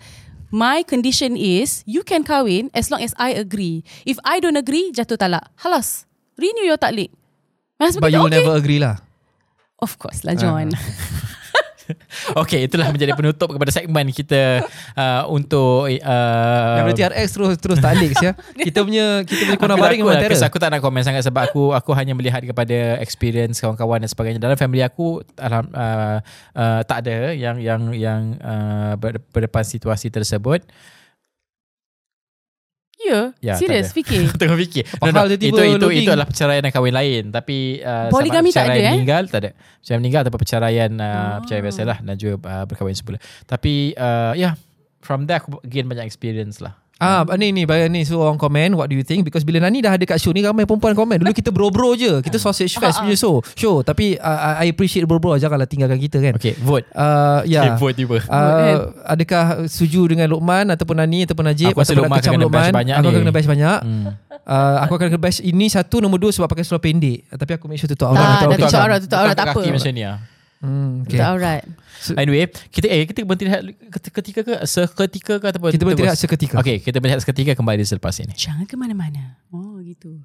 my 0.54 0.86
condition 0.86 1.34
is 1.34 1.82
you 1.82 2.06
can 2.06 2.22
kahwin 2.22 2.70
as 2.70 2.86
long 2.94 3.02
as 3.02 3.10
I 3.18 3.34
agree. 3.34 3.82
If 4.06 4.22
I 4.22 4.38
don't 4.38 4.54
agree, 4.54 4.94
jatuh 4.94 5.18
talak. 5.18 5.50
Halas. 5.58 6.06
Renew 6.38 6.70
your 6.70 6.78
taklik. 6.78 7.10
My 7.82 7.90
husband 7.90 8.06
But 8.06 8.14
kata, 8.14 8.14
you 8.14 8.22
will 8.22 8.30
okay. 8.30 8.38
never 8.38 8.54
agree 8.54 8.78
lah 8.78 9.02
Of 9.82 9.98
course 9.98 10.22
lah 10.22 10.38
John. 10.38 10.70
Okay, 12.44 12.66
itulah 12.66 12.88
menjadi 12.90 13.12
penutup 13.14 13.53
kepada 13.53 13.70
segmen 13.70 14.09
kita 14.11 14.64
uh, 14.97 15.23
untuk 15.29 15.88
uh, 15.88 16.92
TRX 16.94 17.27
terus 17.37 17.55
terus 17.61 17.79
tak 17.81 17.97
alik 17.99 18.16
ya. 18.18 18.33
Kita 18.57 18.85
punya 18.85 19.23
kita 19.27 19.57
punya 19.57 19.59
Aku 19.61 19.83
baring 19.83 20.01
memang 20.03 20.16
lah, 20.16 20.23
terror. 20.25 20.37
kes 20.38 20.44
aku 20.47 20.57
tak 20.61 20.70
nak 20.73 20.81
komen 20.81 21.03
sangat 21.05 21.23
sebab 21.27 21.42
aku 21.51 21.62
aku 21.77 21.90
hanya 21.97 22.16
melihat 22.16 22.40
kepada 22.42 22.99
experience 23.01 23.61
kawan-kawan 23.61 24.03
dan 24.03 24.11
sebagainya 24.11 24.40
dalam 24.40 24.57
family 24.57 24.83
aku 24.83 25.20
uh, 25.40 25.64
uh, 25.75 26.81
tak 26.85 26.99
ada 27.07 27.33
yang 27.35 27.61
yang 27.61 27.92
yang 27.92 28.23
uh, 28.40 28.94
ber, 28.97 29.20
berdepan 29.33 29.64
situasi 29.64 30.09
tersebut. 30.09 30.64
Ya, 33.04 33.36
Ya, 33.38 33.52
yeah, 33.52 33.56
serius 33.60 33.92
fikir. 33.92 34.32
Tengah 34.40 34.56
fikir. 34.56 34.88
Hal 35.00 35.28
dia 35.28 35.36
itu 35.36 35.52
itu 35.52 35.60
loading? 35.76 36.04
itu 36.04 36.10
adalah 36.10 36.24
perceraian 36.24 36.62
dan 36.64 36.72
kahwin 36.72 36.94
lain 36.94 37.22
tapi 37.28 37.84
uh, 37.84 38.08
Poligami 38.08 38.48
tak 38.48 38.68
ada, 38.68 38.80
eh? 38.80 38.94
meninggal 38.96 39.24
tak 39.28 39.40
ada. 39.44 39.50
Perceraian 39.52 40.00
meninggal 40.00 40.20
ataupun 40.24 40.40
perceraian 40.40 40.90
uh, 40.96 41.04
Ah. 41.04 41.36
perceraian 41.44 41.64
biasalah 41.64 41.96
dan 42.00 42.14
juga 42.16 42.34
uh, 42.48 42.64
berkahwin 42.64 42.96
semula. 42.96 43.18
Tapi 43.44 43.92
uh, 43.94 44.32
ya 44.32 44.40
yeah, 44.40 44.52
from 45.00 45.28
there 45.28 45.36
aku 45.36 45.60
gain 45.64 45.84
banyak 45.84 46.04
experience 46.04 46.64
lah. 46.64 46.80
Ah, 46.96 47.26
ni 47.35 47.50
ni 47.50 47.62
bayar 47.64 47.90
ni 47.90 48.02
so 48.02 48.16
orang 48.18 48.37
komen 48.37 48.72
what 48.72 48.87
do 48.87 48.94
you 48.94 49.02
think 49.02 49.22
because 49.22 49.42
bila 49.42 49.59
Nani 49.59 49.83
dah 49.83 49.92
ada 49.92 50.04
kat 50.04 50.16
show 50.16 50.30
ni 50.30 50.40
ramai 50.40 50.62
perempuan 50.62 50.94
komen. 50.94 51.18
Dulu 51.18 51.30
kita 51.30 51.50
bro-bro 51.50 51.92
je. 51.92 52.22
Kita 52.22 52.38
sausage 52.38 52.70
fest 52.72 52.98
punya 52.98 53.14
show. 53.14 53.42
Show 53.52 53.83
tapi 53.83 54.14
uh, 54.14 54.57
I 54.57 54.70
appreciate 54.70 55.02
bro-bro 55.04 55.35
janganlah 55.35 55.66
tinggalkan 55.66 55.98
kita 55.98 56.22
kan. 56.22 56.35
Okay, 56.35 56.54
vote. 56.57 56.87
Uh, 56.90 57.42
ya. 57.44 57.66
Okay, 57.66 57.70
vote 57.76 57.96
tiba. 57.96 58.16
Uh, 58.24 58.94
adakah 59.04 59.44
setuju 59.66 60.07
dengan 60.09 60.30
Luqman 60.30 60.70
ataupun 60.70 60.96
Nani 60.96 61.26
ataupun 61.26 61.44
Najib 61.44 61.74
Aku 61.74 61.83
rasa 61.83 61.92
ataupun 61.92 62.14
kecam 62.14 62.33
Luqman 62.38 62.50
bash 62.62 62.72
banyak 62.72 62.94
aku 62.94 63.02
ni. 63.02 63.11
akan 63.11 63.20
kena 63.20 63.35
bash 63.35 63.48
banyak 63.48 63.78
Hmm. 63.85 64.07
uh, 64.46 64.76
aku 64.80 64.92
akan 64.94 65.07
kena 65.11 65.20
bash 65.20 65.38
ini 65.40 65.66
satu 65.66 65.98
nombor 65.98 66.16
dua 66.16 66.30
sebab 66.30 66.46
pakai 66.46 66.62
seluar 66.62 66.80
pendek 66.80 67.26
tapi 67.28 67.52
aku 67.52 67.64
make 67.66 67.76
sure 67.76 67.90
tutup 67.90 68.07
Tak, 68.07 68.16
aurat 68.16 68.24
dah 68.24 68.38
tutup 68.46 68.64
aurat. 68.64 68.80
aurat, 68.80 68.98
tutup 69.02 69.18
aurat, 69.18 69.35
tak 69.35 69.46
apa. 69.50 69.61
Kaki 69.61 69.70
macam 69.72 69.92
ni 69.92 70.02
ah. 70.04 70.16
Hmm, 70.64 71.05
okay. 71.05 71.20
Alright. 71.20 71.64
Anyway, 72.16 72.48
kita 72.72 72.87
eh 72.88 73.05
kita 73.09 73.24
berhenti 73.24 73.44
rehat 73.48 73.62
ketika 74.00 74.40
ke 74.44 74.55
seketika 74.64 75.40
ke 75.40 75.46
ataupun 75.53 75.72
kita 75.72 75.85
berhenti 75.85 76.05
rehat 76.05 76.18
seketika 76.20 76.61
Okay, 76.61 76.81
kita 76.81 77.00
berehat 77.00 77.20
seketika 77.20 77.53
kembali 77.57 77.85
selepas 77.85 78.16
ini. 78.20 78.35
Jangan 78.37 78.64
ke 78.64 78.77
mana-mana. 78.77 79.40
Oh, 79.53 79.81
gitu. 79.81 80.20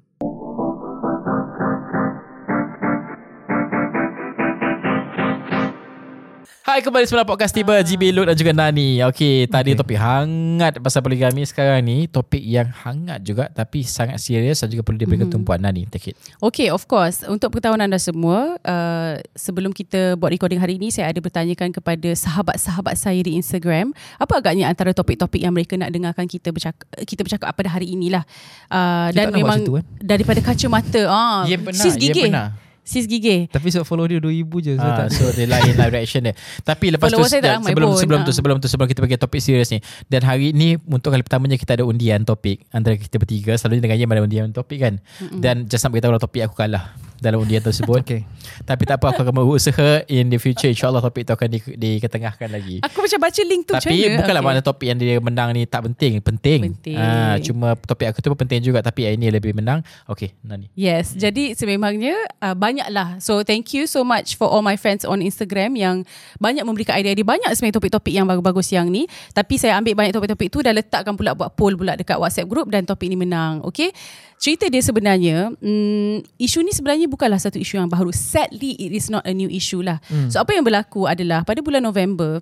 Hai 6.40 6.80
kembali 6.80 7.04
semula 7.04 7.22
podcast 7.22 7.52
tiba 7.52 7.76
GB 7.78 8.12
Lut 8.12 8.24
dan 8.24 8.32
juga 8.34 8.52
Nani. 8.52 9.04
Okey, 9.04 9.44
tadi 9.44 9.72
Okay. 9.72 9.76
topik 9.76 9.98
hangat 9.98 10.78
pasal 10.78 11.00
poligami 11.00 11.42
sekarang 11.42 11.82
ni 11.82 12.06
topik 12.06 12.40
yang 12.40 12.64
hangat 12.66 13.20
juga 13.20 13.44
tapi 13.46 13.82
sangat 13.82 14.16
serius 14.16 14.58
dan 14.58 14.68
juga 14.68 14.80
perlu 14.80 14.96
diberikan 14.96 15.26
Mhm. 15.26 15.34
tumpuan 15.34 15.58
Nani. 15.58 15.84
Take 15.84 16.12
it. 16.12 16.16
Okay, 16.38 16.68
of 16.68 16.86
course. 16.86 17.20
Untuk 17.24 17.50
pengetahuan 17.50 17.80
anda 17.80 17.98
semua, 17.98 18.56
uh, 18.56 19.12
sebelum 19.32 19.70
kita 19.70 20.16
buat 20.16 20.30
recording 20.30 20.56
hari 20.56 20.76
ini, 20.76 20.88
saya 20.88 21.10
ada 21.10 21.18
bertanyakan 21.18 21.70
kepada 21.70 22.08
sahabat-sahabat 22.08 22.94
saya 22.94 23.20
di 23.20 23.34
Instagram, 23.34 23.90
apa 24.16 24.32
agaknya 24.34 24.64
antara 24.66 24.92
topik-topik 24.92 25.38
yang 25.38 25.52
mereka 25.52 25.76
nak 25.76 25.90
dengarkan 25.90 26.24
kita 26.24 26.48
bercakap, 26.50 26.80
kita 27.02 27.20
bercakap 27.20 27.52
pada 27.52 27.68
hari 27.68 27.90
inilah. 27.90 28.24
Uh, 28.66 29.10
Kita 29.10 29.16
dan 29.18 29.26
memang 29.34 29.58
situ, 29.60 29.76
kan? 29.76 29.84
daripada 29.98 30.40
kacamata. 30.40 31.02
Ah, 31.04 31.42
Ya, 31.44 31.60
Sis 31.74 31.98
ya, 31.98 32.14
benar. 32.16 32.69
Sis 32.82 33.06
gigih. 33.06 33.46
tapi 33.52 33.70
sebab 33.70 33.86
follow 33.86 34.08
dia 34.08 34.18
2000 34.18 34.66
je 34.66 34.72
so 34.74 34.82
Ah, 34.82 35.06
tak 35.06 35.08
so 35.14 35.28
dia 35.36 35.46
lain 35.46 35.74
live 35.78 35.92
reaction 35.94 36.20
dia. 36.26 36.34
Tapi 36.64 36.90
lepas 36.96 37.08
tu 37.12 37.20
Follower 37.20 37.30
sekejap, 37.30 37.60
ramai 37.60 37.70
sebelum 37.70 37.88
pun, 37.88 37.98
sebelum 38.00 38.20
tu 38.24 38.30
ah. 38.30 38.36
sebelum 38.36 38.56
tu 38.58 38.66
sebelum 38.66 38.88
kita 38.90 39.00
pergi 39.04 39.18
topik 39.20 39.40
serius 39.40 39.68
ni. 39.70 39.78
Dan 40.10 40.26
hari 40.26 40.50
ni 40.50 40.74
untuk 40.88 41.14
kali 41.14 41.22
pertamanya 41.22 41.56
kita 41.60 41.78
ada 41.78 41.84
undian 41.86 42.24
topik 42.24 42.66
antara 42.72 42.96
kita 42.98 43.20
bertiga. 43.20 43.54
Selalunya 43.54 43.82
dengannya 43.86 44.06
ada 44.06 44.22
undian 44.24 44.48
topik 44.50 44.78
kan. 44.80 44.94
Mm-mm. 45.20 45.38
Dan 45.38 45.68
just 45.70 45.84
nak 45.86 45.94
beritahu 45.94 46.16
kalau 46.16 46.22
topik 46.22 46.40
aku 46.48 46.56
kalah. 46.56 47.09
Dalam 47.20 47.38
undian 47.40 47.60
tersebut. 47.60 48.00
Okay. 48.02 48.24
Tapi 48.64 48.82
tak 48.88 49.00
apa 49.00 49.12
aku 49.14 49.20
akan 49.22 49.34
berusaha 49.44 50.04
in 50.08 50.32
the 50.32 50.40
future 50.40 50.68
insyaallah 50.68 51.04
topik 51.04 51.28
tu 51.28 51.32
akan 51.36 51.48
di, 51.48 51.58
diketengahkan 51.60 52.48
lagi. 52.48 52.80
Aku 52.84 53.04
macam 53.04 53.18
baca 53.20 53.40
link 53.44 53.62
tu 53.68 53.72
Tapi 53.76 54.16
bukanlah 54.18 54.40
Okay. 54.40 54.48
mana 54.56 54.60
topik 54.64 54.86
yang 54.88 54.98
dia 54.98 55.20
menang 55.20 55.52
ni 55.52 55.68
tak 55.68 55.84
penting, 55.84 56.18
penting. 56.24 56.60
Penting. 56.72 56.96
Ah, 56.96 57.36
cuma 57.38 57.76
topik 57.76 58.08
aku 58.08 58.18
tu 58.24 58.28
pun 58.32 58.38
penting 58.40 58.64
juga 58.64 58.80
tapi 58.80 59.04
ini 59.04 59.28
lebih 59.28 59.52
menang. 59.52 59.84
Okay, 60.08 60.32
Nani. 60.40 60.72
Yes, 60.72 61.12
hmm. 61.12 61.20
jadi 61.20 61.44
sememangnya 61.54 62.16
uh, 62.40 62.56
banyaklah. 62.56 63.20
So 63.20 63.44
thank 63.44 63.76
you 63.76 63.84
so 63.84 64.00
much 64.00 64.40
for 64.40 64.48
all 64.48 64.64
my 64.64 64.80
friends 64.80 65.04
on 65.04 65.20
Instagram 65.20 65.76
yang 65.76 66.08
banyak 66.40 66.64
memberikan 66.64 66.96
idea-idea 66.96 67.22
banyak 67.22 67.50
sebenarnya 67.52 67.76
topik-topik 67.76 68.12
yang 68.16 68.24
bagus-bagus 68.24 68.68
yang 68.72 68.88
ni. 68.88 69.04
Tapi 69.36 69.60
saya 69.60 69.76
ambil 69.76 69.92
banyak 69.92 70.12
topik-topik 70.16 70.48
tu 70.48 70.64
dan 70.64 70.72
letakkan 70.80 71.14
pula 71.14 71.36
buat 71.36 71.52
poll 71.52 71.76
pula 71.76 71.94
dekat 72.00 72.16
WhatsApp 72.16 72.48
group 72.48 72.72
dan 72.72 72.88
topik 72.88 73.12
ni 73.12 73.20
menang. 73.20 73.60
Okay. 73.68 73.92
Cerita 74.40 74.64
dia 74.72 74.80
sebenarnya, 74.80 75.52
hmm, 75.52 76.40
isu 76.40 76.64
ni 76.64 76.72
sebenarnya 76.72 77.09
bukanlah 77.10 77.42
satu 77.42 77.58
isu 77.58 77.82
yang 77.82 77.90
baru. 77.90 78.14
Sadly, 78.14 78.78
it 78.78 78.94
is 78.94 79.10
not 79.10 79.26
a 79.26 79.34
new 79.34 79.50
issue 79.50 79.82
lah. 79.82 79.98
Hmm. 80.06 80.30
So 80.30 80.38
apa 80.38 80.54
yang 80.54 80.62
berlaku 80.62 81.10
adalah 81.10 81.42
pada 81.42 81.58
bulan 81.60 81.82
November, 81.82 82.38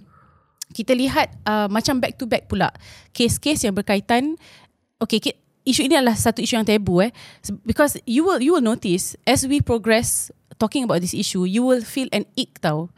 kita 0.72 0.92
lihat 0.92 1.32
uh, 1.48 1.66
macam 1.72 2.00
back 2.00 2.20
to 2.20 2.28
back 2.28 2.44
pula 2.48 2.68
kes-kes 3.16 3.64
yang 3.64 3.72
berkaitan 3.72 4.36
okay 5.00 5.20
isu 5.64 5.84
ini 5.84 6.00
adalah 6.00 6.16
satu 6.16 6.40
isu 6.40 6.60
yang 6.60 6.68
tabu 6.68 7.00
eh 7.04 7.12
because 7.64 8.00
you 8.08 8.24
will 8.24 8.40
you 8.40 8.56
will 8.56 8.64
notice 8.64 9.16
as 9.28 9.44
we 9.44 9.60
progress 9.60 10.32
talking 10.56 10.84
about 10.84 11.00
this 11.00 11.12
issue 11.12 11.44
you 11.44 11.64
will 11.64 11.84
feel 11.84 12.08
an 12.12 12.24
ick 12.36 12.60
tau 12.60 12.88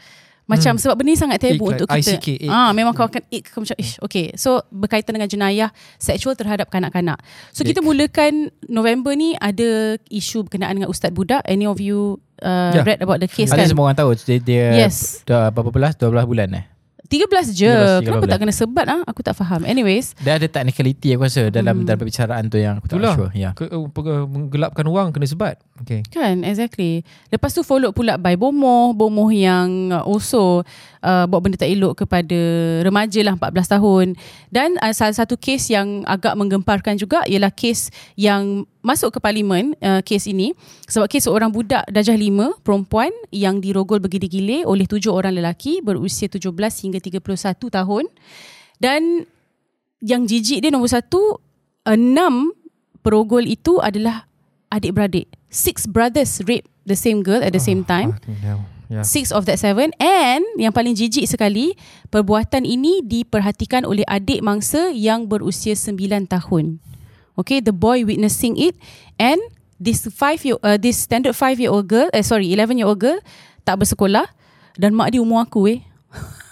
macam 0.50 0.74
hmm. 0.74 0.82
sebab 0.82 0.94
benda 0.98 1.14
ni 1.14 1.18
sangat 1.18 1.38
tabu 1.38 1.70
untuk 1.70 1.86
kita 1.86 2.18
ICK, 2.18 2.50
ah 2.50 2.74
memang 2.74 2.90
kau 2.90 3.06
akan 3.06 3.22
ick 3.30 3.54
kau 3.54 3.62
macam 3.62 3.78
ish 3.78 4.02
okay 4.02 4.34
so 4.34 4.58
berkaitan 4.74 5.14
dengan 5.14 5.30
jenayah 5.30 5.70
seksual 6.02 6.34
terhadap 6.34 6.66
kanak-kanak 6.66 7.22
so 7.54 7.62
kita 7.62 7.78
mulakan 7.78 8.50
November 8.66 9.14
ni 9.14 9.38
ada 9.38 9.94
isu 10.10 10.50
berkenaan 10.50 10.74
dengan 10.74 10.90
ustaz 10.90 11.14
budak 11.14 11.46
any 11.46 11.70
of 11.70 11.78
you 11.78 12.18
uh, 12.42 12.72
Yeah. 12.74 12.86
read 12.86 13.00
about 13.02 13.22
the 13.22 13.30
case 13.30 13.50
Ada 13.52 13.64
kan 13.64 13.68
semua 13.70 13.84
orang 13.90 13.98
tahu 13.98 14.10
dia, 14.18 14.38
dia 14.42 14.66
Yes. 14.86 15.22
dah 15.28 15.54
berapa 15.54 15.70
belas? 15.70 15.94
12 15.98 16.10
bulan 16.26 16.48
eh. 16.56 16.64
13 17.10 17.26
je 17.50 17.66
13, 17.66 18.00
13 18.00 18.06
kenapa 18.06 18.24
tak 18.24 18.38
kena 18.38 18.54
sebat 18.54 18.86
ah 18.86 19.02
aku 19.02 19.20
tak 19.20 19.34
faham 19.34 19.66
anyways 19.66 20.14
Dia 20.22 20.38
ada 20.38 20.46
technicality 20.46 21.12
aku 21.12 21.26
rasa 21.26 21.50
dalam 21.50 21.82
Hmm. 21.82 21.86
dalam 21.86 21.98
perbicaraan 21.98 22.44
tu 22.46 22.56
yang 22.56 22.78
aku 22.78 22.86
tak 22.86 22.96
Itulah. 22.96 23.14
sure. 23.18 23.32
Ya. 23.34 23.50
Ke, 23.52 23.66
uh, 23.66 23.88
menggelapkan 24.26 24.86
wang 24.86 25.10
kena 25.10 25.24
sebat. 25.24 25.58
Okay. 25.80 26.04
Kan, 26.06 26.44
exactly. 26.44 27.00
Lepas 27.28 27.56
tu 27.56 27.64
follow 27.64 27.88
pula 27.90 28.20
by 28.20 28.36
bomoh, 28.36 28.92
bomoh 28.92 29.32
yang 29.32 29.88
also 30.04 30.60
uh, 31.00 31.24
buat 31.24 31.40
benda 31.40 31.56
tak 31.56 31.72
elok 31.72 32.04
kepada 32.04 32.36
remaja 32.84 33.24
lah 33.24 33.32
14 33.34 33.74
tahun. 33.74 34.06
Dan 34.52 34.76
uh, 34.76 34.92
salah 34.92 35.16
satu 35.16 35.40
kes 35.40 35.72
yang 35.72 36.04
agak 36.04 36.36
menggemparkan 36.36 37.00
juga 37.00 37.24
ialah 37.24 37.48
kes 37.48 37.88
yang 38.14 38.68
masuk 38.80 39.16
ke 39.16 39.18
parlimen, 39.20 39.72
uh, 39.80 40.04
kes 40.04 40.28
ini. 40.28 40.52
Sebab 40.84 41.08
kes 41.08 41.24
seorang 41.24 41.48
budak 41.48 41.88
darjah 41.88 42.12
5, 42.12 42.60
perempuan 42.60 43.08
yang 43.32 43.56
dirogol 43.58 44.04
bergila-gila 44.04 44.68
oleh 44.68 44.84
tujuh 44.84 45.08
orang 45.10 45.32
lelaki 45.32 45.80
berusia 45.80 46.28
17 46.28 46.52
hingga 46.84 46.99
31 47.00 47.24
tahun. 47.72 48.04
Dan 48.80 49.28
yang 50.00 50.24
jijik 50.24 50.64
dia 50.64 50.72
nombor 50.72 50.88
satu, 50.88 51.40
enam 51.84 52.52
perogol 53.04 53.44
itu 53.44 53.80
adalah 53.80 54.28
adik-beradik. 54.72 55.28
Six 55.50 55.84
brothers 55.88 56.40
rape 56.46 56.68
the 56.86 56.96
same 56.96 57.20
girl 57.26 57.42
at 57.42 57.52
the 57.52 57.62
same 57.62 57.82
time. 57.84 58.16
Yeah. 58.90 59.06
Six 59.06 59.30
of 59.30 59.46
that 59.46 59.62
seven. 59.62 59.94
And 60.02 60.42
yang 60.58 60.74
paling 60.74 60.98
jijik 60.98 61.30
sekali, 61.30 61.78
perbuatan 62.10 62.66
ini 62.66 63.06
diperhatikan 63.06 63.86
oleh 63.86 64.02
adik 64.10 64.42
mangsa 64.42 64.90
yang 64.90 65.30
berusia 65.30 65.78
sembilan 65.78 66.26
tahun. 66.26 66.82
Okay, 67.38 67.62
the 67.62 67.70
boy 67.70 68.02
witnessing 68.02 68.58
it 68.58 68.74
and 69.16 69.38
this 69.78 70.04
five 70.10 70.42
year, 70.42 70.58
uh, 70.60 70.76
this 70.76 70.98
standard 70.98 71.38
five 71.38 71.62
year 71.62 71.70
old 71.70 71.86
girl, 71.86 72.10
eh 72.10 72.26
sorry, 72.26 72.50
eleven 72.50 72.76
year 72.76 72.90
old 72.90 72.98
girl 72.98 73.16
tak 73.62 73.78
bersekolah 73.80 74.26
dan 74.76 74.92
mak 74.92 75.14
dia 75.14 75.22
umur 75.22 75.46
aku 75.46 75.70
eh. 75.70 75.80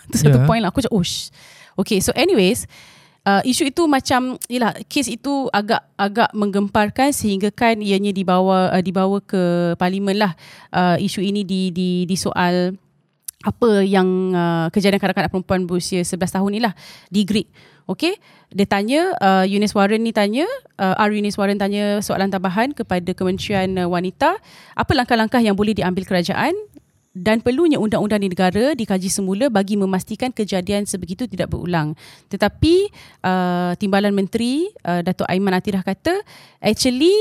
Itu 0.09 0.17
satu 0.25 0.41
Yeah. 0.41 0.49
point 0.49 0.61
lah. 0.65 0.73
Aku 0.73 0.81
macam, 0.81 0.95
oh 0.97 1.05
sh- 1.05 1.31
Okay, 1.79 2.03
so 2.03 2.11
anyways, 2.19 2.67
uh, 3.23 3.39
isu 3.47 3.71
itu 3.71 3.87
macam 3.87 4.35
yalah 4.51 4.75
kes 4.91 5.07
itu 5.07 5.47
agak 5.55 5.87
agak 5.95 6.27
menggemparkan 6.35 7.15
sehingga 7.15 7.55
kan 7.55 7.79
ianya 7.79 8.11
dibawa 8.11 8.75
uh, 8.75 8.83
dibawa 8.83 9.23
ke 9.23 9.75
parlimen 9.79 10.19
lah 10.19 10.35
uh, 10.75 10.99
isu 10.99 11.23
ini 11.23 11.47
di 11.47 11.71
di 11.71 12.03
disoal 12.03 12.75
apa 13.47 13.87
yang 13.87 14.35
uh, 14.35 14.67
kejadian 14.75 14.99
kanak-kanak 14.99 15.31
perempuan 15.31 15.71
berusia 15.71 16.03
11 16.03 16.19
tahun 16.35 16.51
ni 16.51 16.61
lah 16.67 16.75
di 17.15 17.23
Greek. 17.23 17.47
Okay, 17.89 18.21
dia 18.53 18.69
tanya, 18.69 19.17
uh, 19.17 19.49
Eunice 19.49 19.73
Warren 19.73 20.05
ni 20.05 20.13
tanya, 20.13 20.45
uh, 20.77 20.93
R. 21.01 21.09
Eunice 21.09 21.41
Warren 21.41 21.57
tanya 21.57 22.05
soalan 22.05 22.29
tambahan 22.29 22.77
kepada 22.77 23.17
Kementerian 23.17 23.81
uh, 23.81 23.89
Wanita, 23.89 24.37
apa 24.77 24.93
langkah-langkah 24.93 25.41
yang 25.41 25.57
boleh 25.57 25.73
diambil 25.73 26.05
kerajaan 26.05 26.53
dan 27.19 27.43
perlunya 27.43 27.83
undang-undang 27.83 28.23
di 28.23 28.31
negara 28.31 28.79
dikaji 28.79 29.11
semula 29.11 29.51
bagi 29.51 29.75
memastikan 29.75 30.31
kejadian 30.31 30.87
sebegitu 30.87 31.27
tidak 31.27 31.51
berulang. 31.51 31.99
Tetapi 32.31 32.75
uh, 33.27 33.75
Timbalan 33.75 34.15
Menteri 34.15 34.71
uh, 34.87 35.03
Datuk 35.03 35.27
Aiman 35.27 35.59
Atirah 35.59 35.83
kata 35.83 36.23
actually 36.63 37.13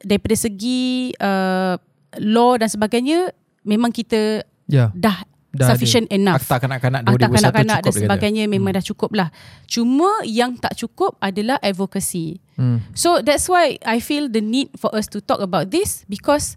daripada 0.00 0.34
segi 0.34 1.12
uh, 1.20 1.76
law 2.18 2.56
dan 2.56 2.72
sebagainya 2.72 3.30
memang 3.62 3.92
kita 3.92 4.48
Yeah. 4.72 4.88
dah, 4.94 5.26
Dah 5.52 5.76
sufficient 5.76 6.08
enough. 6.08 6.40
Akta 6.40 6.64
kanak-kanak 6.64 7.04
Akta 7.04 7.28
2021 7.28 7.28
kanak-kanak 7.28 7.78
dan 7.84 7.92
sebagainya 7.92 8.42
memang 8.48 8.72
dah 8.72 8.80
cukup 8.80 9.10
lah. 9.12 9.28
Cuma 9.68 10.24
yang 10.24 10.56
tak 10.56 10.80
cukup 10.80 11.20
adalah 11.20 11.60
advocacy. 11.60 12.40
Hmm. 12.56 12.80
So 12.96 13.20
that's 13.20 13.52
why 13.52 13.76
I 13.84 14.00
feel 14.00 14.32
the 14.32 14.40
need 14.40 14.72
for 14.80 14.88
us 14.96 15.12
to 15.12 15.20
talk 15.20 15.44
about 15.44 15.68
this 15.68 16.08
because 16.08 16.56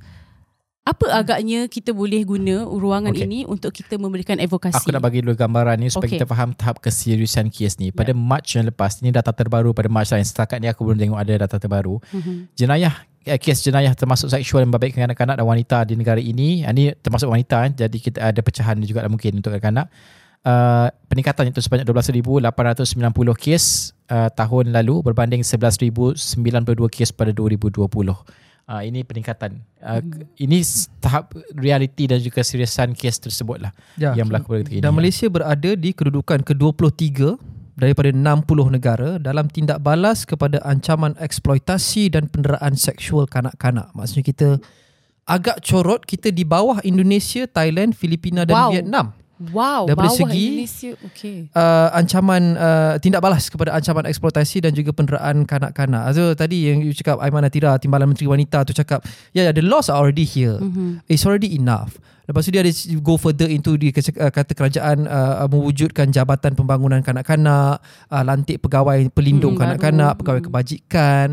apa 0.86 1.10
agaknya 1.10 1.66
kita 1.66 1.90
boleh 1.98 2.22
guna 2.22 2.62
ruangan 2.62 3.10
Okay. 3.10 3.26
ini 3.26 3.42
untuk 3.50 3.74
kita 3.74 3.98
memberikan 3.98 4.38
advokasi. 4.38 4.86
Aku 4.86 4.94
nak 4.94 5.02
bagi 5.02 5.26
dulu 5.26 5.34
gambaran 5.34 5.82
ni 5.82 5.90
supaya 5.90 6.14
Okay. 6.14 6.22
kita 6.22 6.30
faham 6.30 6.54
tahap 6.54 6.78
keseriusan 6.78 7.50
kes 7.50 7.82
ni. 7.82 7.90
Pada 7.90 8.14
March 8.14 8.54
yang 8.54 8.70
lepas, 8.70 9.02
ini 9.02 9.10
data 9.10 9.34
terbaru 9.34 9.74
pada 9.74 9.90
March 9.90 10.14
lah. 10.14 10.22
Setakat 10.22 10.62
ni 10.62 10.70
aku 10.70 10.86
belum 10.86 11.02
tengok 11.02 11.18
ada 11.18 11.34
data 11.50 11.58
terbaru. 11.58 11.98
Mhm. 12.14 12.54
Jenayah 12.54 12.94
eh, 13.26 13.42
kes 13.42 13.66
jenayah 13.66 13.98
termasuk 13.98 14.30
seksual 14.30 14.62
dan 14.62 14.70
membabitkan 14.70 15.10
kanak-kanak 15.10 15.42
dan 15.42 15.46
wanita 15.50 15.78
di 15.90 15.98
negara 15.98 16.22
ini. 16.22 16.62
Ah, 16.62 16.70
Ini 16.70 16.94
termasuk 17.02 17.34
wanita 17.34 17.66
eh. 17.66 17.74
jadi 17.74 17.98
kita 17.98 18.20
ada 18.22 18.42
pecahan 18.46 18.78
juga 18.86 19.02
lah 19.02 19.10
mungkin 19.10 19.42
untuk 19.42 19.58
kanak-kanak. 19.58 19.90
Uh, 20.46 20.94
peningkatan 21.10 21.50
itu 21.50 21.58
sebanyak 21.58 21.90
12,890 21.90 22.46
kes 23.34 23.98
uh, 24.14 24.30
tahun 24.30 24.70
lalu 24.70 25.02
berbanding 25.02 25.42
11,092 25.42 26.22
kes 26.94 27.10
pada 27.10 27.34
2020. 27.34 27.82
Uh, 28.66 28.82
ini 28.82 29.06
peningkatan. 29.06 29.62
Uh, 29.78 30.02
Hmm. 30.02 30.26
Ini 30.36 30.58
tahap 30.98 31.38
realiti 31.54 32.10
dan 32.10 32.18
juga 32.18 32.42
seriusan 32.42 32.98
kes 32.98 33.22
tersebut 33.22 33.62
lah 33.62 33.72
Ya. 33.94 34.18
yang 34.18 34.26
berlaku 34.26 34.58
pada 34.58 34.62
ketika 34.66 34.74
ini. 34.74 34.82
Dan 34.82 34.92
Malaysia 34.98 35.28
berada 35.30 35.72
di 35.78 35.94
kedudukan 35.94 36.42
ke-23 36.42 37.38
daripada 37.78 38.10
60 38.10 38.74
negara 38.74 39.22
dalam 39.22 39.46
tindak 39.46 39.86
balas 39.86 40.26
kepada 40.26 40.58
ancaman 40.66 41.14
eksploitasi 41.22 42.10
dan 42.10 42.26
penderaan 42.26 42.74
seksual 42.74 43.30
kanak-kanak. 43.30 43.94
Maksudnya 43.94 44.26
kita 44.26 44.48
agak 45.26 45.62
corot 45.62 46.02
kita 46.02 46.34
di 46.34 46.42
bawah 46.42 46.82
Indonesia, 46.82 47.46
Thailand, 47.46 47.94
Filipina 47.94 48.50
dan 48.50 48.56
Wow. 48.58 48.70
Vietnam. 48.74 49.06
Wow, 49.36 49.84
Daripada 49.84 50.08
bawah 50.08 50.20
segi- 50.32 50.48
Indonesia. 50.48 50.92
Okay. 51.06 51.38
Uh, 51.52 51.92
ancaman 51.92 52.56
uh, 52.56 52.96
tindak 52.98 53.20
balas 53.20 53.52
kepada 53.52 53.76
ancaman 53.76 54.08
eksploitasi 54.08 54.64
dan 54.64 54.72
juga 54.72 54.96
penderaan 54.96 55.44
kanak-kanak. 55.44 56.08
So 56.12 56.32
tadi 56.32 56.72
yang 56.72 56.80
you 56.80 56.96
cakap 56.96 57.20
Aiman 57.20 57.44
Atira 57.44 57.76
Timbalan 57.76 58.08
Menteri 58.08 58.26
Wanita 58.26 58.64
tu 58.64 58.72
cakap, 58.72 59.04
yeah, 59.32 59.44
yeah 59.44 59.54
the 59.54 59.60
laws 59.60 59.92
are 59.92 60.00
already 60.00 60.24
here. 60.24 60.56
Mhm. 60.56 61.04
It's 61.06 61.28
already 61.28 61.52
enough. 61.52 62.00
Lepas 62.26 62.42
tu 62.42 62.50
dia 62.50 62.64
ada 62.64 62.72
go 63.00 63.20
further 63.20 63.46
into 63.46 63.76
dia 63.76 63.92
kata 63.92 64.10
uh, 64.18 64.32
kerajaan 64.32 65.06
uh, 65.06 65.46
mewujudkan 65.46 66.10
jabatan 66.10 66.56
pembangunan 66.56 67.04
kanak-kanak, 67.04 67.84
uh, 68.10 68.24
lantik 68.26 68.58
pegawai 68.58 69.12
pelindung 69.12 69.54
Mm, 69.54 69.62
kanak-kanak, 69.62 70.12
baru. 70.12 70.20
pegawai 70.24 70.42
Mm. 70.42 70.48
kebajikan. 70.48 71.28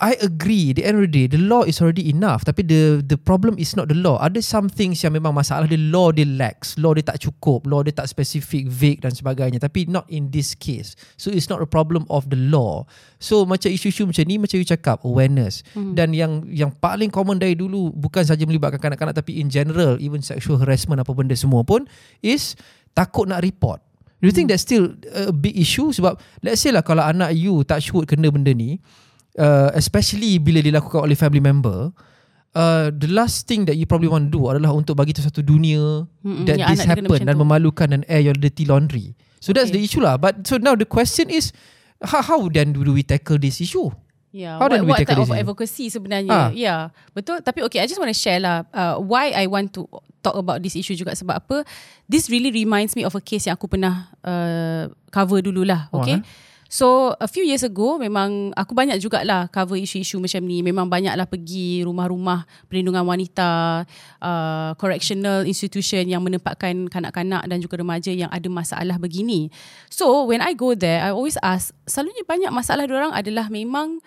I 0.00 0.16
agree. 0.24 0.72
The 0.72 0.88
end 0.88 0.96
of 0.96 1.04
the 1.04 1.12
day, 1.12 1.26
the 1.28 1.36
law 1.36 1.60
is 1.68 1.76
already 1.84 2.08
enough. 2.08 2.48
Tapi 2.48 2.64
the 2.64 3.04
the 3.04 3.20
problem 3.20 3.60
is 3.60 3.76
not 3.76 3.92
the 3.92 3.98
law. 4.00 4.16
Ada 4.16 4.40
some 4.40 4.72
things 4.72 5.04
yang 5.04 5.12
memang 5.12 5.36
masalah. 5.36 5.68
The 5.68 5.76
law 5.76 6.08
dia 6.08 6.24
lacks. 6.24 6.80
Law 6.80 6.96
dia 6.96 7.04
tak 7.04 7.20
cukup. 7.20 7.68
Law 7.68 7.84
dia 7.84 7.92
tak 7.92 8.08
specific, 8.08 8.64
vague 8.64 9.04
dan 9.04 9.12
sebagainya. 9.12 9.60
Tapi 9.60 9.92
not 9.92 10.08
in 10.08 10.32
this 10.32 10.56
case. 10.56 10.96
So 11.20 11.28
it's 11.28 11.52
not 11.52 11.60
a 11.60 11.68
problem 11.68 12.08
of 12.08 12.32
the 12.32 12.40
law. 12.40 12.88
So 13.20 13.44
macam 13.44 13.68
isu-isu 13.68 14.08
macam 14.08 14.24
ni, 14.24 14.40
macam 14.40 14.56
you 14.56 14.64
cakap, 14.64 15.04
awareness. 15.04 15.60
Hmm. 15.76 15.92
Dan 15.92 16.16
yang 16.16 16.48
yang 16.48 16.72
paling 16.72 17.12
common 17.12 17.36
dari 17.36 17.52
dulu, 17.52 17.92
bukan 17.92 18.24
saja 18.24 18.40
melibatkan 18.48 18.80
kanak-kanak 18.80 19.20
tapi 19.20 19.36
in 19.36 19.52
general, 19.52 20.00
even 20.00 20.24
sexual 20.24 20.56
harassment 20.56 21.04
apa 21.04 21.12
benda 21.12 21.36
semua 21.36 21.60
pun, 21.60 21.84
is 22.24 22.56
takut 22.96 23.28
nak 23.28 23.44
report. 23.44 23.84
Do 24.20 24.28
you 24.28 24.36
think 24.36 24.48
that's 24.48 24.64
still 24.64 24.96
a 25.12 25.32
big 25.32 25.56
issue? 25.56 25.92
Sebab 25.92 26.16
let's 26.40 26.64
say 26.64 26.72
lah 26.72 26.84
kalau 26.84 27.04
anak 27.04 27.36
you 27.36 27.64
touch 27.68 27.92
wood 27.92 28.08
kena 28.08 28.28
benda 28.28 28.52
ni, 28.52 28.80
uh, 29.36 29.70
especially 29.74 30.40
bila 30.40 30.58
dilakukan 30.58 31.04
oleh 31.04 31.14
family 31.14 31.42
member, 31.42 31.92
uh, 32.54 32.88
the 32.90 33.06
last 33.06 33.46
thing 33.46 33.66
that 33.68 33.76
you 33.76 33.86
probably 33.86 34.10
want 34.10 34.30
to 34.30 34.32
do 34.32 34.48
adalah 34.48 34.74
untuk 34.74 34.96
bagi 34.96 35.14
tu 35.14 35.22
satu 35.22 35.44
dunia 35.44 36.06
Mm-mm, 36.24 36.46
that 36.48 36.58
this 36.66 36.82
happen 36.82 37.06
dan 37.22 37.36
memalukan 37.36 37.86
dan 37.90 38.02
air 38.08 38.24
your 38.24 38.34
dirty 38.34 38.66
laundry. 38.66 39.14
So 39.40 39.54
that's 39.54 39.70
Okay. 39.72 39.80
the 39.80 39.82
issue 39.86 40.02
lah. 40.04 40.20
But 40.20 40.44
so 40.44 40.60
now 40.60 40.76
the 40.76 40.84
question 40.84 41.30
is, 41.32 41.54
how, 42.02 42.20
how 42.20 42.40
then 42.52 42.76
do 42.76 42.84
we 42.92 43.00
tackle 43.00 43.40
this 43.40 43.60
issue? 43.60 43.88
Yeah, 44.30 44.62
How 44.62 44.70
what, 44.70 44.78
what 44.86 44.98
tackle 45.02 45.26
type 45.26 45.26
of 45.26 45.34
advocacy 45.34 45.90
Ah. 45.90 45.92
sebenarnya? 45.96 46.38
Yeah, 46.54 46.80
betul. 47.10 47.42
Tapi 47.42 47.66
okay, 47.66 47.82
I 47.82 47.90
just 47.90 47.98
want 47.98 48.12
to 48.12 48.18
share 48.18 48.38
lah 48.38 48.62
uh, 48.70 48.94
why 49.02 49.34
I 49.34 49.50
want 49.50 49.74
to 49.74 49.90
talk 50.22 50.38
about 50.38 50.62
this 50.62 50.78
issue 50.78 50.94
juga 50.94 51.18
sebab 51.18 51.40
apa? 51.40 51.56
This 52.06 52.30
really 52.30 52.54
reminds 52.54 52.94
me 52.94 53.02
of 53.02 53.16
a 53.18 53.22
case 53.24 53.50
yang 53.50 53.58
aku 53.58 53.66
pernah 53.66 54.06
uh, 54.22 54.86
cover 55.10 55.42
dululah. 55.42 55.90
Oh, 55.90 56.04
Okay. 56.04 56.22
So 56.70 57.18
a 57.18 57.26
few 57.26 57.42
years 57.42 57.66
ago 57.66 57.98
memang 57.98 58.54
aku 58.54 58.78
banyak 58.78 59.02
jugalah 59.02 59.50
cover 59.50 59.74
isu-isu 59.74 60.22
macam 60.22 60.38
ni. 60.46 60.62
Memang 60.62 60.86
banyaklah 60.86 61.26
pergi 61.26 61.82
rumah-rumah 61.82 62.46
perlindungan 62.70 63.02
wanita, 63.02 63.82
uh, 64.22 64.70
correctional 64.78 65.42
institution 65.50 66.06
yang 66.06 66.22
menempatkan 66.22 66.86
kanak-kanak 66.86 67.42
dan 67.50 67.58
juga 67.58 67.82
remaja 67.82 68.14
yang 68.14 68.30
ada 68.30 68.46
masalah 68.46 69.02
begini. 69.02 69.50
So 69.90 70.30
when 70.30 70.38
I 70.38 70.54
go 70.54 70.78
there, 70.78 71.02
I 71.02 71.10
always 71.10 71.34
ask, 71.42 71.74
selalunya 71.90 72.22
banyak 72.22 72.54
masalah 72.54 72.86
orang 72.86 73.18
adalah 73.18 73.50
memang 73.50 73.98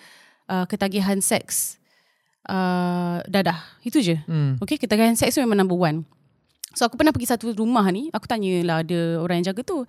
uh, 0.47 0.64
ketagihan 0.64 1.20
seks. 1.20 1.84
Uh, 2.47 3.20
dadah. 3.28 3.59
Itu 3.84 3.99
je. 3.99 4.24
Hmm. 4.24 4.55
Okay, 4.64 4.80
ketagihan 4.80 5.20
seks 5.20 5.36
tu 5.36 5.43
memang 5.43 5.59
number 5.59 5.76
one. 5.76 6.07
So 6.74 6.89
aku 6.89 6.97
pernah 6.97 7.14
pergi 7.14 7.30
satu 7.30 7.53
rumah 7.53 7.86
ni, 7.93 8.09
aku 8.09 8.26
tanyalah 8.26 8.82
ada 8.82 9.22
orang 9.22 9.43
yang 9.43 9.53
jaga 9.53 9.61
tu. 9.61 9.86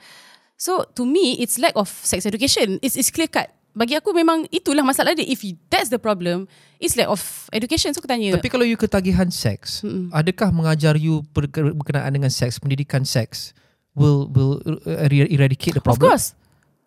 So 0.57 0.87
to 0.95 1.03
me, 1.05 1.41
it's 1.43 1.59
lack 1.59 1.75
of 1.75 1.89
sex 1.91 2.25
education. 2.27 2.79
It's, 2.81 2.95
it's 2.95 3.11
clear 3.11 3.27
cut. 3.29 3.51
Bagi 3.75 3.99
aku 3.99 4.15
memang 4.15 4.47
itulah 4.55 4.87
masalah 4.87 5.19
dia. 5.19 5.27
If 5.27 5.43
that's 5.67 5.91
the 5.91 5.99
problem, 5.99 6.47
it's 6.79 6.95
lack 6.95 7.11
of 7.11 7.19
education. 7.51 7.91
So 7.91 7.99
aku 7.99 8.07
tanya, 8.07 8.39
Tapi 8.39 8.47
kalau 8.47 8.63
you 8.63 8.79
ketagihan 8.79 9.35
seks, 9.35 9.83
Mm-mm. 9.83 10.15
adakah 10.15 10.55
mengajar 10.55 10.95
you 10.95 11.27
berke- 11.35 11.75
berkenaan 11.75 12.15
dengan 12.15 12.31
seks, 12.31 12.63
pendidikan 12.63 13.03
seks 13.03 13.51
will 13.99 14.31
will 14.31 14.63
uh, 14.63 15.07
er- 15.11 15.27
eradicate 15.27 15.75
the 15.75 15.83
of 15.83 15.91
problem? 15.91 16.07
course, 16.15 16.39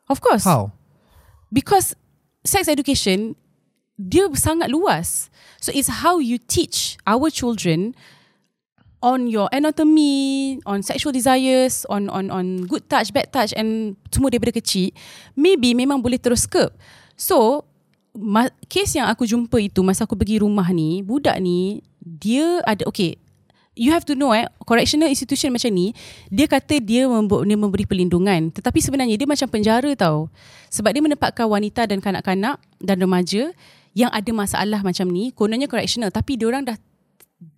of 0.07 0.23
course. 0.23 0.47
How? 0.47 0.71
Because 1.51 1.91
sex 2.47 2.71
education 2.71 3.35
dia 3.99 4.31
sangat 4.39 4.71
luas. 4.71 5.27
So 5.59 5.75
it's 5.75 5.91
how 6.07 6.23
you 6.23 6.39
teach 6.39 6.95
our 7.03 7.27
children 7.27 7.99
on 9.01 9.29
your 9.29 9.47
anatomy, 9.53 10.57
on 10.65 10.81
sexual 10.81 11.13
desires, 11.13 11.85
on 11.87 12.09
on 12.09 12.33
on 12.33 12.65
good 12.65 12.85
touch, 12.89 13.13
bad 13.13 13.29
touch 13.29 13.53
and 13.53 13.93
semua 14.09 14.33
daripada 14.33 14.57
kecil, 14.57 14.93
maybe 15.37 15.77
memang 15.77 16.01
boleh 16.01 16.17
terus 16.17 16.49
curb. 16.49 16.73
So 17.13 17.65
ma- 18.17 18.53
case 18.65 18.97
yang 18.97 19.09
aku 19.09 19.29
jumpa 19.29 19.57
itu 19.61 19.85
masa 19.85 20.09
aku 20.09 20.17
pergi 20.17 20.41
rumah 20.41 20.69
ni, 20.73 21.05
budak 21.05 21.37
ni 21.37 21.85
dia 22.01 22.63
ada 22.65 22.87
okay 22.87 23.19
You 23.77 23.93
have 23.93 24.09
to 24.09 24.17
know 24.17 24.33
eh 24.33 24.49
correctional 24.65 25.05
institution 25.05 25.53
macam 25.53 25.69
ni 25.69 25.93
dia 26.33 26.49
kata 26.49 26.81
dia, 26.81 27.05
dia 27.05 27.57
memberi 27.61 27.85
perlindungan. 27.85 28.49
Tetapi 28.49 28.81
sebenarnya 28.81 29.13
dia 29.13 29.29
macam 29.29 29.45
penjara 29.45 29.93
tau. 29.93 30.33
Sebab 30.73 30.89
dia 30.97 31.05
menempatkan 31.05 31.45
wanita 31.45 31.85
dan 31.85 32.01
kanak-kanak 32.01 32.57
dan 32.81 32.97
remaja 32.97 33.53
yang 33.93 34.09
ada 34.09 34.31
masalah 34.33 34.81
macam 34.81 35.05
ni 35.13 35.29
kononnya 35.29 35.69
correctional. 35.69 36.09
Tapi 36.09 36.41
dia 36.41 36.49
orang 36.49 36.65
dah 36.65 36.77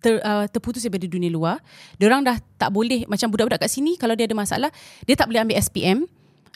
ter, 0.00 0.20
uh, 0.20 0.44
terputus 0.46 0.84
daripada 0.84 1.08
dunia 1.08 1.32
luar 1.32 1.56
dia 1.96 2.06
orang 2.08 2.22
dah 2.24 2.36
tak 2.56 2.70
boleh 2.70 3.08
macam 3.08 3.32
budak-budak 3.32 3.64
kat 3.64 3.70
sini 3.72 3.96
kalau 3.96 4.12
dia 4.12 4.28
ada 4.28 4.36
masalah 4.36 4.70
dia 5.04 5.14
tak 5.16 5.28
boleh 5.28 5.40
ambil 5.44 5.58
SPM 5.60 6.04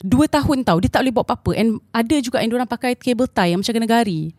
Dua 0.03 0.27
tahun 0.27 0.67
tau 0.67 0.75
Dia 0.83 0.91
tak 0.91 1.07
boleh 1.07 1.15
buat 1.15 1.23
apa-apa 1.23 1.55
And 1.55 1.79
ada 1.95 2.19
juga 2.19 2.43
yang 2.43 2.51
orang 2.51 2.67
pakai 2.67 2.99
cable 2.99 3.31
tie 3.31 3.55
Yang 3.55 3.63
macam 3.63 3.73
kena 3.79 3.87
gari 3.87 4.35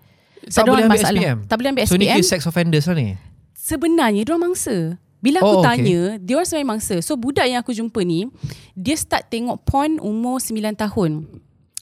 Tak 0.52 0.62
ada 0.62 0.68
boleh 0.68 0.84
ambil 0.84 1.00
masalah. 1.00 1.22
SPM? 1.24 1.36
Tak 1.48 1.56
boleh 1.56 1.70
ambil 1.72 1.84
So 1.88 1.96
ni 1.96 2.04
SPM 2.04 2.16
kira 2.20 2.28
sex 2.28 2.40
offenders 2.44 2.84
lah 2.84 2.96
ni? 3.00 3.08
sebenarnya 3.56 4.22
dia 4.22 4.32
orang 4.36 4.52
mangsa. 4.52 4.76
Bila 5.18 5.42
aku 5.42 5.58
Oh, 5.58 5.64
tanya, 5.64 6.00
okay. 6.14 6.22
dia 6.22 6.34
orang 6.38 6.46
sebenarnya 6.46 6.70
mangsa. 6.70 6.96
So 7.02 7.18
budak 7.18 7.46
yang 7.50 7.58
aku 7.58 7.72
jumpa 7.74 7.98
ni, 8.06 8.30
dia 8.78 8.94
start 8.94 9.26
tengok 9.26 9.58
porn 9.66 9.98
umur 9.98 10.38
9 10.38 10.54
tahun. 10.76 11.26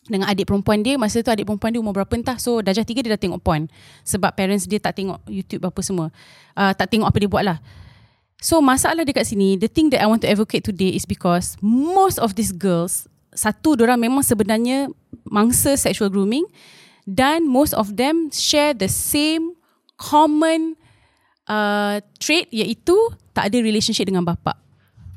Dengan 0.04 0.28
adik 0.28 0.52
perempuan 0.52 0.84
dia, 0.84 1.00
masa 1.00 1.24
tu 1.24 1.32
adik 1.32 1.48
perempuan 1.48 1.72
dia 1.72 1.80
umur 1.80 1.96
berapa 1.96 2.12
entah. 2.12 2.36
So 2.36 2.60
darjah 2.60 2.84
3 2.84 3.00
dia 3.00 3.10
dah 3.16 3.20
tengok 3.20 3.40
porn. 3.40 3.72
Sebab 4.04 4.36
parents 4.36 4.68
dia 4.68 4.76
tak 4.76 5.00
tengok 5.00 5.24
YouTube 5.28 5.64
apa 5.64 5.80
semua. 5.80 6.12
Uh, 6.52 6.76
tak 6.76 6.92
tengok 6.92 7.08
apa 7.08 7.16
dia 7.16 7.28
buat 7.28 7.44
lah. 7.44 7.58
So 8.44 8.60
masalah 8.60 9.08
dekat 9.08 9.24
sini, 9.24 9.56
the 9.56 9.72
thing 9.72 9.88
that 9.96 10.04
I 10.04 10.06
want 10.08 10.20
to 10.20 10.28
advocate 10.28 10.68
today 10.68 10.92
is 10.92 11.08
because 11.08 11.56
most 11.64 12.20
of 12.20 12.36
these 12.36 12.52
girls, 12.52 13.08
satu, 13.32 13.72
orang 13.80 14.04
memang 14.04 14.20
sebenarnya 14.20 14.92
mangsa 15.24 15.80
sexual 15.80 16.12
grooming 16.12 16.44
dan 17.08 17.48
most 17.48 17.72
of 17.72 17.96
them 17.96 18.28
share 18.28 18.76
the 18.76 18.92
same 18.92 19.56
common 19.96 20.76
uh, 21.48 22.04
trait 22.20 22.48
iaitu 22.52 22.96
tak 23.32 23.48
ada 23.48 23.58
relationship 23.64 24.04
dengan 24.04 24.24
bapa 24.24 24.63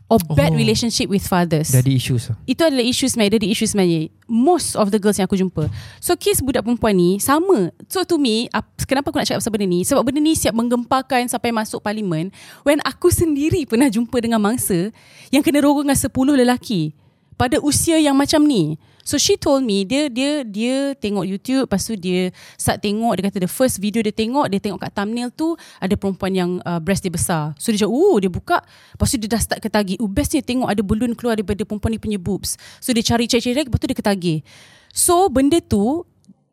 or 0.07 0.19
bad 0.29 0.51
Oh. 0.51 0.57
relationship 0.57 1.07
with 1.07 1.21
fathers. 1.21 1.69
Jadi 1.69 1.91
issues. 1.93 2.31
Itu 2.43 2.63
adalah 2.63 2.79
isu 2.81 3.05
sebenarnya 3.05 3.33
Dari 3.35 3.47
isu 3.51 3.65
sebenarnya 3.65 4.01
Most 4.23 4.73
of 4.73 4.87
the 4.87 4.95
girls 4.95 5.15
yang 5.15 5.27
aku 5.27 5.35
jumpa 5.35 5.67
So 5.99 6.15
case 6.15 6.39
budak 6.39 6.63
perempuan 6.63 6.95
ni 6.95 7.15
Sama 7.17 7.71
So 7.85 8.03
to 8.03 8.15
me 8.15 8.47
ap- 8.49 8.71
Kenapa 8.83 9.07
aku 9.07 9.19
nak 9.19 9.27
cakap 9.27 9.39
pasal 9.39 9.51
benda 9.51 9.67
ni 9.67 9.83
Sebab 9.83 10.01
benda 10.01 10.17
ni 10.17 10.31
siap 10.31 10.51
menggempakan 10.51 11.27
Sampai 11.27 11.51
masuk 11.51 11.79
parlimen 11.79 12.31
When 12.61 12.79
aku 12.81 13.07
sendiri 13.07 13.63
Pernah 13.63 13.87
jumpa 13.87 14.15
dengan 14.17 14.39
mangsa 14.39 14.95
Yang 15.27 15.43
kena 15.43 15.59
rogol 15.59 15.83
dengan 15.83 15.99
10 15.99 16.07
lelaki 16.37 16.95
Pada 17.37 17.61
usia 17.61 18.01
yang 18.01 18.17
macam 18.17 18.43
ni 18.43 18.81
So 19.07 19.15
she 19.15 19.39
told 19.39 19.63
me 19.63 19.87
dia 19.87 20.11
dia 20.11 20.43
dia 20.43 20.91
tengok 20.99 21.23
YouTube 21.23 21.63
lepas 21.63 21.79
tu 21.79 21.95
dia 21.95 22.35
start 22.59 22.83
tengok 22.83 23.15
dia 23.15 23.23
kata 23.31 23.39
the 23.39 23.47
first 23.47 23.79
video 23.79 24.03
dia 24.03 24.11
tengok 24.11 24.51
dia 24.51 24.59
tengok 24.59 24.83
kat 24.83 24.91
thumbnail 24.91 25.31
tu 25.31 25.55
ada 25.79 25.95
perempuan 25.95 26.35
yang 26.35 26.51
uh, 26.67 26.75
breast 26.83 27.07
dia 27.07 27.13
besar. 27.15 27.55
So 27.55 27.71
dia 27.71 27.87
cakap, 27.87 27.95
"Uh, 27.95 28.19
dia 28.19 28.27
buka." 28.27 28.59
Lepas 28.67 29.07
tu 29.07 29.15
dia 29.15 29.31
dah 29.31 29.39
start 29.39 29.63
ketagih. 29.63 29.95
"Uh, 30.03 30.11
best 30.11 30.35
ni 30.35 30.43
tengok 30.43 30.67
ada 30.67 30.83
balloon 30.83 31.15
keluar 31.15 31.39
daripada 31.39 31.63
perempuan 31.63 31.95
ni 31.95 32.03
punya 32.03 32.19
boobs." 32.19 32.59
So 32.83 32.91
dia 32.91 32.99
cari 32.99 33.31
cari 33.31 33.39
cari 33.39 33.63
lepas 33.63 33.79
tu 33.79 33.87
dia 33.87 33.95
ketagih. 33.95 34.43
So 34.91 35.31
benda 35.31 35.63
tu 35.63 36.03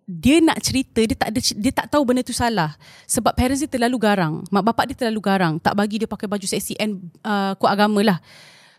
dia 0.07 0.39
nak 0.39 0.63
cerita 0.63 1.03
dia 1.03 1.17
tak 1.19 1.35
ada 1.35 1.41
dia 1.43 1.73
tak 1.75 1.87
tahu 1.91 2.07
benda 2.07 2.21
tu 2.21 2.37
salah 2.37 2.77
sebab 3.09 3.33
parents 3.33 3.65
dia 3.65 3.71
terlalu 3.73 3.97
garang 3.97 4.45
mak 4.53 4.61
bapak 4.61 4.93
dia 4.93 4.97
terlalu 5.01 5.21
garang 5.25 5.57
tak 5.57 5.73
bagi 5.73 5.97
dia 5.97 6.05
pakai 6.05 6.29
baju 6.29 6.45
seksi 6.45 6.77
and 6.77 7.09
uh, 7.25 7.57
kuat 7.57 7.73
agama 7.73 8.05
lah 8.05 8.21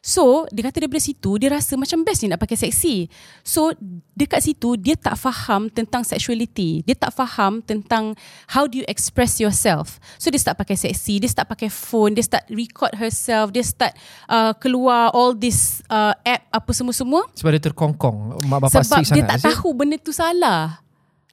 So 0.05 0.45
dia 0.53 0.69
kata 0.69 0.85
daripada 0.85 1.01
situ 1.01 1.41
Dia 1.41 1.49
rasa 1.49 1.73
macam 1.73 2.05
best 2.05 2.21
ni 2.21 2.29
nak 2.29 2.37
pakai 2.37 2.53
seksi 2.53 3.09
So 3.41 3.73
dekat 4.13 4.45
situ 4.45 4.77
Dia 4.77 4.93
tak 4.93 5.17
faham 5.17 5.65
tentang 5.73 6.05
sexuality 6.05 6.85
Dia 6.85 6.93
tak 6.93 7.09
faham 7.09 7.65
tentang 7.65 8.13
How 8.53 8.69
do 8.69 8.77
you 8.77 8.85
express 8.85 9.41
yourself 9.41 9.97
So 10.21 10.29
dia 10.29 10.37
start 10.37 10.61
pakai 10.61 10.77
seksi 10.77 11.17
Dia 11.17 11.29
start 11.33 11.49
pakai 11.49 11.73
phone 11.73 12.13
Dia 12.13 12.21
start 12.21 12.45
record 12.53 12.93
herself 12.93 13.49
Dia 13.49 13.65
start 13.65 13.97
uh, 14.29 14.53
keluar 14.53 15.09
all 15.17 15.33
this 15.33 15.81
uh, 15.89 16.13
app 16.21 16.45
Apa 16.53 16.69
semua-semua 16.69 17.25
Sebab 17.33 17.49
dia 17.57 17.63
terkongkong. 17.73 18.45
Mak 18.45 18.59
bapak 18.69 18.85
sebab 18.85 19.01
strict 19.01 19.09
dia 19.09 19.23
sangat. 19.25 19.41
tak 19.41 19.57
tahu 19.57 19.69
benda 19.73 19.97
tu 19.97 20.13
salah. 20.13 20.84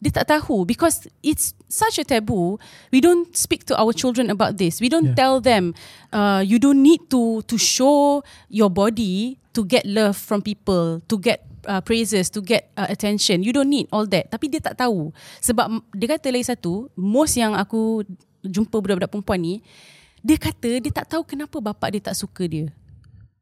Dia 0.03 0.11
tak 0.11 0.35
tahu 0.35 0.67
because 0.67 1.07
it's 1.23 1.55
such 1.71 2.03
a 2.03 2.05
taboo. 2.05 2.59
We 2.91 2.99
don't 2.99 3.31
speak 3.39 3.63
to 3.71 3.79
our 3.79 3.95
children 3.95 4.35
about 4.35 4.59
this. 4.59 4.83
We 4.83 4.91
don't 4.91 5.15
Yeah. 5.15 5.19
tell 5.19 5.39
them 5.39 5.79
uh, 6.11 6.43
you 6.43 6.59
don't 6.59 6.83
need 6.83 7.07
to 7.15 7.47
to 7.47 7.55
show 7.55 8.27
your 8.51 8.67
body 8.67 9.39
to 9.55 9.63
get 9.63 9.87
love 9.87 10.19
from 10.19 10.43
people, 10.43 10.99
to 11.07 11.15
get 11.23 11.47
uh, 11.71 11.79
praises, 11.79 12.35
to 12.35 12.43
get 12.43 12.75
uh, 12.75 12.91
attention. 12.91 13.47
You 13.47 13.55
don't 13.55 13.71
need 13.71 13.87
all 13.95 14.11
that. 14.11 14.27
Tapi 14.27 14.51
dia 14.51 14.59
tak 14.59 14.83
tahu. 14.83 15.15
Sebab 15.39 15.71
dia 15.95 16.19
kata 16.19 16.35
lagi 16.35 16.51
satu, 16.51 16.91
most 16.99 17.39
yang 17.39 17.55
aku 17.55 18.03
jumpa 18.43 18.75
budak-budak 18.83 19.07
perempuan 19.07 19.39
ni, 19.39 19.55
dia 20.19 20.35
kata 20.35 20.83
dia 20.83 20.91
tak 20.91 21.15
tahu 21.15 21.23
kenapa 21.23 21.63
bapak 21.63 21.95
dia 21.95 22.11
tak 22.11 22.19
suka 22.19 22.43
dia. 22.51 22.75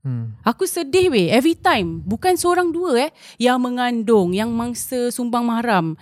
Hmm. 0.05 0.33
Aku 0.45 0.65
sedih 0.65 1.09
weh 1.13 1.29
every 1.33 1.57
time. 1.57 2.05
Bukan 2.05 2.37
seorang 2.37 2.69
dua 2.69 3.09
eh 3.09 3.11
yang 3.41 3.61
mengandung, 3.61 4.33
yang 4.37 4.53
mangsa 4.53 5.09
sumbang 5.09 5.45
mahram. 5.45 5.97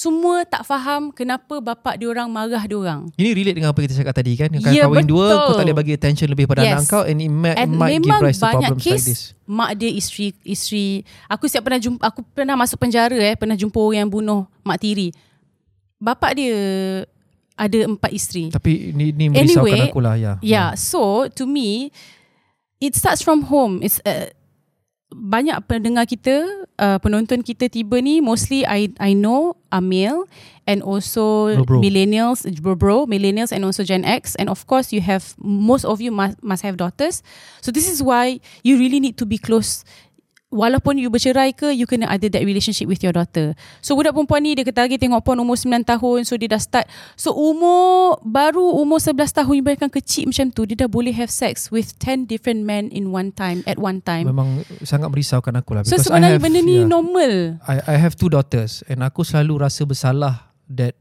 Semua 0.00 0.48
tak 0.48 0.64
faham 0.64 1.12
kenapa 1.12 1.60
bapak 1.60 2.00
diorang 2.00 2.24
marah 2.32 2.64
diorang. 2.64 3.12
Ini 3.20 3.36
relate 3.36 3.56
dengan 3.60 3.76
apa 3.76 3.84
kita 3.84 4.00
cakap 4.00 4.16
tadi 4.16 4.32
kan. 4.32 4.48
Kalau 4.48 4.72
Ya, 4.72 4.88
kahwin 4.88 5.04
dua, 5.04 5.28
betul. 5.28 5.44
kau 5.44 5.52
tak 5.60 5.64
boleh 5.68 5.76
bagi 5.76 5.92
attention 5.92 6.28
lebih 6.32 6.48
pada 6.48 6.64
Yes. 6.64 6.72
anak 6.72 6.84
kau 6.88 7.02
and 7.04 7.20
it 7.20 7.28
might, 7.28 7.60
And 7.60 7.76
might 7.76 8.00
give 8.00 8.08
rise 8.16 8.40
to 8.40 8.48
problems 8.48 8.80
like 8.80 8.96
this. 8.96 9.04
kes 9.04 9.36
mak 9.44 9.76
dia 9.76 9.90
isteri 9.92 10.32
isteri 10.40 11.04
aku 11.28 11.44
siap 11.52 11.60
pernah 11.60 11.76
jumpa 11.76 12.00
aku 12.00 12.24
pernah 12.32 12.56
masuk 12.56 12.80
penjara 12.80 13.12
eh 13.12 13.36
pernah 13.36 13.52
jumpa 13.52 13.76
orang 13.76 14.08
yang 14.08 14.08
bunuh 14.08 14.48
mak 14.64 14.80
tiri. 14.80 15.12
Bapak 16.00 16.32
dia 16.32 16.56
ada 17.60 17.78
empat 17.84 18.08
isteri. 18.16 18.48
Tapi 18.48 18.96
ni, 18.96 19.12
ni 19.12 19.28
merisaukan 19.28 19.68
Anyway, 19.68 19.92
aku 19.92 20.00
lah. 20.00 20.16
Ya. 20.16 20.32
Yeah, 20.40 20.68
so 20.80 21.28
to 21.36 21.44
me, 21.44 21.92
it 22.80 22.96
starts 22.96 23.20
from 23.20 23.52
home. 23.52 23.84
It's 23.84 24.00
uh, 24.08 24.32
banyak 25.10 25.58
pendengar 25.66 26.06
kita, 26.06 26.46
uh, 26.78 26.98
penonton 27.02 27.42
kita 27.42 27.66
tiba 27.66 27.98
ni 27.98 28.22
mostly 28.22 28.62
I 28.62 28.94
I 29.02 29.12
know 29.12 29.58
are 29.74 29.82
male 29.82 30.26
and 30.70 30.82
also 30.86 31.50
Bro, 31.62 31.64
bro. 31.66 31.78
millennials, 31.82 32.46
bro 32.62 32.74
bro, 32.78 32.96
millennials 33.10 33.50
and 33.50 33.66
also 33.66 33.82
Gen 33.82 34.06
X 34.06 34.38
and 34.38 34.46
of 34.46 34.66
course 34.70 34.94
you 34.94 35.02
have 35.02 35.34
most 35.42 35.82
of 35.82 35.98
you 35.98 36.14
must 36.14 36.38
must 36.42 36.62
have 36.62 36.78
daughters. 36.78 37.22
So 37.58 37.74
this 37.74 37.90
is 37.90 38.02
why 38.02 38.38
you 38.62 38.78
really 38.78 39.02
need 39.02 39.18
to 39.18 39.26
be 39.26 39.38
close. 39.38 39.82
Walaupun 40.50 40.98
you 40.98 41.14
bercerai 41.14 41.54
ke 41.54 41.70
You 41.70 41.86
kena 41.86 42.10
ada 42.10 42.26
that 42.26 42.42
relationship 42.42 42.90
With 42.90 43.06
your 43.06 43.14
daughter 43.14 43.54
So 43.78 43.94
budak 43.94 44.18
perempuan 44.18 44.42
ni 44.42 44.58
Dia 44.58 44.66
kata 44.66 44.82
lagi 44.82 44.98
tengok 44.98 45.22
porn 45.22 45.38
Umur 45.38 45.54
9 45.54 45.86
tahun 45.86 46.26
So 46.26 46.34
dia 46.34 46.50
dah 46.50 46.58
start 46.58 46.90
So 47.14 47.30
umur 47.38 48.18
Baru 48.26 48.74
umur 48.74 48.98
11 48.98 49.30
tahun 49.30 49.54
Ibaratkan 49.62 49.86
kecil 49.94 50.26
macam 50.26 50.50
tu 50.50 50.66
Dia 50.66 50.84
dah 50.84 50.90
boleh 50.90 51.14
have 51.14 51.30
sex 51.30 51.70
With 51.70 51.94
10 52.02 52.26
different 52.26 52.66
men 52.66 52.90
In 52.90 53.14
one 53.14 53.30
time 53.30 53.62
At 53.62 53.78
one 53.78 54.02
time 54.02 54.26
Memang 54.26 54.66
sangat 54.82 55.06
merisaukan 55.06 55.54
aku 55.54 55.78
lah. 55.78 55.86
So 55.86 56.02
sebenarnya 56.02 56.36
have- 56.36 56.42
benda 56.42 56.58
ni 56.58 56.82
yeah. 56.82 56.90
normal 56.90 57.62
I, 57.70 57.94
I 57.94 57.96
have 58.02 58.18
two 58.18 58.26
daughters 58.26 58.82
and 58.90 59.06
aku 59.06 59.22
selalu 59.22 59.62
rasa 59.62 59.86
bersalah 59.86 60.50
that 60.66 60.98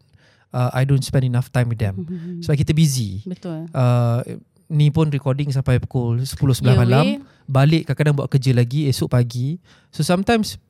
uh, 0.54 0.70
I 0.74 0.86
don't 0.86 1.02
spend 1.02 1.26
enough 1.26 1.50
time 1.54 1.70
with 1.70 1.82
them. 1.82 2.06
Mhm. 2.06 2.41
Sebab 2.45 2.56
kita 2.58 2.74
busy. 2.74 3.22
Betul. 3.26 3.70
Uh, 3.74 4.22
ni 4.70 4.89
pun 4.89 5.09
recording 5.09 5.49
sampai 5.49 5.78
pukul 5.78 6.22
10 6.22 6.38
11 6.38 6.61
Ya, 6.63 6.78
malam. 6.78 7.03
weh. 7.03 7.17
Balik 7.45 7.82
kadang-kadang 7.86 8.15
buat 8.15 8.30
kerja 8.30 8.53
lagi 8.53 8.86
esok 8.86 9.09
pagi. 9.09 9.57
So 9.89 10.01
sometimes 10.01 10.61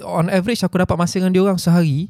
on 0.00 0.26
average 0.26 0.60
aku 0.60 0.80
dapat 0.80 0.96
masa 0.96 1.20
dengan 1.20 1.30
dia 1.30 1.42
orang 1.42 1.60
sehari 1.60 2.08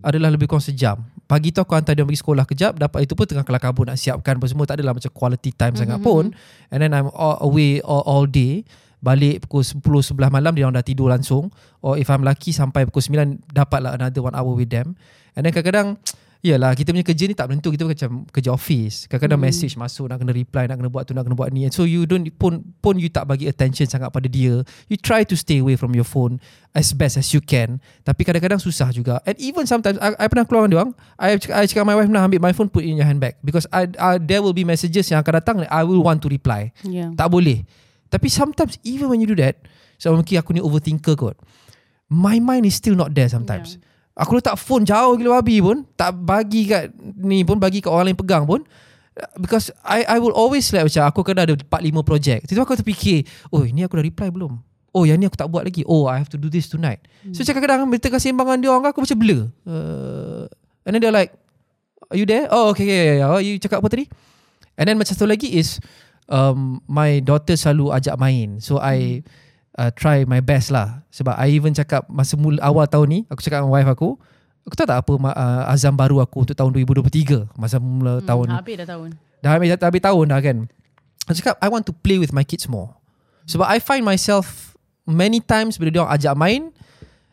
adalah 0.00 0.28
lebih 0.28 0.46
kurang 0.46 0.60
sejam. 0.60 1.00
Pagi 1.24 1.48
tu 1.48 1.60
aku 1.60 1.72
hantar 1.72 1.92
dia 1.92 2.02
pergi 2.02 2.20
sekolah 2.20 2.44
kejap, 2.44 2.72
dapat 2.74 3.04
itu 3.04 3.14
pun 3.14 3.22
tengah 3.22 3.44
kelar 3.44 3.60
kabut 3.60 3.86
nak 3.86 3.96
siapkan 3.96 4.34
apa 4.34 4.44
semua, 4.44 4.64
tak 4.64 4.80
adalah 4.80 4.92
macam 4.92 5.08
quality 5.10 5.50
time 5.50 5.76
sangat 5.76 6.00
Mhm. 6.00 6.04
pun. 6.04 6.24
And 6.68 6.78
then 6.80 6.90
I'm 6.90 7.08
all 7.12 7.38
away 7.40 7.80
all, 7.80 8.02
all 8.02 8.24
day. 8.24 8.64
Balik 9.00 9.48
pukul 9.48 9.64
10 9.64 9.80
11 10.12 10.28
malam 10.28 10.52
dia 10.52 10.68
orang 10.68 10.76
dah 10.76 10.84
tidur 10.84 11.08
langsung. 11.08 11.48
Or 11.80 11.96
if 11.96 12.08
I'm 12.08 12.20
lucky 12.20 12.52
sampai 12.52 12.84
pukul 12.84 13.00
9 13.00 13.40
dapatlah 13.48 13.96
another 13.96 14.20
one 14.20 14.36
hour 14.36 14.52
with 14.52 14.68
them. 14.68 14.92
And 15.32 15.46
then 15.46 15.54
kadang-kadang 15.54 15.96
Yalah 16.40 16.72
kita 16.72 16.96
punya 16.96 17.04
kerja 17.04 17.28
ni 17.28 17.36
tak 17.36 17.52
menentu. 17.52 17.68
Kita 17.68 17.84
macam 17.84 18.24
kerja 18.32 18.48
office. 18.48 19.04
Kadang-kadang 19.04 19.36
Hmm. 19.36 19.52
message 19.52 19.76
masuk 19.76 20.08
Nak 20.08 20.24
kena 20.24 20.32
reply 20.32 20.64
Nak 20.64 20.80
kena 20.80 20.88
buat 20.88 21.04
tu 21.04 21.12
Nak 21.12 21.28
kena 21.28 21.36
buat 21.36 21.52
ni. 21.52 21.68
And 21.68 21.72
so 21.72 21.84
you 21.84 22.08
don't 22.08 22.24
pun 22.40 22.64
Pun 22.80 22.96
you 22.96 23.12
tak 23.12 23.28
bagi 23.28 23.44
attention 23.44 23.84
sangat 23.84 24.08
pada 24.08 24.24
dia. 24.24 24.64
You 24.88 24.96
try 24.96 25.20
to 25.28 25.36
stay 25.36 25.60
away 25.60 25.76
from 25.76 25.92
your 25.92 26.08
phone 26.08 26.40
As 26.72 26.96
best 26.96 27.20
as 27.20 27.36
you 27.36 27.44
can. 27.44 27.76
Tapi 28.08 28.24
kadang-kadang 28.24 28.56
susah 28.56 28.88
juga. 28.88 29.20
And 29.28 29.36
even 29.36 29.68
sometimes 29.68 30.00
I, 30.00 30.16
I 30.16 30.26
pernah 30.32 30.48
keluar 30.48 30.64
dengan 30.64 30.72
dia 30.72 30.78
orang. 30.80 30.92
I, 31.20 31.28
I 31.52 31.62
cakap 31.68 31.84
my 31.84 31.92
wife 31.92 32.08
Nah 32.08 32.24
ambil 32.24 32.40
my 32.40 32.56
phone 32.56 32.72
Put 32.72 32.88
in 32.88 32.96
your 32.96 33.04
handbag. 33.04 33.36
Because 33.44 33.68
I, 33.68 33.92
I, 34.00 34.16
there 34.16 34.40
will 34.40 34.56
be 34.56 34.64
messages 34.64 35.12
Yang 35.12 35.28
akan 35.28 35.34
datang 35.44 35.56
I 35.68 35.84
will 35.84 36.00
want 36.00 36.24
to 36.24 36.32
reply. 36.32 36.72
Yeah. 36.80 37.12
tak 37.20 37.28
boleh. 37.28 37.68
Tapi 38.08 38.32
sometimes 38.32 38.80
Even 38.80 39.12
when 39.12 39.20
you 39.20 39.28
do 39.28 39.36
that 39.36 39.60
So 40.00 40.16
mungkin 40.16 40.40
aku 40.40 40.56
ni 40.56 40.64
overthinker 40.64 41.12
kot. 41.20 41.36
My 42.08 42.40
mind 42.40 42.64
is 42.64 42.74
still 42.74 42.96
not 42.96 43.12
there 43.12 43.28
sometimes. 43.28 43.76
Yeah. 43.76 43.89
Aku 44.20 44.36
letak 44.36 44.60
phone 44.60 44.84
jauh 44.84 45.16
gila 45.16 45.40
babi 45.40 45.64
pun 45.64 45.88
Tak 45.96 46.12
bagi 46.12 46.68
kat 46.68 46.92
Ni 47.24 47.40
pun 47.40 47.56
bagi 47.56 47.80
kat 47.80 47.88
orang 47.88 48.12
lain 48.12 48.18
pegang 48.20 48.44
pun 48.44 48.60
Because 49.40 49.72
I 49.80 50.04
I 50.04 50.16
will 50.20 50.36
always 50.36 50.68
like 50.76 50.84
Macam 50.84 51.08
aku 51.08 51.20
kena 51.24 51.48
ada 51.48 51.56
4-5 51.56 52.04
projek 52.04 52.38
Tiba-tiba 52.44 52.64
aku 52.68 52.76
terfikir 52.76 53.24
Oh 53.48 53.64
ni 53.64 53.80
aku 53.80 53.96
dah 53.96 54.04
reply 54.04 54.28
belum 54.28 54.60
Oh 54.92 55.08
yang 55.08 55.16
ni 55.16 55.24
aku 55.24 55.40
tak 55.40 55.48
buat 55.48 55.64
lagi 55.64 55.86
Oh 55.88 56.04
I 56.04 56.20
have 56.20 56.28
to 56.34 56.38
do 56.38 56.52
this 56.52 56.68
tonight 56.68 57.00
hmm. 57.24 57.32
So 57.32 57.46
kadang-kadang 57.48 57.88
Bila 57.88 58.00
tengah 58.02 58.20
sembang 58.20 58.46
dengan 58.52 58.60
dia 58.60 58.70
orang 58.76 58.92
Aku 58.92 59.00
macam 59.00 59.16
blur 59.16 59.48
uh, 59.64 60.44
And 60.84 60.92
then 60.92 61.00
they're 61.00 61.14
like 61.14 61.32
Are 62.12 62.18
you 62.18 62.28
there? 62.28 62.50
Oh 62.52 62.76
okay, 62.76 62.84
okay, 62.84 63.00
okay. 63.00 63.18
Oh, 63.24 63.40
you 63.40 63.56
cakap 63.56 63.80
apa 63.80 63.88
tadi? 63.88 64.04
And 64.76 64.84
then 64.84 65.00
macam 65.00 65.16
satu 65.16 65.30
lagi 65.30 65.48
is 65.56 65.80
um, 66.28 66.82
My 66.90 67.24
daughter 67.24 67.56
selalu 67.56 67.94
ajak 67.96 68.20
main 68.20 68.60
So 68.60 68.82
I 68.82 69.24
uh, 69.80 69.90
Try 69.96 70.28
my 70.28 70.44
best 70.44 70.68
lah. 70.68 71.00
Sebab 71.08 71.32
I 71.40 71.56
even 71.56 71.72
cakap 71.72 72.04
Masa 72.12 72.36
mula 72.36 72.60
awal 72.60 72.84
tahun 72.84 73.06
ni 73.08 73.20
Aku 73.32 73.40
cakap 73.40 73.64
dengan 73.64 73.72
wife 73.72 73.88
aku 73.88 74.20
Aku 74.68 74.74
tahu 74.76 74.86
tak 74.86 75.00
apa 75.00 75.12
uh, 75.32 75.72
Azam 75.72 75.96
baru 75.96 76.20
aku 76.20 76.44
Untuk 76.44 76.52
tahun 76.52 76.76
2023 76.84 77.56
Masa 77.56 77.80
mula 77.80 78.20
Hmm, 78.20 78.28
tahun 78.28 78.46
Habis 78.60 78.74
dah 78.84 78.88
tahun. 78.92 79.08
Dah 79.40 79.50
habis, 79.56 79.68
dah 79.72 79.88
habis 79.88 80.02
tahun 80.04 80.24
dah 80.28 80.40
kan. 80.44 80.56
Aku 81.24 81.34
cakap 81.40 81.56
I 81.64 81.72
want 81.72 81.88
to 81.88 81.96
play 81.96 82.20
with 82.20 82.36
my 82.36 82.44
kids 82.44 82.68
more. 82.68 82.92
Sebab 83.48 83.64
I 83.64 83.80
find 83.80 84.04
myself 84.04 84.76
Many 85.08 85.40
times 85.40 85.80
Bila 85.80 85.88
dia 85.88 86.04
orang 86.04 86.12
ajak 86.12 86.34
main 86.36 86.62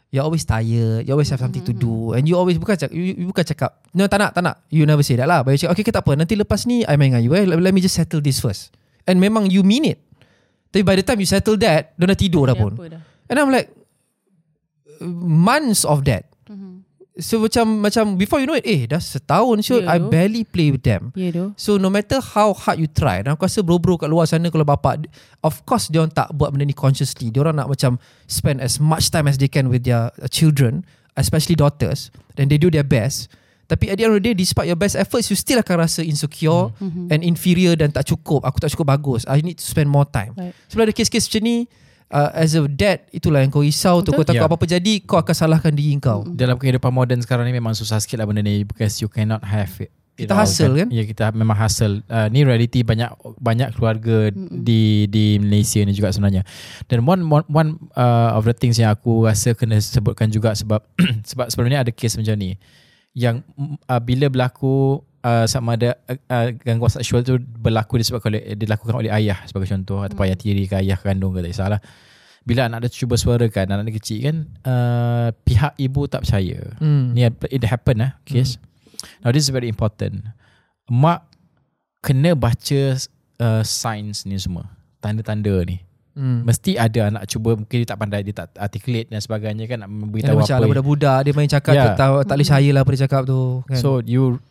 You're 0.07 0.23
always 0.23 0.47
tired 0.47 1.03
You 1.03 1.11
always 1.11 1.27
have 1.35 1.43
something 1.43 1.67
to 1.67 1.75
do. 1.75 2.15
And 2.15 2.23
you 2.23 2.39
always 2.39 2.55
Bukan 2.55 2.79
cakap 2.79 2.95
you, 2.95 3.11
you 3.11 3.27
bukan 3.27 3.43
cakap 3.43 3.83
No 3.91 4.07
tak 4.07 4.23
nak 4.23 4.31
tak 4.31 4.41
nak. 4.47 4.55
You 4.71 4.87
never 4.87 5.03
say 5.03 5.19
that 5.19 5.27
lah. 5.27 5.43
But 5.43 5.59
you 5.59 5.67
cakap 5.67 5.75
Okay, 5.75 5.83
okay 5.83 5.93
tak 5.93 6.03
apa. 6.07 6.15
Nanti 6.15 6.39
lepas 6.39 6.63
ni 6.63 6.87
I 6.87 6.95
main 6.95 7.11
dengan 7.11 7.21
you 7.27 7.35
eh. 7.35 7.43
let, 7.43 7.59
let 7.59 7.73
me 7.75 7.83
just 7.83 7.99
settle 7.99 8.23
this 8.23 8.39
first. 8.39 8.71
And 9.03 9.19
memang 9.19 9.51
you 9.51 9.67
mean 9.67 9.83
it 9.83 9.99
Tapi 10.67 10.83
by 10.83 10.95
the 10.95 11.03
time 11.03 11.17
you 11.17 11.25
settle 11.25 11.55
that 11.57 11.95
Dia 11.95 12.05
dah 12.05 12.17
tidur 12.17 12.45
dah 12.45 12.55
pun 12.55 12.75
dah. 12.75 13.01
And 13.27 13.35
I'm 13.35 13.49
like 13.49 13.71
Months 15.37 15.85
of 15.85 16.03
that 16.05 16.25
Mhm. 16.47 16.87
So 17.19 17.43
macam 17.43 17.83
Macam 17.83 18.15
before 18.15 18.39
you 18.39 18.47
know 18.47 18.55
it 18.55 18.63
Eh 18.63 18.87
dah 18.87 18.97
setahun 18.97 19.59
so 19.61 19.83
Ya, 19.83 19.93
I 19.93 19.97
doh. 19.99 20.07
barely 20.07 20.47
play 20.47 20.71
with 20.71 20.87
them 20.87 21.11
doh. 21.11 21.51
So 21.59 21.75
no 21.75 21.91
matter 21.91 22.23
how 22.23 22.55
hard 22.55 22.79
you 22.79 22.87
try 22.87 23.19
Dan 23.19 23.35
aku 23.35 23.45
rasa 23.45 23.59
bro-bro 23.61 23.99
kat 23.99 24.07
luar 24.07 24.25
sana 24.25 24.47
Kalau 24.47 24.63
bapak 24.63 25.05
Of 25.43 25.67
course 25.67 25.91
dia 25.91 25.99
orang 25.99 26.13
tak 26.13 26.31
buat 26.31 26.55
benda 26.55 26.63
ni 26.63 26.71
consciously 26.71 27.27
Dia 27.29 27.43
orang 27.43 27.59
nak 27.59 27.67
macam 27.67 27.99
Spend 28.25 28.63
as 28.63 28.79
much 28.79 29.11
time 29.11 29.27
as 29.27 29.35
they 29.35 29.51
can 29.51 29.67
With 29.67 29.83
their 29.83 30.07
uh, 30.15 30.29
children 30.31 30.87
Especially 31.13 31.53
daughters 31.53 32.09
And 32.37 32.47
they 32.47 32.57
do 32.57 32.69
their 32.69 32.85
best 32.87 33.27
Tapi 33.67 33.91
at 33.91 33.99
the 33.99 34.07
end 34.07 34.15
of 34.15 34.19
the 34.19 34.25
day 34.25 34.33
Despite 34.33 34.65
your 34.65 34.75
best 34.75 34.95
efforts 34.95 35.27
You 35.27 35.35
still 35.35 35.59
akan 35.59 35.83
rasa 35.83 35.99
insecure 36.01 36.71
Mhm. 36.79 37.11
And 37.11 37.19
inferior 37.21 37.75
Dan 37.75 37.91
tak 37.91 38.07
cukup 38.07 38.43
Aku 38.43 38.57
tak 38.57 38.71
cukup 38.71 38.87
bagus 38.89 39.27
I 39.27 39.43
need 39.43 39.59
to 39.59 39.65
spend 39.65 39.87
more 39.87 40.07
time 40.07 40.31
Right. 40.33 40.55
Sebab 40.67 40.87
ada 40.87 40.93
kes-kes 40.95 41.27
macam 41.27 41.41
ni 41.43 41.55
uh, 42.07 42.31
As 42.31 42.55
a 42.55 42.63
dad 42.63 43.03
Itulah 43.11 43.43
yang 43.43 43.51
kau 43.51 43.59
risau 43.59 43.99
tu 43.99 44.09
Kau 44.09 44.23
takut 44.23 44.39
Ya. 44.39 44.47
apa-apa 44.47 44.63
jadi 44.65 45.03
Kau 45.03 45.19
akan 45.19 45.35
salahkan 45.35 45.75
diri 45.75 45.99
kau 45.99 46.23
Dalam 46.25 46.55
kehidupan 46.55 46.89
moden 46.89 47.19
sekarang 47.19 47.43
ni 47.43 47.51
memang 47.51 47.75
susah 47.75 47.99
sikit 47.99 48.17
lah 48.17 48.25
benda 48.25 48.39
ni 48.39 48.63
because 48.63 48.97
you 48.97 49.07
cannot 49.07 49.43
have 49.43 49.67
it. 49.77 49.91
it 50.15 50.25
Kita 50.25 50.33
all, 50.33 50.47
hustle, 50.47 50.73
kan? 50.73 50.87
Ya 50.89 51.03
kita 51.03 51.29
memang 51.29 51.53
hustle. 51.53 52.01
Uh, 52.07 52.25
ni 52.31 52.41
reality 52.41 52.81
banyak 52.81 53.05
banyak 53.37 53.69
keluarga 53.75 54.33
Mm-mm. 54.33 54.65
di 54.65 55.05
di 55.05 55.37
Malaysia 55.37 55.77
ni 55.83 55.93
juga 55.93 56.09
sebenarnya. 56.09 56.41
Dan 56.87 57.05
one 57.05 57.21
one, 57.21 57.45
one 57.45 57.69
uh, 57.93 58.33
of 58.33 58.41
the 58.43 58.55
things 58.55 58.81
yang 58.81 58.89
aku 58.89 59.21
rasa 59.21 59.53
kena 59.53 59.77
sebutkan 59.77 60.31
juga 60.31 60.57
sebab 60.57 60.81
sebab 61.29 61.51
sebelum 61.51 61.69
ni 61.69 61.77
ada 61.77 61.91
kes 61.91 62.17
macam 62.17 62.33
ni 62.33 62.57
yang 63.17 63.41
uh, 63.89 63.97
bila 63.97 64.29
berlaku 64.29 65.01
uh, 65.25 65.49
sama 65.49 65.73
ada 65.73 65.97
uh, 66.05 66.53
gangguan 66.61 66.93
seksual 66.93 67.25
tu 67.25 67.41
berlaku 67.41 67.97
disebabkan 67.97 68.37
oleh 68.37 68.53
dilakukan 68.53 68.93
oleh 68.93 69.09
ayah 69.09 69.41
sebagai 69.49 69.73
contoh 69.73 70.05
ataupun 70.05 70.29
ayah 70.29 70.37
tiri 70.37 70.69
ke 70.69 70.77
ayah 70.85 71.01
kandung 71.01 71.33
ke 71.33 71.41
tak 71.41 71.49
kisahlah. 71.49 71.81
Bila 72.45 72.69
anak 72.69 72.85
dia 72.85 73.03
cuba 73.03 73.17
suarakan 73.17 73.73
anak 73.73 73.89
dia 73.89 73.95
kecil 73.97 74.19
kan 74.21 74.37
uh, 74.69 75.27
pihak 75.41 75.73
ibu 75.81 76.05
tak 76.05 76.29
percaya. 76.29 76.61
hmm. 76.77 77.17
Ni 77.17 77.25
it 77.25 77.65
happen 77.65 78.05
lah 78.05 78.21
case. 78.21 78.61
Now 79.25 79.33
this 79.33 79.49
is 79.49 79.51
very 79.51 79.65
important. 79.65 80.29
Mak 80.85 81.25
kena 82.05 82.37
baca 82.37 82.81
uh, 83.41 83.63
signs 83.65 84.29
ni 84.29 84.37
semua. 84.37 84.69
Tanda-tanda 85.01 85.65
ni. 85.65 85.86
Hmm. 86.17 86.41
Mesti 86.41 86.81
ada 86.81 87.13
anak 87.13 87.29
cuba 87.29 87.53
mungkin 87.53 87.77
dia 87.77 87.89
tak 87.93 87.99
pandai 88.01 88.25
dia 88.25 88.33
tak 88.33 88.49
articulate 88.57 89.05
dan 89.05 89.21
sebagainya 89.21 89.69
kan 89.69 89.85
nak 89.85 89.89
memberitahu 89.93 90.41
macam 90.41 90.55
apa. 90.57 90.65
ala 90.65 90.71
budak-budak 90.73 91.19
Dia 91.21 91.33
main 91.37 91.45
cakap 91.45 91.73
yeah. 91.77 91.93
tak, 91.93 92.09
tak 92.25 92.33
boleh 92.33 92.47
percaya 92.49 92.69
lah 92.73 92.81
Apa 92.81 92.89
dia 92.89 93.01
cakap 93.05 93.21
tu 93.29 93.39
kan? 93.69 93.77
So 93.77 94.01
you 94.01 94.41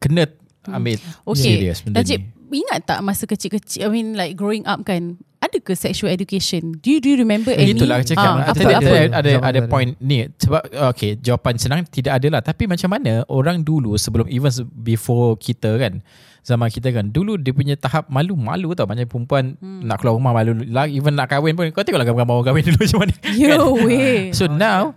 kena 0.00 0.24
ambil 0.72 0.96
Okay. 1.28 1.60
serious 1.60 1.84
benda 1.84 2.00
Najib, 2.00 2.24
ni. 2.24 2.64
ingat 2.64 2.88
tak 2.88 2.98
masa 3.04 3.28
kecil-kecil, 3.28 3.84
I 3.84 3.88
mean 3.92 4.16
like 4.16 4.32
growing 4.34 4.64
up 4.64 4.82
kan, 4.82 5.20
ada 5.38 5.62
ke 5.62 5.76
sexual 5.76 6.10
education? 6.10 6.74
Do 6.80 6.88
you, 6.90 6.98
do 6.98 7.12
you 7.12 7.18
remember 7.20 7.54
any? 7.54 7.70
Itulah 7.70 8.02
cakap 8.02 8.18
Ah, 8.18 8.34
ah, 8.40 8.50
apa, 8.50 8.58
tadi 8.58 8.74
apa? 8.74 8.86
ada 8.88 9.00
ada, 9.12 9.32
ada 9.44 9.60
ada. 9.62 9.70
point 9.70 9.92
ni 10.00 10.26
sebab 10.40 10.62
okay 10.90 11.14
jawapan 11.20 11.54
senang 11.60 11.80
tidak 11.86 12.18
ada 12.18 12.26
lah 12.32 12.40
tapi 12.42 12.66
macam 12.66 12.90
mana 12.90 13.22
orang 13.28 13.62
dulu 13.62 13.94
sebelum 13.94 14.26
even 14.26 14.50
before 14.74 15.36
kita 15.38 15.76
kan 15.78 16.02
zaman 16.46 16.70
kita 16.70 16.94
kan. 16.94 17.10
Dulu 17.10 17.42
dia 17.42 17.50
punya 17.50 17.74
tahap 17.74 18.06
malu-malu 18.06 18.70
tau. 18.78 18.86
Macam 18.86 19.02
perempuan 19.02 19.58
hmm. 19.58 19.82
nak 19.82 19.98
keluar 19.98 20.14
rumah 20.14 20.30
malu. 20.30 20.62
Lah 20.70 20.86
even 20.86 21.18
nak 21.18 21.34
kahwin 21.34 21.58
pun 21.58 21.66
kau 21.74 21.82
tengoklah 21.82 22.06
gambar-gambar 22.06 22.34
orang 22.38 22.46
kahwin 22.46 22.62
dulu 22.70 22.78
macam 22.78 22.98
mana. 23.02 23.14
Yo, 23.42 23.58
way. 23.82 24.30
so 24.30 24.46
now 24.46 24.94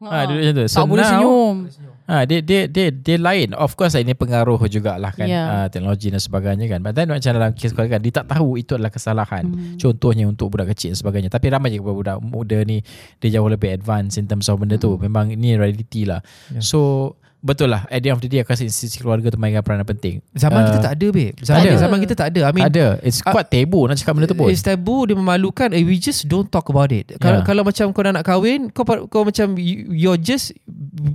ah, 0.00 0.24
dulu 0.24 0.40
macam 0.40 0.54
tu. 0.56 0.64
So 0.72 0.76
tak 0.80 0.86
boleh 0.88 1.04
now 1.04 1.12
senyum. 1.12 1.56
Ah, 2.06 2.22
dia 2.22 2.38
dia 2.38 2.64
dia 2.64 2.88
dia 2.88 3.18
lain. 3.18 3.50
Of 3.52 3.74
course 3.74 3.94
ini 3.94 4.14
pengaruh 4.14 4.62
jugalah 4.64 5.10
kan 5.10 5.26
Yeah. 5.26 5.42
yeah. 5.42 5.58
uh, 5.58 5.68
teknologi 5.68 6.08
dan 6.08 6.18
sebagainya 6.18 6.66
kan. 6.68 6.80
But 6.80 6.94
then 6.94 7.10
macam 7.10 7.30
dalam 7.30 7.50
kes 7.50 7.70
kau 7.70 7.82
kan 7.82 7.98
dia 7.98 8.14
tak 8.14 8.30
tahu 8.30 8.54
itu 8.54 8.72
adalah 8.72 8.90
kesalahan. 8.90 9.44
Hmm. 9.44 9.74
Contohnya 9.74 10.24
untuk 10.24 10.48
budak 10.48 10.70
kecil 10.70 10.94
dan 10.94 10.98
sebagainya. 10.98 11.28
Tapi 11.28 11.50
ramai 11.50 11.68
je 11.68 11.78
budak 11.78 12.18
muda 12.20 12.62
ni 12.62 12.78
dia 13.18 13.34
jauh 13.34 13.46
lebih 13.46 13.70
advance 13.70 14.16
in 14.16 14.24
terms 14.24 14.46
of 14.46 14.56
benda 14.56 14.74
tu. 14.76 14.94
Memang 14.96 15.28
ini 15.28 15.58
reality 15.58 16.06
lah. 16.06 16.22
Yeah. 16.48 16.62
So 16.62 16.80
betul 17.36 17.70
lah 17.70 17.86
at 17.86 18.02
the 18.02 18.10
end 18.10 18.18
of 18.18 18.22
the 18.22 18.26
day 18.26 18.42
aku 18.42 18.50
rasa 18.50 18.66
institusi 18.66 18.98
keluarga 18.98 19.30
tu 19.30 19.38
mainkan 19.38 19.62
peranan 19.62 19.82
penting. 19.82 20.18
Zaman 20.30 20.56
Ah, 20.56 20.66
kita 20.66 20.78
tak 20.82 20.94
ada 20.98 21.06
babe 21.10 21.34
Zaman, 21.38 21.62
ada. 21.62 21.72
zaman 21.78 21.98
kita 22.02 22.14
tak 22.16 22.28
ada 22.30 22.40
I 22.42 22.50
mean 22.50 22.64
ada. 22.64 22.86
It's 23.00 23.22
Ah, 23.22 23.30
quite 23.30 23.46
taboo 23.46 23.86
nak 23.86 23.96
cakap 23.96 24.14
benda 24.14 24.26
tu 24.26 24.34
pun. 24.34 24.50
It's 24.50 24.62
taboo 24.62 25.06
Dia 25.06 25.14
memalukan 25.14 25.70
eh, 25.70 25.82
We 25.82 25.94
just 25.96 26.26
don't 26.26 26.46
talk 26.46 26.66
about 26.66 26.90
it 26.90 27.14
Kalau 27.18 27.42
Yeah. 27.42 27.46
kalau 27.46 27.62
macam 27.62 27.86
kau 27.90 28.02
nak 28.02 28.22
kahwin 28.22 28.74
Kau 28.74 28.82
kau 29.06 29.22
macam 29.22 29.54
you- 29.54 29.94
You're 29.94 30.18
just 30.18 30.58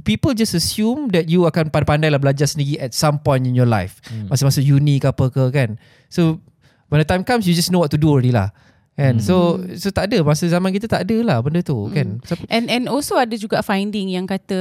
People 0.08 0.32
just 0.32 0.54
assume 0.54 0.81
That 1.14 1.30
you 1.30 1.46
akan 1.46 1.70
pandai-pandai 1.70 2.10
lah 2.10 2.18
Belajar 2.18 2.46
sendiri 2.46 2.78
At 2.78 2.92
some 2.92 3.22
point 3.22 3.46
in 3.46 3.54
your 3.54 3.70
life 3.70 4.02
Hmm. 4.10 4.28
Masa-masa 4.28 4.60
uni 4.60 4.98
ke 4.98 5.08
apa 5.08 5.30
ke 5.30 5.44
kan 5.50 5.78
So 6.10 6.42
When 6.90 7.00
the 7.00 7.08
time 7.08 7.24
comes 7.24 7.46
You 7.46 7.54
just 7.54 7.70
know 7.70 7.80
what 7.80 7.94
to 7.94 8.02
do 8.02 8.10
already 8.10 8.34
lah 8.34 8.50
Kan 8.94 9.18
Hmm. 9.18 9.24
So 9.24 9.36
So 9.78 9.88
tak 9.90 10.12
ada 10.12 10.20
Masa 10.22 10.46
zaman 10.46 10.70
kita 10.72 10.86
tak 10.86 11.06
ada 11.06 11.18
lah 11.24 11.38
Benda 11.40 11.62
tu 11.62 11.88
Hmm. 11.88 11.94
kan 11.94 12.08
so, 12.26 12.34
And 12.52 12.68
and 12.68 12.90
also 12.90 13.16
ada 13.16 13.34
juga 13.34 13.62
finding 13.62 14.12
yang 14.12 14.28
kata, 14.28 14.60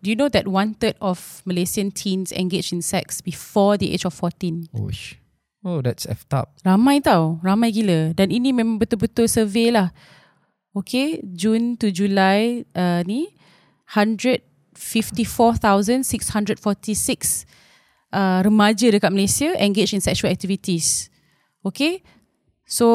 do 0.00 0.06
you 0.06 0.16
know 0.16 0.30
that 0.30 0.46
one 0.46 0.72
third 0.74 0.96
of 0.98 1.44
Malaysian 1.44 1.92
teens 1.92 2.32
engage 2.32 2.72
in 2.72 2.80
sex 2.80 3.20
before 3.20 3.76
the 3.76 3.92
age 3.92 4.08
of 4.08 4.16
14? 4.16 4.72
Uish. 4.72 5.20
Oh 5.66 5.82
that's 5.82 6.06
effed 6.06 6.30
up 6.30 6.54
Ramai 6.62 7.02
tau, 7.02 7.42
ramai 7.42 7.74
gila. 7.74 8.14
Dan 8.14 8.30
ini 8.30 8.54
memang 8.54 8.78
betul-betul 8.78 9.26
survey 9.26 9.74
lah. 9.74 9.90
Okay, 10.72 11.18
Jun 11.26 11.74
to 11.76 11.90
Julai 11.90 12.62
uh, 12.72 13.00
ni 13.02 13.32
154,646 14.76 17.46
uh, 18.12 18.40
remaja 18.44 18.86
dekat 18.92 19.10
Malaysia 19.10 19.50
engage 19.58 19.92
in 19.92 20.00
sexual 20.00 20.30
activities. 20.30 21.10
Okay, 21.60 22.02
so 22.62 22.86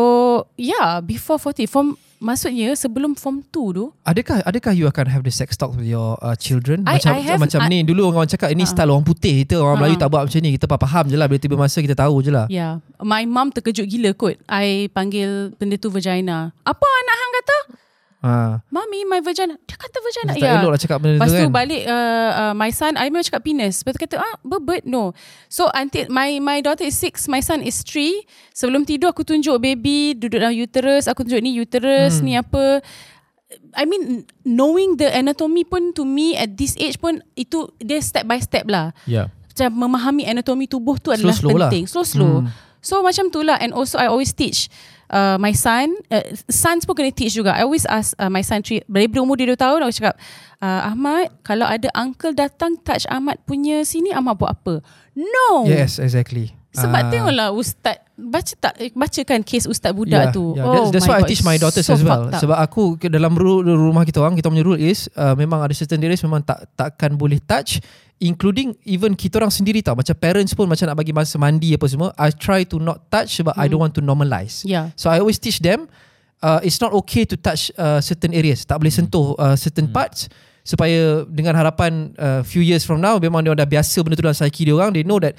yeah, 0.56 1.04
before 1.04 1.36
40, 1.36 1.68
from 1.68 2.00
maksudnya 2.22 2.78
sebelum 2.78 3.18
form 3.18 3.42
2 3.50 3.76
tu 3.76 3.90
Adakah 4.06 4.46
adakah 4.46 4.72
you 4.72 4.86
akan 4.86 5.10
have 5.10 5.26
the 5.26 5.34
sex 5.34 5.58
talk 5.58 5.74
with 5.76 5.84
your 5.84 6.16
uh, 6.22 6.38
children? 6.38 6.86
I- 6.88 7.02
macam 7.02 7.12
I 7.12 7.20
have- 7.26 7.42
macam 7.42 7.60
I- 7.66 7.68
ni 7.68 7.84
dulu 7.84 8.08
orang 8.08 8.30
cakap 8.30 8.54
ini 8.54 8.64
style 8.64 8.94
orang 8.94 9.04
putih 9.04 9.44
kita 9.44 9.60
orang 9.60 9.76
Ha. 9.76 9.82
Melayu 9.84 9.96
tak 9.98 10.08
buat 10.08 10.24
macam 10.30 10.40
ni 10.40 10.56
kita 10.56 10.70
faham 10.70 11.06
je 11.10 11.18
lah 11.20 11.28
bila 11.28 11.40
tiba 11.42 11.58
masa 11.60 11.82
kita 11.84 11.98
tahu 11.98 12.24
je 12.24 12.32
lah. 12.32 12.46
Yeah. 12.48 12.80
my 13.02 13.26
mum 13.28 13.52
terkejut 13.52 13.90
gila 13.90 14.14
kot. 14.14 14.38
I 14.48 14.88
panggil 14.94 15.52
benda 15.58 15.76
tu 15.76 15.90
vagina. 15.90 16.54
Apa 16.64 16.86
anak 16.86 17.16
hang 17.18 17.32
kata? 17.36 17.58
Ha. 18.22 18.62
Mami, 18.70 19.02
my 19.10 19.18
vagina. 19.26 19.58
Dia 19.66 19.76
kata 19.82 19.98
vagina. 19.98 20.32
Tak 20.38 20.62
elok 20.62 20.70
lah 20.70 20.80
cakap 20.80 20.98
benda 21.02 21.18
Lepas 21.18 21.34
tu 21.34 21.42
kan. 21.42 21.50
balik 21.50 21.82
uh, 21.90 22.30
uh, 22.38 22.54
my 22.54 22.70
son, 22.70 22.94
I 22.94 23.10
memang 23.10 23.26
cakap 23.26 23.42
penis. 23.42 23.82
Lepas 23.82 23.98
tu 23.98 24.02
kata, 24.06 24.22
ah, 24.22 24.36
berbird, 24.46 24.86
no. 24.86 25.18
So 25.50 25.74
until 25.74 26.06
my 26.14 26.38
my 26.38 26.62
daughter 26.62 26.86
is 26.86 26.94
six, 26.94 27.26
my 27.26 27.42
son 27.42 27.66
is 27.66 27.82
three. 27.82 28.22
Sebelum 28.54 28.86
tidur 28.86 29.10
aku 29.10 29.26
tunjuk 29.26 29.58
baby 29.58 30.14
duduk 30.14 30.38
dalam 30.38 30.54
uterus. 30.54 31.10
Aku 31.10 31.26
tunjuk 31.26 31.42
ni 31.42 31.58
uterus, 31.58 32.22
hmm. 32.22 32.26
ni 32.30 32.34
apa. 32.38 32.86
I 33.74 33.90
mean, 33.90 34.30
knowing 34.46 35.02
the 35.02 35.10
anatomy 35.10 35.66
pun 35.66 35.92
to 35.98 36.06
me 36.06 36.38
at 36.38 36.54
this 36.54 36.78
age 36.78 37.02
pun, 37.02 37.26
itu 37.34 37.74
dia 37.82 37.98
step 38.06 38.30
by 38.30 38.38
step 38.38 38.70
lah. 38.70 38.94
Yeah. 39.10 39.34
Macam 39.50 39.82
memahami 39.82 40.30
anatomi 40.30 40.70
tubuh 40.70 41.02
tu 41.02 41.10
adalah 41.10 41.34
Slow-slow 41.34 41.58
lah. 41.58 41.74
penting. 41.74 41.90
Slow-slow. 41.90 42.46
Hmm. 42.46 42.54
So 42.86 43.02
macam 43.02 43.34
tu 43.34 43.42
lah. 43.42 43.58
And 43.58 43.74
also 43.74 43.98
I 43.98 44.08
always 44.10 44.32
teach 44.34 44.70
uh, 45.12 45.36
my 45.38 45.52
son, 45.52 45.92
uh, 46.10 46.24
sons 46.48 46.88
pun 46.88 46.96
kena 46.96 47.12
teach 47.12 47.36
juga. 47.36 47.54
I 47.54 47.68
always 47.68 47.84
ask 47.86 48.16
uh, 48.18 48.32
my 48.32 48.42
son, 48.42 48.64
three, 48.64 48.82
dari 48.88 49.12
berumur 49.12 49.36
dia 49.36 49.52
2 49.52 49.60
tahun, 49.60 49.80
aku 49.84 49.94
cakap, 49.94 50.16
uh, 50.64 50.82
Ahmad, 50.88 51.30
kalau 51.44 51.68
ada 51.68 51.92
uncle 51.94 52.32
datang 52.34 52.80
touch 52.82 53.04
Ahmad 53.12 53.38
punya 53.44 53.84
sini, 53.84 54.16
Ahmad 54.16 54.40
buat 54.40 54.56
apa? 54.56 54.80
No! 55.14 55.68
Yes, 55.68 56.00
exactly. 56.00 56.56
Sebab 56.72 57.04
Ah. 57.04 57.12
tengoklah 57.12 57.48
ustaz 57.52 58.00
baca 58.16 58.54
tak 58.56 58.74
bacakan 58.96 59.44
kes 59.44 59.68
ustaz 59.68 59.92
budak 59.92 60.32
yeah, 60.32 60.32
tu. 60.32 60.56
Yeah. 60.56 60.64
Oh 60.64 60.72
That's, 60.88 61.04
that's 61.04 61.04
my 61.04 61.12
why 61.12 61.18
I 61.20 61.22
God, 61.28 61.28
teach 61.28 61.44
my 61.44 61.58
daughters 61.60 61.84
so 61.84 62.00
as 62.00 62.02
well. 62.06 62.32
Sebab 62.32 62.56
aku 62.56 62.96
dalam 63.12 63.36
ru- 63.36 63.60
rumah 63.60 64.08
kita 64.08 64.24
orang, 64.24 64.40
kita 64.40 64.48
punya 64.48 64.64
rule 64.64 64.80
is 64.80 65.12
uh, 65.20 65.36
memang 65.36 65.60
ada 65.60 65.76
certain 65.76 66.00
areas 66.00 66.24
memang 66.24 66.40
tak 66.48 66.64
takkan 66.80 67.20
boleh 67.20 67.44
touch 67.44 67.84
including 68.22 68.78
even 68.86 69.18
kita 69.18 69.42
orang 69.42 69.50
sendiri 69.50 69.82
tau. 69.82 69.98
Macam 69.98 70.14
parents 70.14 70.54
pun 70.54 70.70
macam 70.70 70.86
nak 70.86 70.96
bagi 70.96 71.12
masa 71.12 71.42
mandi 71.42 71.74
apa 71.74 71.90
semua. 71.90 72.14
I 72.16 72.30
try 72.30 72.62
to 72.70 72.78
not 72.78 73.10
touch 73.10 73.42
sebab 73.42 73.58
I 73.58 73.66
don't 73.66 73.82
want 73.82 73.98
to 73.98 74.04
normalize. 74.06 74.62
Yeah. 74.62 74.94
so 74.94 75.10
I 75.10 75.18
always 75.18 75.42
teach 75.42 75.60
them 75.60 75.90
uh, 76.46 76.62
it's 76.62 76.78
not 76.78 76.94
okay 77.06 77.26
to 77.26 77.36
touch 77.36 77.74
uh, 77.76 77.98
certain 78.00 78.32
areas. 78.38 78.62
Tak 78.64 78.78
boleh 78.78 78.94
sentuh 78.94 79.34
uh, 79.42 79.58
certain 79.58 79.90
parts 79.90 80.30
supaya 80.62 81.26
dengan 81.26 81.58
harapan 81.58 82.14
uh, 82.22 82.46
few 82.46 82.62
years 82.62 82.86
from 82.86 83.02
now 83.02 83.18
memang 83.18 83.42
dia 83.42 83.58
dah 83.58 83.66
biasa 83.66 84.06
benda 84.06 84.14
tu 84.14 84.24
dalam 84.26 84.38
psyche 84.38 84.70
dia 84.70 84.78
orang. 84.78 84.94
They 84.94 85.02
know 85.02 85.18
that 85.18 85.34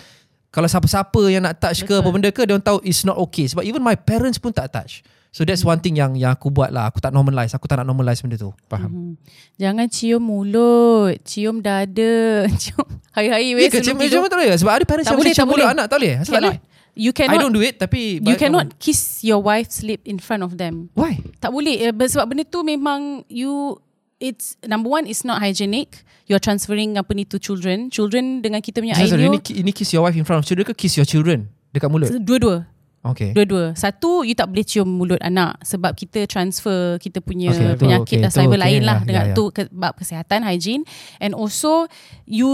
kalau 0.51 0.67
siapa-siapa 0.67 1.23
yang 1.31 1.47
nak 1.47 1.63
touch 1.63 1.87
ke 1.87 1.95
Betul. 1.95 2.03
apa 2.03 2.09
benda 2.11 2.29
ke 2.35 2.43
dia 2.43 2.59
orang 2.59 2.67
tahu 2.67 2.83
it's 2.83 3.07
not 3.07 3.15
okay. 3.15 3.47
Sebab 3.47 3.63
even 3.63 3.79
my 3.79 3.95
parents 3.95 4.43
pun 4.43 4.51
tak 4.51 4.75
touch 4.75 5.07
so 5.33 5.43
that's 5.43 5.65
one 5.65 5.81
thing 5.81 5.97
yang 5.97 6.13
yang 6.13 6.31
aku 6.31 6.47
buat 6.47 6.69
lah 6.69 6.87
aku 6.87 7.01
tak 7.01 7.11
normalize 7.11 7.51
aku 7.51 7.65
tak 7.65 7.81
nak 7.81 7.89
normalize 7.89 8.21
benda 8.21 8.37
tu 8.37 8.53
Faham. 8.69 8.91
Hmm. 8.93 9.13
Jangan 9.57 9.89
cium 9.89 10.21
mulut, 10.21 11.17
cium 11.25 11.59
dada, 11.59 12.45
cium 12.63 12.85
hari-hari 13.11 13.57
weh 13.57 13.65
Ya 13.65 13.73
macam 13.73 13.97
tidur. 13.97 14.21
mana 14.21 14.31
tak 14.31 14.39
boleh 14.39 14.51
sebab 14.55 14.73
ada 14.73 14.85
parents 14.85 15.07
Tak 15.07 15.13
yang 15.13 15.21
boleh, 15.25 15.33
cium 15.33 15.49
mulut 15.49 15.65
boleh. 15.65 15.75
anak 15.75 15.87
tak 15.89 15.97
boleh 15.99 16.13
Asal 16.15 16.23
tak 16.23 16.35
Cannot. 16.37 16.55
boleh 16.55 16.71
You 16.93 17.09
I 17.09 17.17
cannot 17.17 17.41
don't 17.41 17.57
do 17.57 17.65
it 17.65 17.81
tapi 17.81 18.21
you 18.21 18.37
cannot 18.37 18.77
kiss 18.77 19.25
your 19.25 19.41
wife's 19.41 19.81
lip 19.81 20.05
in 20.05 20.21
front 20.21 20.45
of 20.45 20.61
them. 20.61 20.93
why 20.93 21.17
Tak 21.41 21.49
boleh 21.49 21.89
eh, 21.89 21.93
sebab 21.97 22.29
benda 22.29 22.45
tu 22.45 22.61
memang 22.61 23.25
you 23.33 23.81
it's 24.21 24.61
number 24.63 24.93
one 24.93 25.09
it's 25.09 25.25
not 25.25 25.41
hygienic. 25.41 26.05
You're 26.29 26.39
transferring 26.39 27.01
apa 27.01 27.17
ni 27.17 27.25
to 27.27 27.41
children. 27.41 27.89
Children 27.89 28.45
dengan 28.45 28.61
kita 28.61 28.85
punya 28.85 28.93
sorry, 28.95 29.25
idea 29.25 29.33
ini, 29.33 29.41
ini 29.59 29.71
kiss 29.73 29.89
your 29.91 30.05
wife 30.05 30.13
in 30.15 30.29
front 30.29 30.39
of 30.39 30.47
children 30.47 30.69
ke 30.69 30.77
kiss 30.77 30.95
your 30.95 31.09
children 31.09 31.49
dekat 31.73 31.89
mulut 31.89 32.13
dua-dua. 32.13 32.69
Okay 33.03 33.31
Dua-dua. 33.35 33.75
Satu, 33.75 34.23
you 34.23 34.35
tak 34.35 34.51
boleh 34.51 34.65
cium 34.67 34.87
mulut 34.87 35.21
anak 35.23 35.59
sebab 35.67 35.95
kita 35.95 36.27
transfer 36.31 36.97
kita 37.03 37.19
punya 37.19 37.51
Okay, 37.51 37.75
penyakit 37.79 38.19
okay, 38.19 38.23
dan 38.23 38.31
cyber 38.31 38.59
okay, 38.59 38.65
lain 38.65 38.83
lah 38.87 38.99
ya, 39.03 39.07
dengan 39.07 39.25
ya, 39.27 39.31
ya. 39.35 39.37
tu 39.37 39.45
ke- 39.51 39.73
bab 39.75 39.93
kesihatan, 39.99 40.47
hygiene 40.47 40.87
and 41.19 41.35
also 41.35 41.91
you 42.25 42.51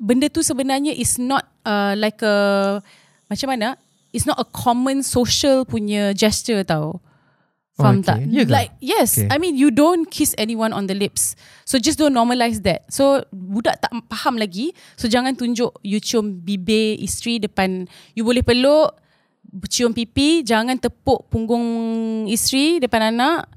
benda 0.00 0.28
tu 0.28 0.44
sebenarnya 0.44 0.92
is 0.92 1.16
not 1.16 1.44
uh, 1.64 1.96
like 1.96 2.20
a 2.24 2.36
macam 3.28 3.48
mana? 3.52 3.68
It's 4.16 4.24
not 4.24 4.40
a 4.40 4.48
common 4.48 5.04
social 5.04 5.68
punya 5.68 6.16
gesture 6.16 6.64
tau. 6.64 7.04
Faham 7.76 8.00
okay. 8.00 8.08
tak? 8.08 8.18
Ya 8.32 8.42
ke? 8.48 8.52
Like 8.52 8.72
yes, 8.80 9.20
Okay. 9.20 9.28
I 9.28 9.36
mean 9.36 9.60
you 9.60 9.68
don't 9.68 10.08
kiss 10.08 10.32
anyone 10.40 10.72
on 10.72 10.88
the 10.88 10.96
lips. 10.96 11.36
So 11.68 11.76
just 11.76 12.00
don't 12.00 12.16
normalize 12.16 12.64
that. 12.64 12.88
So 12.88 13.20
budak 13.28 13.84
tak 13.84 13.92
faham 14.08 14.40
lagi. 14.40 14.72
So 14.96 15.12
jangan 15.12 15.36
tunjuk 15.36 15.76
you 15.84 16.00
cium 16.00 16.40
bibir 16.40 16.96
isteri 16.96 17.36
depan 17.36 17.84
you 18.16 18.24
boleh 18.24 18.40
peluk 18.40 18.96
cium 19.66 19.90
pipi, 19.90 20.40
jangan 20.40 20.76
tepuk 20.76 21.26
punggung 21.26 21.64
isteri 22.26 22.78
depan 22.78 23.10
anak. 23.10 23.48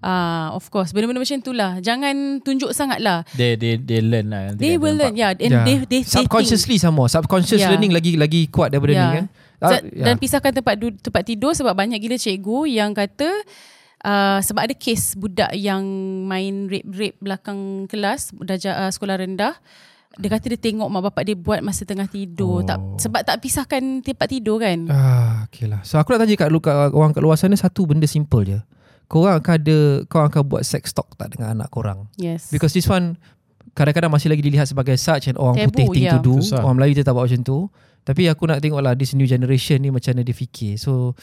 Ah, 0.00 0.08
uh, 0.48 0.56
of 0.56 0.64
course. 0.66 0.90
Benda-benda 0.90 1.20
macam 1.20 1.38
tu 1.38 1.52
lah. 1.52 1.76
Jangan 1.78 2.40
tunjuk 2.40 2.72
sangat 2.72 3.04
lah. 3.04 3.20
They 3.34 3.52
they 3.54 3.76
they 3.76 4.00
learn 4.00 4.32
lah. 4.32 4.40
nanti 4.48 4.56
They 4.58 4.74
will 4.74 4.96
nampak. 4.96 5.12
learn, 5.12 5.14
yeah. 5.14 5.30
And 5.36 5.52
Yeah. 5.52 5.64
they, 5.64 5.76
they, 5.78 6.00
they 6.00 6.02
subconsciously 6.02 6.80
sama 6.80 7.04
subconscious 7.04 7.60
Yeah. 7.60 7.68
learning 7.68 7.92
lagi 7.92 8.16
lagi 8.16 8.48
kuat 8.48 8.72
daripada 8.72 8.92
Yeah. 8.92 9.04
ni 9.04 9.14
kan 9.14 9.26
Ah, 9.60 9.76
Ah, 9.76 9.80
Dan 9.84 10.16
pisahkan 10.16 10.56
tempat 10.56 10.72
du- 10.74 10.96
tempat 10.96 11.20
tidur 11.20 11.52
sebab 11.52 11.76
banyak 11.76 12.00
gila 12.00 12.16
cikgu 12.16 12.64
yang 12.70 12.96
kata 12.96 13.28
uh, 14.00 14.40
sebab 14.40 14.64
ada 14.64 14.72
kes 14.72 15.12
budak 15.12 15.52
yang 15.52 15.84
main 16.24 16.64
rape-rape 16.64 17.20
belakang 17.20 17.84
kelas 17.84 18.32
darjah 18.40 18.80
uh, 18.80 18.90
sekolah 18.90 19.20
rendah 19.20 19.52
dia 20.10 20.26
kata 20.28 20.46
dia 20.48 20.58
tengok 20.60 20.88
mak 20.88 21.02
bapak 21.06 21.22
dia 21.22 21.36
buat 21.38 21.62
masa 21.62 21.86
tengah 21.86 22.04
tidur 22.04 22.60
Oh. 22.60 22.66
tak 22.66 22.78
sebab 22.98 23.22
tak 23.22 23.38
pisahkan 23.38 24.02
tempat 24.02 24.26
tidur 24.26 24.58
kan 24.58 24.90
Ah, 24.90 25.46
okay 25.46 25.70
lah. 25.70 25.86
So 25.86 25.96
aku 25.96 26.10
nak 26.10 26.26
tanya 26.26 26.34
kat, 26.34 26.48
lu- 26.48 26.58
kat 26.58 26.74
orang 26.90 27.14
kat 27.14 27.22
luar 27.22 27.36
sana 27.36 27.54
satu 27.54 27.86
benda 27.86 28.04
simple 28.04 28.42
je. 28.42 28.58
Korang 29.06 29.38
akan 29.38 29.54
ada, 29.56 29.78
korang 30.06 30.26
akan 30.28 30.42
buat 30.44 30.62
sex 30.62 30.90
talk 30.90 31.14
tak 31.14 31.34
dengan 31.34 31.54
anak 31.54 31.70
korang? 31.70 32.10
yes 32.14 32.50
Because 32.50 32.70
this 32.70 32.86
one 32.86 33.18
kadang-kadang 33.70 34.10
masih 34.10 34.26
lagi 34.28 34.42
dilihat 34.42 34.66
sebagai 34.66 34.94
such 34.94 35.26
and 35.26 35.38
orang 35.38 35.54
Tabu, 35.56 35.70
putih 35.70 35.86
thing 35.92 36.06
yeah. 36.06 36.14
to 36.14 36.20
do. 36.20 36.34
Susah. 36.38 36.58
Orang 36.60 36.74
Melayu 36.76 36.94
dia 36.94 37.06
tak 37.06 37.14
buat 37.14 37.26
macam 37.26 37.42
tu. 37.42 37.70
Tapi 38.00 38.26
aku 38.26 38.46
nak 38.46 38.58
tengok 38.58 38.80
lah 38.80 38.94
this 38.94 39.12
new 39.12 39.26
generation 39.26 39.78
ni 39.78 39.90
macam 39.90 40.10
mana 40.10 40.22
dia 40.22 40.32
fikir. 40.32 40.74
So 40.74 41.14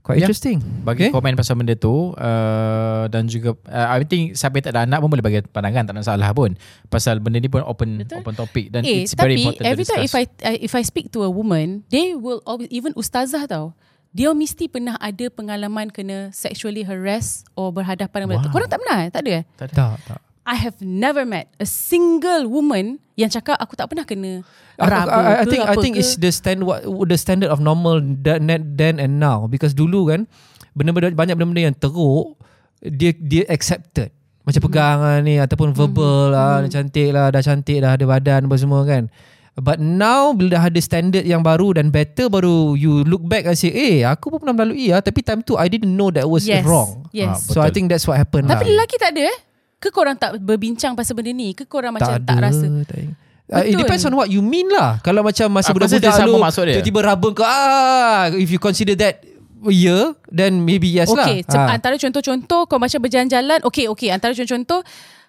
quite 0.00 0.18
Yeah. 0.18 0.26
interesting. 0.26 0.58
Bagi 0.82 1.06
Okay. 1.06 1.10
komen 1.12 1.36
pasal 1.36 1.54
benda 1.54 1.74
tu 1.74 2.10
uh, 2.12 3.04
dan 3.06 3.28
juga 3.28 3.54
uh, 3.68 3.86
I 3.92 4.02
think 4.02 4.34
siapa 4.34 4.56
yang 4.56 4.64
tak 4.66 4.74
ada 4.74 4.82
anak 4.82 4.98
pun 4.98 5.08
boleh 5.08 5.20
bagi 5.20 5.40
pandangan 5.44 5.84
tak 5.84 5.92
ada 5.92 6.00
masalah 6.00 6.30
pun 6.32 6.50
pasal 6.88 7.20
benda 7.20 7.38
ni 7.38 7.46
pun 7.46 7.62
open 7.62 8.02
Betul. 8.02 8.24
open 8.24 8.34
topic 8.34 8.64
dan 8.68 8.82
eh 8.82 9.04
it's 9.04 9.12
very 9.12 9.36
tapi 9.36 9.42
important 9.44 9.66
every 9.68 9.84
to 9.84 9.90
time 9.92 10.02
if 10.02 10.12
I, 10.12 10.24
I 10.42 10.54
if 10.58 10.72
I 10.72 10.82
speak 10.82 11.12
to 11.12 11.22
a 11.22 11.30
woman 11.30 11.84
they 11.88 12.16
will 12.16 12.40
always 12.42 12.72
even 12.72 12.90
ustazah 12.94 13.44
tau 13.44 13.76
dia 14.10 14.30
mesti 14.30 14.70
pernah 14.70 14.94
ada 14.96 15.26
pengalaman 15.26 15.90
kena 15.90 16.30
sexually 16.30 16.86
harass 16.86 17.42
or 17.58 17.74
berhadapan 17.74 18.22
dengan 18.22 18.38
benda 18.38 18.46
tu. 18.46 18.50
Wow. 18.50 18.54
Korang 18.54 18.70
tak 18.70 18.78
pernah? 18.78 18.98
Tak 19.10 19.20
ada? 19.26 19.32
eh? 19.34 19.44
tak 19.58 19.66
ada. 19.66 19.74
Tak, 19.74 19.92
tak. 20.06 20.20
I 20.44 20.56
have 20.60 20.76
never 20.80 21.24
met 21.24 21.48
a 21.56 21.64
single 21.64 22.44
woman 22.46 23.00
yang 23.16 23.32
cakap 23.32 23.56
aku 23.56 23.74
tak 23.74 23.88
pernah 23.88 24.04
kena 24.04 24.44
Aku, 24.76 24.90
raba 24.90 25.08
I, 25.08 25.32
I 25.40 25.44
ke 25.46 25.50
think 25.50 25.62
I 25.64 25.72
apa 25.72 25.80
think 25.80 25.94
ke. 25.96 26.00
it's 26.02 26.14
the 26.18 26.28
stand 26.28 26.60
what 26.66 26.82
the 26.84 27.16
standard 27.16 27.48
of 27.48 27.62
normal 27.62 28.02
then, 28.02 28.44
then 28.76 29.00
and 29.00 29.16
now 29.16 29.46
because 29.46 29.72
dulu 29.72 30.12
kan 30.12 30.26
benda-benda 30.74 31.14
banyak 31.14 31.32
benda-benda 31.32 31.62
yang 31.70 31.76
teruk 31.76 32.36
dia 32.82 33.14
dia 33.14 33.46
accepted 33.48 34.12
macam 34.44 34.60
Mhm. 34.60 34.66
pegangan 34.68 35.18
ni 35.24 35.34
ataupun 35.40 35.72
verbal 35.72 36.34
lah 36.34 36.60
Mhm. 36.60 36.68
cantik 36.68 37.08
lah 37.08 37.32
dah 37.32 37.40
cantik 37.40 37.78
dah 37.80 37.96
ada 37.96 38.04
badan 38.04 38.44
apa 38.44 38.56
semua 38.60 38.84
kan 38.84 39.08
but 39.56 39.78
now 39.78 40.34
bila 40.34 40.58
dah 40.58 40.68
ada 40.68 40.80
standard 40.82 41.24
yang 41.24 41.40
baru 41.40 41.78
dan 41.78 41.88
better 41.88 42.26
baru 42.26 42.74
you 42.74 43.06
look 43.06 43.24
back 43.24 43.46
and 43.46 43.54
say 43.54 43.70
eh 43.70 44.02
aku 44.02 44.28
pun 44.28 44.42
pernah 44.42 44.52
melalui 44.52 44.90
ah 44.90 45.00
tapi 45.00 45.22
time 45.22 45.40
tu 45.40 45.54
I 45.54 45.70
didn't 45.70 45.94
know 45.94 46.10
that 46.10 46.26
was 46.26 46.44
yes. 46.44 46.60
wrong 46.66 47.06
Yes. 47.14 47.30
Ah, 47.30 47.38
so 47.38 47.58
I 47.62 47.70
think 47.70 47.88
that's 47.88 48.04
what 48.04 48.18
happened 48.18 48.50
Tapi 48.50 48.66
lah 48.68 48.82
lelaki 48.84 48.98
tak 48.98 49.14
ada 49.14 49.30
eh? 49.30 49.38
Ke 49.84 49.92
korang 49.92 50.16
tak 50.16 50.40
berbincang 50.40 50.96
pasal 50.96 51.12
benda 51.12 51.28
ni? 51.28 51.52
Ke 51.52 51.68
korang 51.68 51.92
macam 51.92 52.16
tak, 52.16 52.24
ada, 52.24 52.48
rasa? 52.48 52.64
tak 52.88 52.96
ingat. 53.04 53.16
Uh, 53.44 53.60
it 53.60 53.76
Betul. 53.76 53.80
depends 53.84 54.04
on 54.08 54.16
what 54.16 54.32
you 54.32 54.40
mean 54.40 54.64
lah. 54.72 54.96
Kalau 55.04 55.20
macam 55.20 55.52
masa 55.52 55.68
Aku 55.68 55.76
budak-budak 55.76 56.16
lu 56.24 56.40
maksud 56.40 56.64
dia. 56.64 56.80
tiba-tiba 56.80 57.00
raba 57.04 57.28
kau 57.36 57.44
ah 57.44 58.32
if 58.32 58.48
you 58.48 58.56
consider 58.56 58.96
that 58.96 59.20
yeah 59.68 60.16
then 60.32 60.64
maybe 60.64 60.88
yes 60.88 61.12
Okay, 61.12 61.44
lah. 61.44 61.52
cep- 61.52 61.68
antara 61.76 61.94
contoh-contoh 62.00 62.64
kau 62.64 62.80
macam 62.80 62.96
berjalan-jalan, 63.04 63.60
okay, 63.68 63.84
okay, 63.92 64.08
antara 64.08 64.32
contoh-contoh 64.32 64.80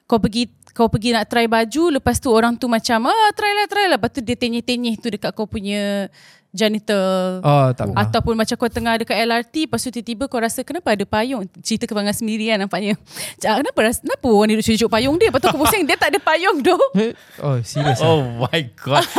kau 0.07 0.19
pergi 0.23 0.47
kau 0.71 0.87
pergi 0.87 1.11
nak 1.11 1.27
try 1.27 1.47
baju, 1.47 1.99
lepas 1.99 2.15
tu 2.19 2.31
orang 2.31 2.55
tu 2.55 2.67
macam, 2.67 3.11
ah, 3.11 3.31
try 3.35 3.51
lah, 3.51 3.67
try 3.67 3.87
lah. 3.91 3.99
Lepas 3.99 4.11
tu 4.11 4.19
dia 4.19 4.35
tenyih-tenyih 4.35 4.95
tu 4.99 5.07
dekat 5.07 5.31
kau 5.31 5.47
punya 5.47 6.11
genital. 6.55 7.43
Oh 7.43 7.67
tak 7.69 7.91
pernah. 7.91 8.01
Ataupun 8.01 8.33
macam 8.33 8.55
kau 8.55 8.71
tengah 8.71 8.95
dekat 8.95 9.19
LRT 9.19 9.67
Lepas 9.67 9.83
tu 9.83 9.91
tiba-tiba 9.91 10.25
kau 10.25 10.39
rasa 10.39 10.63
Kenapa 10.63 10.95
ada 10.95 11.03
payung 11.03 11.43
Cerita 11.59 11.83
kebangan 11.83 12.15
sendiri 12.15 12.47
kan 12.47 12.63
nampaknya 12.63 12.95
Kenapa 13.37 13.79
rasa, 13.83 13.99
Kenapa 13.99 14.25
orang 14.25 14.49
duduk 14.49 14.65
cucuk 14.65 14.87
payung 14.87 15.15
dia 15.15 15.27
Lepas 15.27 15.43
tu 15.43 15.49
aku 15.51 15.59
pusing 15.59 15.83
Dia 15.83 15.99
tak 15.99 16.15
ada 16.15 16.19
payung 16.19 16.63
tu 16.63 16.75
oh 17.43 17.57
serius 17.61 17.99
ah. 17.99 18.07
Oh 18.07 18.23
my 18.41 18.61
god. 18.73 19.03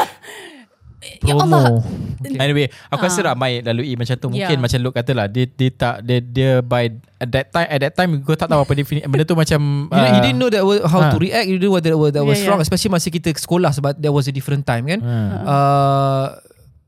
Ya 1.23 1.39
Promo. 1.39 1.55
Allah 1.55 1.87
Anyway, 2.35 2.67
aku 2.91 3.07
rasa 3.07 3.23
Ah. 3.23 3.31
ramai 3.31 3.63
lalui 3.63 3.95
macam 3.95 4.19
tu. 4.19 4.27
Mungkin 4.27 4.59
Yeah. 4.59 4.59
macam 4.59 4.79
Luke 4.83 4.97
kata 4.99 5.13
lah, 5.15 5.31
dia, 5.31 5.47
dia 5.47 5.71
tak 5.71 6.03
dia 6.03 6.19
dia 6.19 6.51
by 6.59 6.91
at 7.23 7.29
that 7.31 7.47
time 7.55 7.69
at 7.71 7.79
that 7.79 7.95
time 7.95 8.11
kau 8.27 8.35
tak 8.35 8.51
tahu 8.51 8.67
apa 8.67 8.73
definisi 8.75 9.07
benda 9.07 9.23
tu 9.23 9.39
macam 9.39 9.87
You, 9.87 9.95
uh, 9.95 10.11
you 10.19 10.23
didn't 10.25 10.41
know 10.41 10.51
that 10.51 10.67
was, 10.67 10.83
how 10.83 11.07
ah. 11.07 11.13
to 11.15 11.19
react. 11.23 11.47
You 11.47 11.63
didn't 11.63 11.71
know 11.71 11.77
whether 11.79 11.95
that 11.95 12.01
was, 12.01 12.11
that 12.11 12.27
was 12.27 12.43
Yeah, 12.43 12.51
wrong. 12.51 12.59
yeah. 12.59 12.67
Especially 12.67 12.91
masa 12.91 13.09
kita 13.15 13.31
sekolah 13.31 13.71
sebab 13.71 13.95
there 13.95 14.11
was 14.11 14.27
a 14.27 14.35
different 14.35 14.67
time 14.67 14.91
kan. 14.91 14.99
Hmm. 14.99 15.31
Uh, 15.47 16.27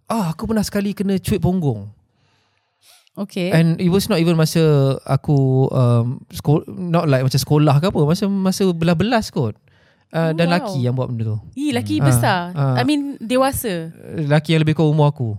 ah, 0.09 0.33
aku 0.33 0.45
pernah 0.45 0.65
sekali 0.65 0.93
kena 0.93 1.17
cuit 1.17 1.39
punggung. 1.39 1.93
Okay. 3.19 3.51
And 3.51 3.83
it 3.83 3.91
was 3.91 4.07
not 4.07 4.23
even 4.23 4.39
masa 4.39 4.95
aku 5.03 5.67
um, 5.69 6.23
sekolah, 6.31 6.63
not 6.71 7.11
like 7.11 7.27
macam 7.27 7.35
sekolah 7.37 7.75
ke 7.77 7.91
apa, 7.91 8.01
masa 8.07 8.25
masa 8.31 8.63
belas-belas 8.71 9.29
kot. 9.29 9.59
Uh, 10.09 10.33
Oh, 10.33 10.33
dan 10.33 10.49
wow. 10.49 10.55
laki 10.57 10.79
yang 10.81 10.97
buat 10.97 11.13
benda 11.13 11.29
tu. 11.29 11.39
Ih, 11.53 11.69
laki 11.69 12.01
Ah, 12.01 12.05
besar. 12.07 12.41
ah. 12.57 12.81
I 12.81 12.83
mean, 12.83 13.21
dewasa. 13.21 13.93
Laki 14.25 14.57
yang 14.57 14.65
lebih 14.65 14.73
kurang 14.73 14.97
umur 14.97 15.13
aku. 15.13 15.37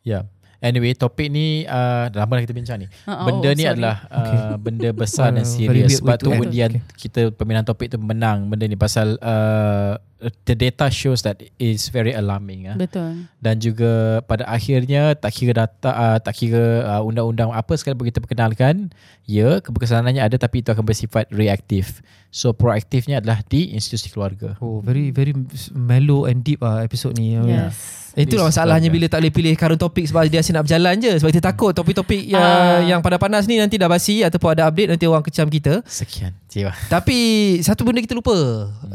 Yeah. 0.00 0.30
Anyway, 0.58 0.96
topik 0.96 1.28
ni 1.28 1.62
uh, 1.62 2.08
dah 2.08 2.24
lama 2.24 2.40
dah 2.40 2.42
kita 2.42 2.56
bincang 2.56 2.82
ni. 2.82 2.86
Uh, 3.04 3.28
benda 3.28 3.46
oh, 3.46 3.54
ni 3.54 3.62
sorry. 3.62 3.72
adalah 3.76 3.96
uh, 4.08 4.56
benda 4.64 4.88
besar 4.90 5.30
dan 5.30 5.44
serius. 5.44 6.00
Sebab 6.00 6.16
tu 6.16 6.32
end. 6.32 6.40
undian 6.40 6.70
Okay. 6.72 6.82
kita 7.04 7.30
peminat 7.30 7.62
topik 7.62 7.92
tu 7.92 7.98
menang 8.00 8.48
benda 8.48 8.64
ni 8.64 8.74
pasal 8.74 9.20
uh, 9.20 10.00
the 10.44 10.52
data 10.52 10.86
shows 10.88 11.22
that 11.22 11.38
is 11.56 11.88
very 11.88 12.10
alarming. 12.10 12.66
ah. 12.66 12.74
Betul. 12.74 13.30
dan 13.38 13.54
juga 13.56 13.90
pada 14.22 14.42
akhirnya 14.44 15.14
tak 15.14 15.30
kira 15.30 15.54
data 15.56 15.90
uh, 15.90 16.18
tak 16.18 16.34
kira 16.34 16.64
uh, 16.84 17.02
undang-undang 17.02 17.50
apa 17.50 17.70
sekali 17.72 17.94
pun 17.94 18.04
kita 18.04 18.18
perkenalkan 18.18 18.90
ya 19.24 19.58
keberkesanannya 19.60 20.18
ada 20.20 20.34
tapi 20.34 20.58
itu 20.58 20.68
akan 20.68 20.82
bersifat 20.82 21.30
reaktif 21.30 22.02
so 22.28 22.50
proaktifnya 22.50 23.18
adalah 23.18 23.40
di 23.42 23.70
institusi 23.72 24.08
keluarga 24.08 24.58
Oh, 24.58 24.80
very 24.80 25.08
very 25.08 25.32
mellow 25.70 26.24
and 26.24 26.42
deep 26.42 26.60
ah 26.60 26.82
episod 26.82 27.14
ni. 27.14 27.38
Yes. 27.38 28.10
Eh, 28.12 28.26
Itulah 28.26 28.50
This 28.50 28.58
masalahnya 28.58 28.90
bila 28.90 29.06
tak 29.06 29.22
boleh 29.22 29.30
pilih 29.30 29.52
current 29.54 29.78
topik 29.78 30.02
sebab 30.02 30.26
dia 30.26 30.42
asyik 30.42 30.50
nak 30.50 30.66
berjalan 30.66 30.94
je. 30.98 31.12
Sebab 31.14 31.30
kita 31.30 31.44
takut 31.44 31.70
topik-topik 31.70 32.26
yang, 32.26 32.42
Ah. 32.42 32.82
yang 32.82 32.98
panas-panas 32.98 33.46
ni 33.46 33.54
nanti 33.54 33.78
dah 33.78 33.86
basi 33.86 34.20
ataupun 34.20 34.48
ada 34.50 34.66
update 34.66 34.90
nanti 34.90 35.06
orang 35.06 35.22
kecam 35.22 35.46
kita. 35.46 35.86
sekian 35.86 36.34
jiwa 36.48 36.74
Tapi 36.90 37.14
satu 37.62 37.86
benda 37.86 38.02
kita 38.02 38.12
lupa. 38.12 38.34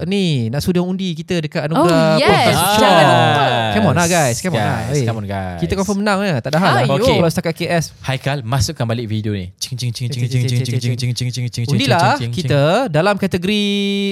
Ni 0.03 0.51
nak 0.51 0.59
sudah 0.59 0.84
undi 0.84 1.12
kita 1.16 1.36
dekat 1.39 1.61
Oh, 1.64 1.68
anugerah. 1.80 2.18
yes. 2.18 2.28
Podcast 2.28 2.53
Ah. 2.53 2.68
Show. 2.70 2.82
Jangan 2.84 3.05
lupa. 3.05 3.45
Come 3.74 3.86
on 3.86 3.95
lah 3.95 4.07
guys, 4.07 4.36
come 4.38 4.53
on 4.53 4.59
lah. 4.59 4.78
guys, 4.84 4.93
Eh, 4.93 5.03
come 5.03 5.18
on 5.18 5.26
guys 5.26 5.57
Kita 5.57 5.74
confirm 5.74 5.97
menang 5.99 6.20
ya. 6.22 6.36
Tak 6.38 6.49
ada 6.49 6.59
hal 6.59 6.72
lah. 6.76 6.84
Okay. 6.93 7.16
Kalau 7.16 7.30
setakat 7.30 7.53
KS. 7.55 7.86
Haikal 8.01 8.38
masukkan 8.43 8.86
balik 8.86 9.07
video 9.07 9.32
ni 9.32 9.49
cing 9.55 9.74
cing 9.74 9.89
cing 9.89 10.07
cing 10.07 10.24
cing 10.24 10.43
cing 10.43 10.61
cing 10.61 10.78
cing 10.78 10.95
cing 10.95 11.14
cing 11.14 11.30
cing 11.32 11.47
cing 11.49 11.66
Undilah 11.68 12.18
kita 12.20 12.61
dalam 12.88 13.16
kategori 13.16 13.64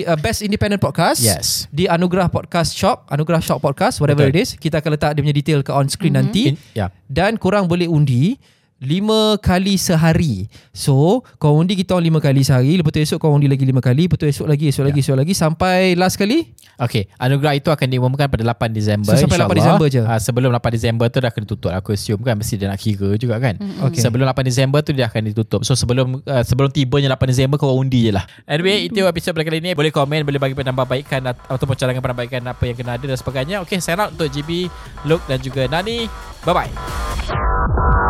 uh, 0.06 0.18
Best 0.18 0.42
Independent 0.42 0.80
Podcast. 0.80 1.20
yes 1.20 1.70
Di 1.70 1.86
Anugerah 1.86 2.28
Podcast 2.28 2.74
Shop, 2.74 3.06
Anugerah 3.08 3.40
Shop 3.40 3.58
Podcast, 3.58 3.98
whatever 3.98 4.24
Betul. 4.24 4.36
it 4.36 4.44
is. 4.44 4.50
Kita 4.56 4.78
akan 4.78 4.90
letak 4.92 5.14
dia 5.14 5.22
punya 5.22 5.36
detail 5.36 5.60
ke 5.60 5.70
on 5.70 5.86
screen 5.86 6.12
Mhm. 6.12 6.20
nanti. 6.20 6.44
In, 6.48 6.56
ya 6.74 6.90
Dan 7.06 7.36
korang 7.36 7.66
boleh 7.66 7.86
undi 7.86 8.40
lima 8.82 9.38
kali 9.38 9.78
sehari. 9.78 10.50
So, 10.74 11.22
kau 11.38 11.54
undi 11.54 11.78
kita 11.78 11.94
orang 11.94 12.10
lima 12.10 12.20
kali 12.20 12.42
sehari. 12.42 12.82
Lepas 12.82 12.98
tu 12.98 13.00
esok 13.00 13.22
kau 13.22 13.30
undi 13.30 13.46
lagi 13.46 13.62
lima 13.62 13.78
kali. 13.78 14.10
Lepas 14.10 14.18
tu 14.18 14.26
esok 14.26 14.50
lagi, 14.50 14.74
esok 14.74 14.90
lagi, 14.90 15.00
esok 15.06 15.18
lagi. 15.22 15.34
Sampai 15.38 15.94
last 15.94 16.18
kali. 16.18 16.50
Okay, 16.82 17.06
anugerah 17.22 17.54
itu 17.54 17.70
akan 17.70 17.86
diumumkan 17.86 18.26
pada 18.26 18.42
8 18.42 18.74
Disember 18.74 19.14
So, 19.14 19.30
sampai 19.30 19.38
8 19.38 19.54
Disember 19.54 19.86
je? 19.86 20.02
Uh, 20.02 20.18
sebelum 20.18 20.50
8 20.50 20.74
Disember 20.74 21.06
tu 21.14 21.22
dah 21.22 21.30
akan 21.30 21.42
ditutup. 21.46 21.70
Aku 21.78 21.94
assume 21.94 22.26
kan 22.26 22.34
mesti 22.34 22.58
dia 22.58 22.66
nak 22.74 22.82
kira 22.82 23.14
juga 23.22 23.38
kan. 23.38 23.54
Okay. 23.62 24.02
Sebelum 24.02 24.26
8 24.26 24.50
Disember 24.50 24.82
tu 24.82 24.90
dia 24.98 25.06
akan 25.06 25.30
ditutup. 25.30 25.62
So 25.62 25.78
sebelum 25.78 26.26
uh, 26.26 26.42
sebelum 26.42 26.74
tibanya 26.74 27.14
8 27.14 27.22
Disember 27.30 27.62
kau 27.62 27.78
undi 27.78 28.10
je 28.10 28.18
lah. 28.18 28.26
Anyway, 28.50 28.90
itu 28.90 29.06
episod 29.06 29.38
pada 29.38 29.46
kali 29.46 29.62
ini. 29.62 29.78
Boleh 29.78 29.94
komen, 29.94 30.26
boleh 30.26 30.42
bagi 30.42 30.58
penambahbaikan 30.58 31.22
at- 31.30 31.46
ataupun 31.54 31.78
cadangan 31.78 32.02
penambahbaikan 32.02 32.42
apa 32.50 32.64
yang 32.66 32.74
kena 32.74 32.98
ada 32.98 33.06
dan 33.06 33.18
sebagainya. 33.22 33.62
Okay, 33.62 33.78
sign 33.78 34.02
out 34.02 34.18
untuk 34.18 34.34
GB, 34.34 34.66
Luke 35.06 35.22
dan 35.30 35.38
juga 35.38 35.70
Nani. 35.70 36.10
Bye-bye. 36.42 38.01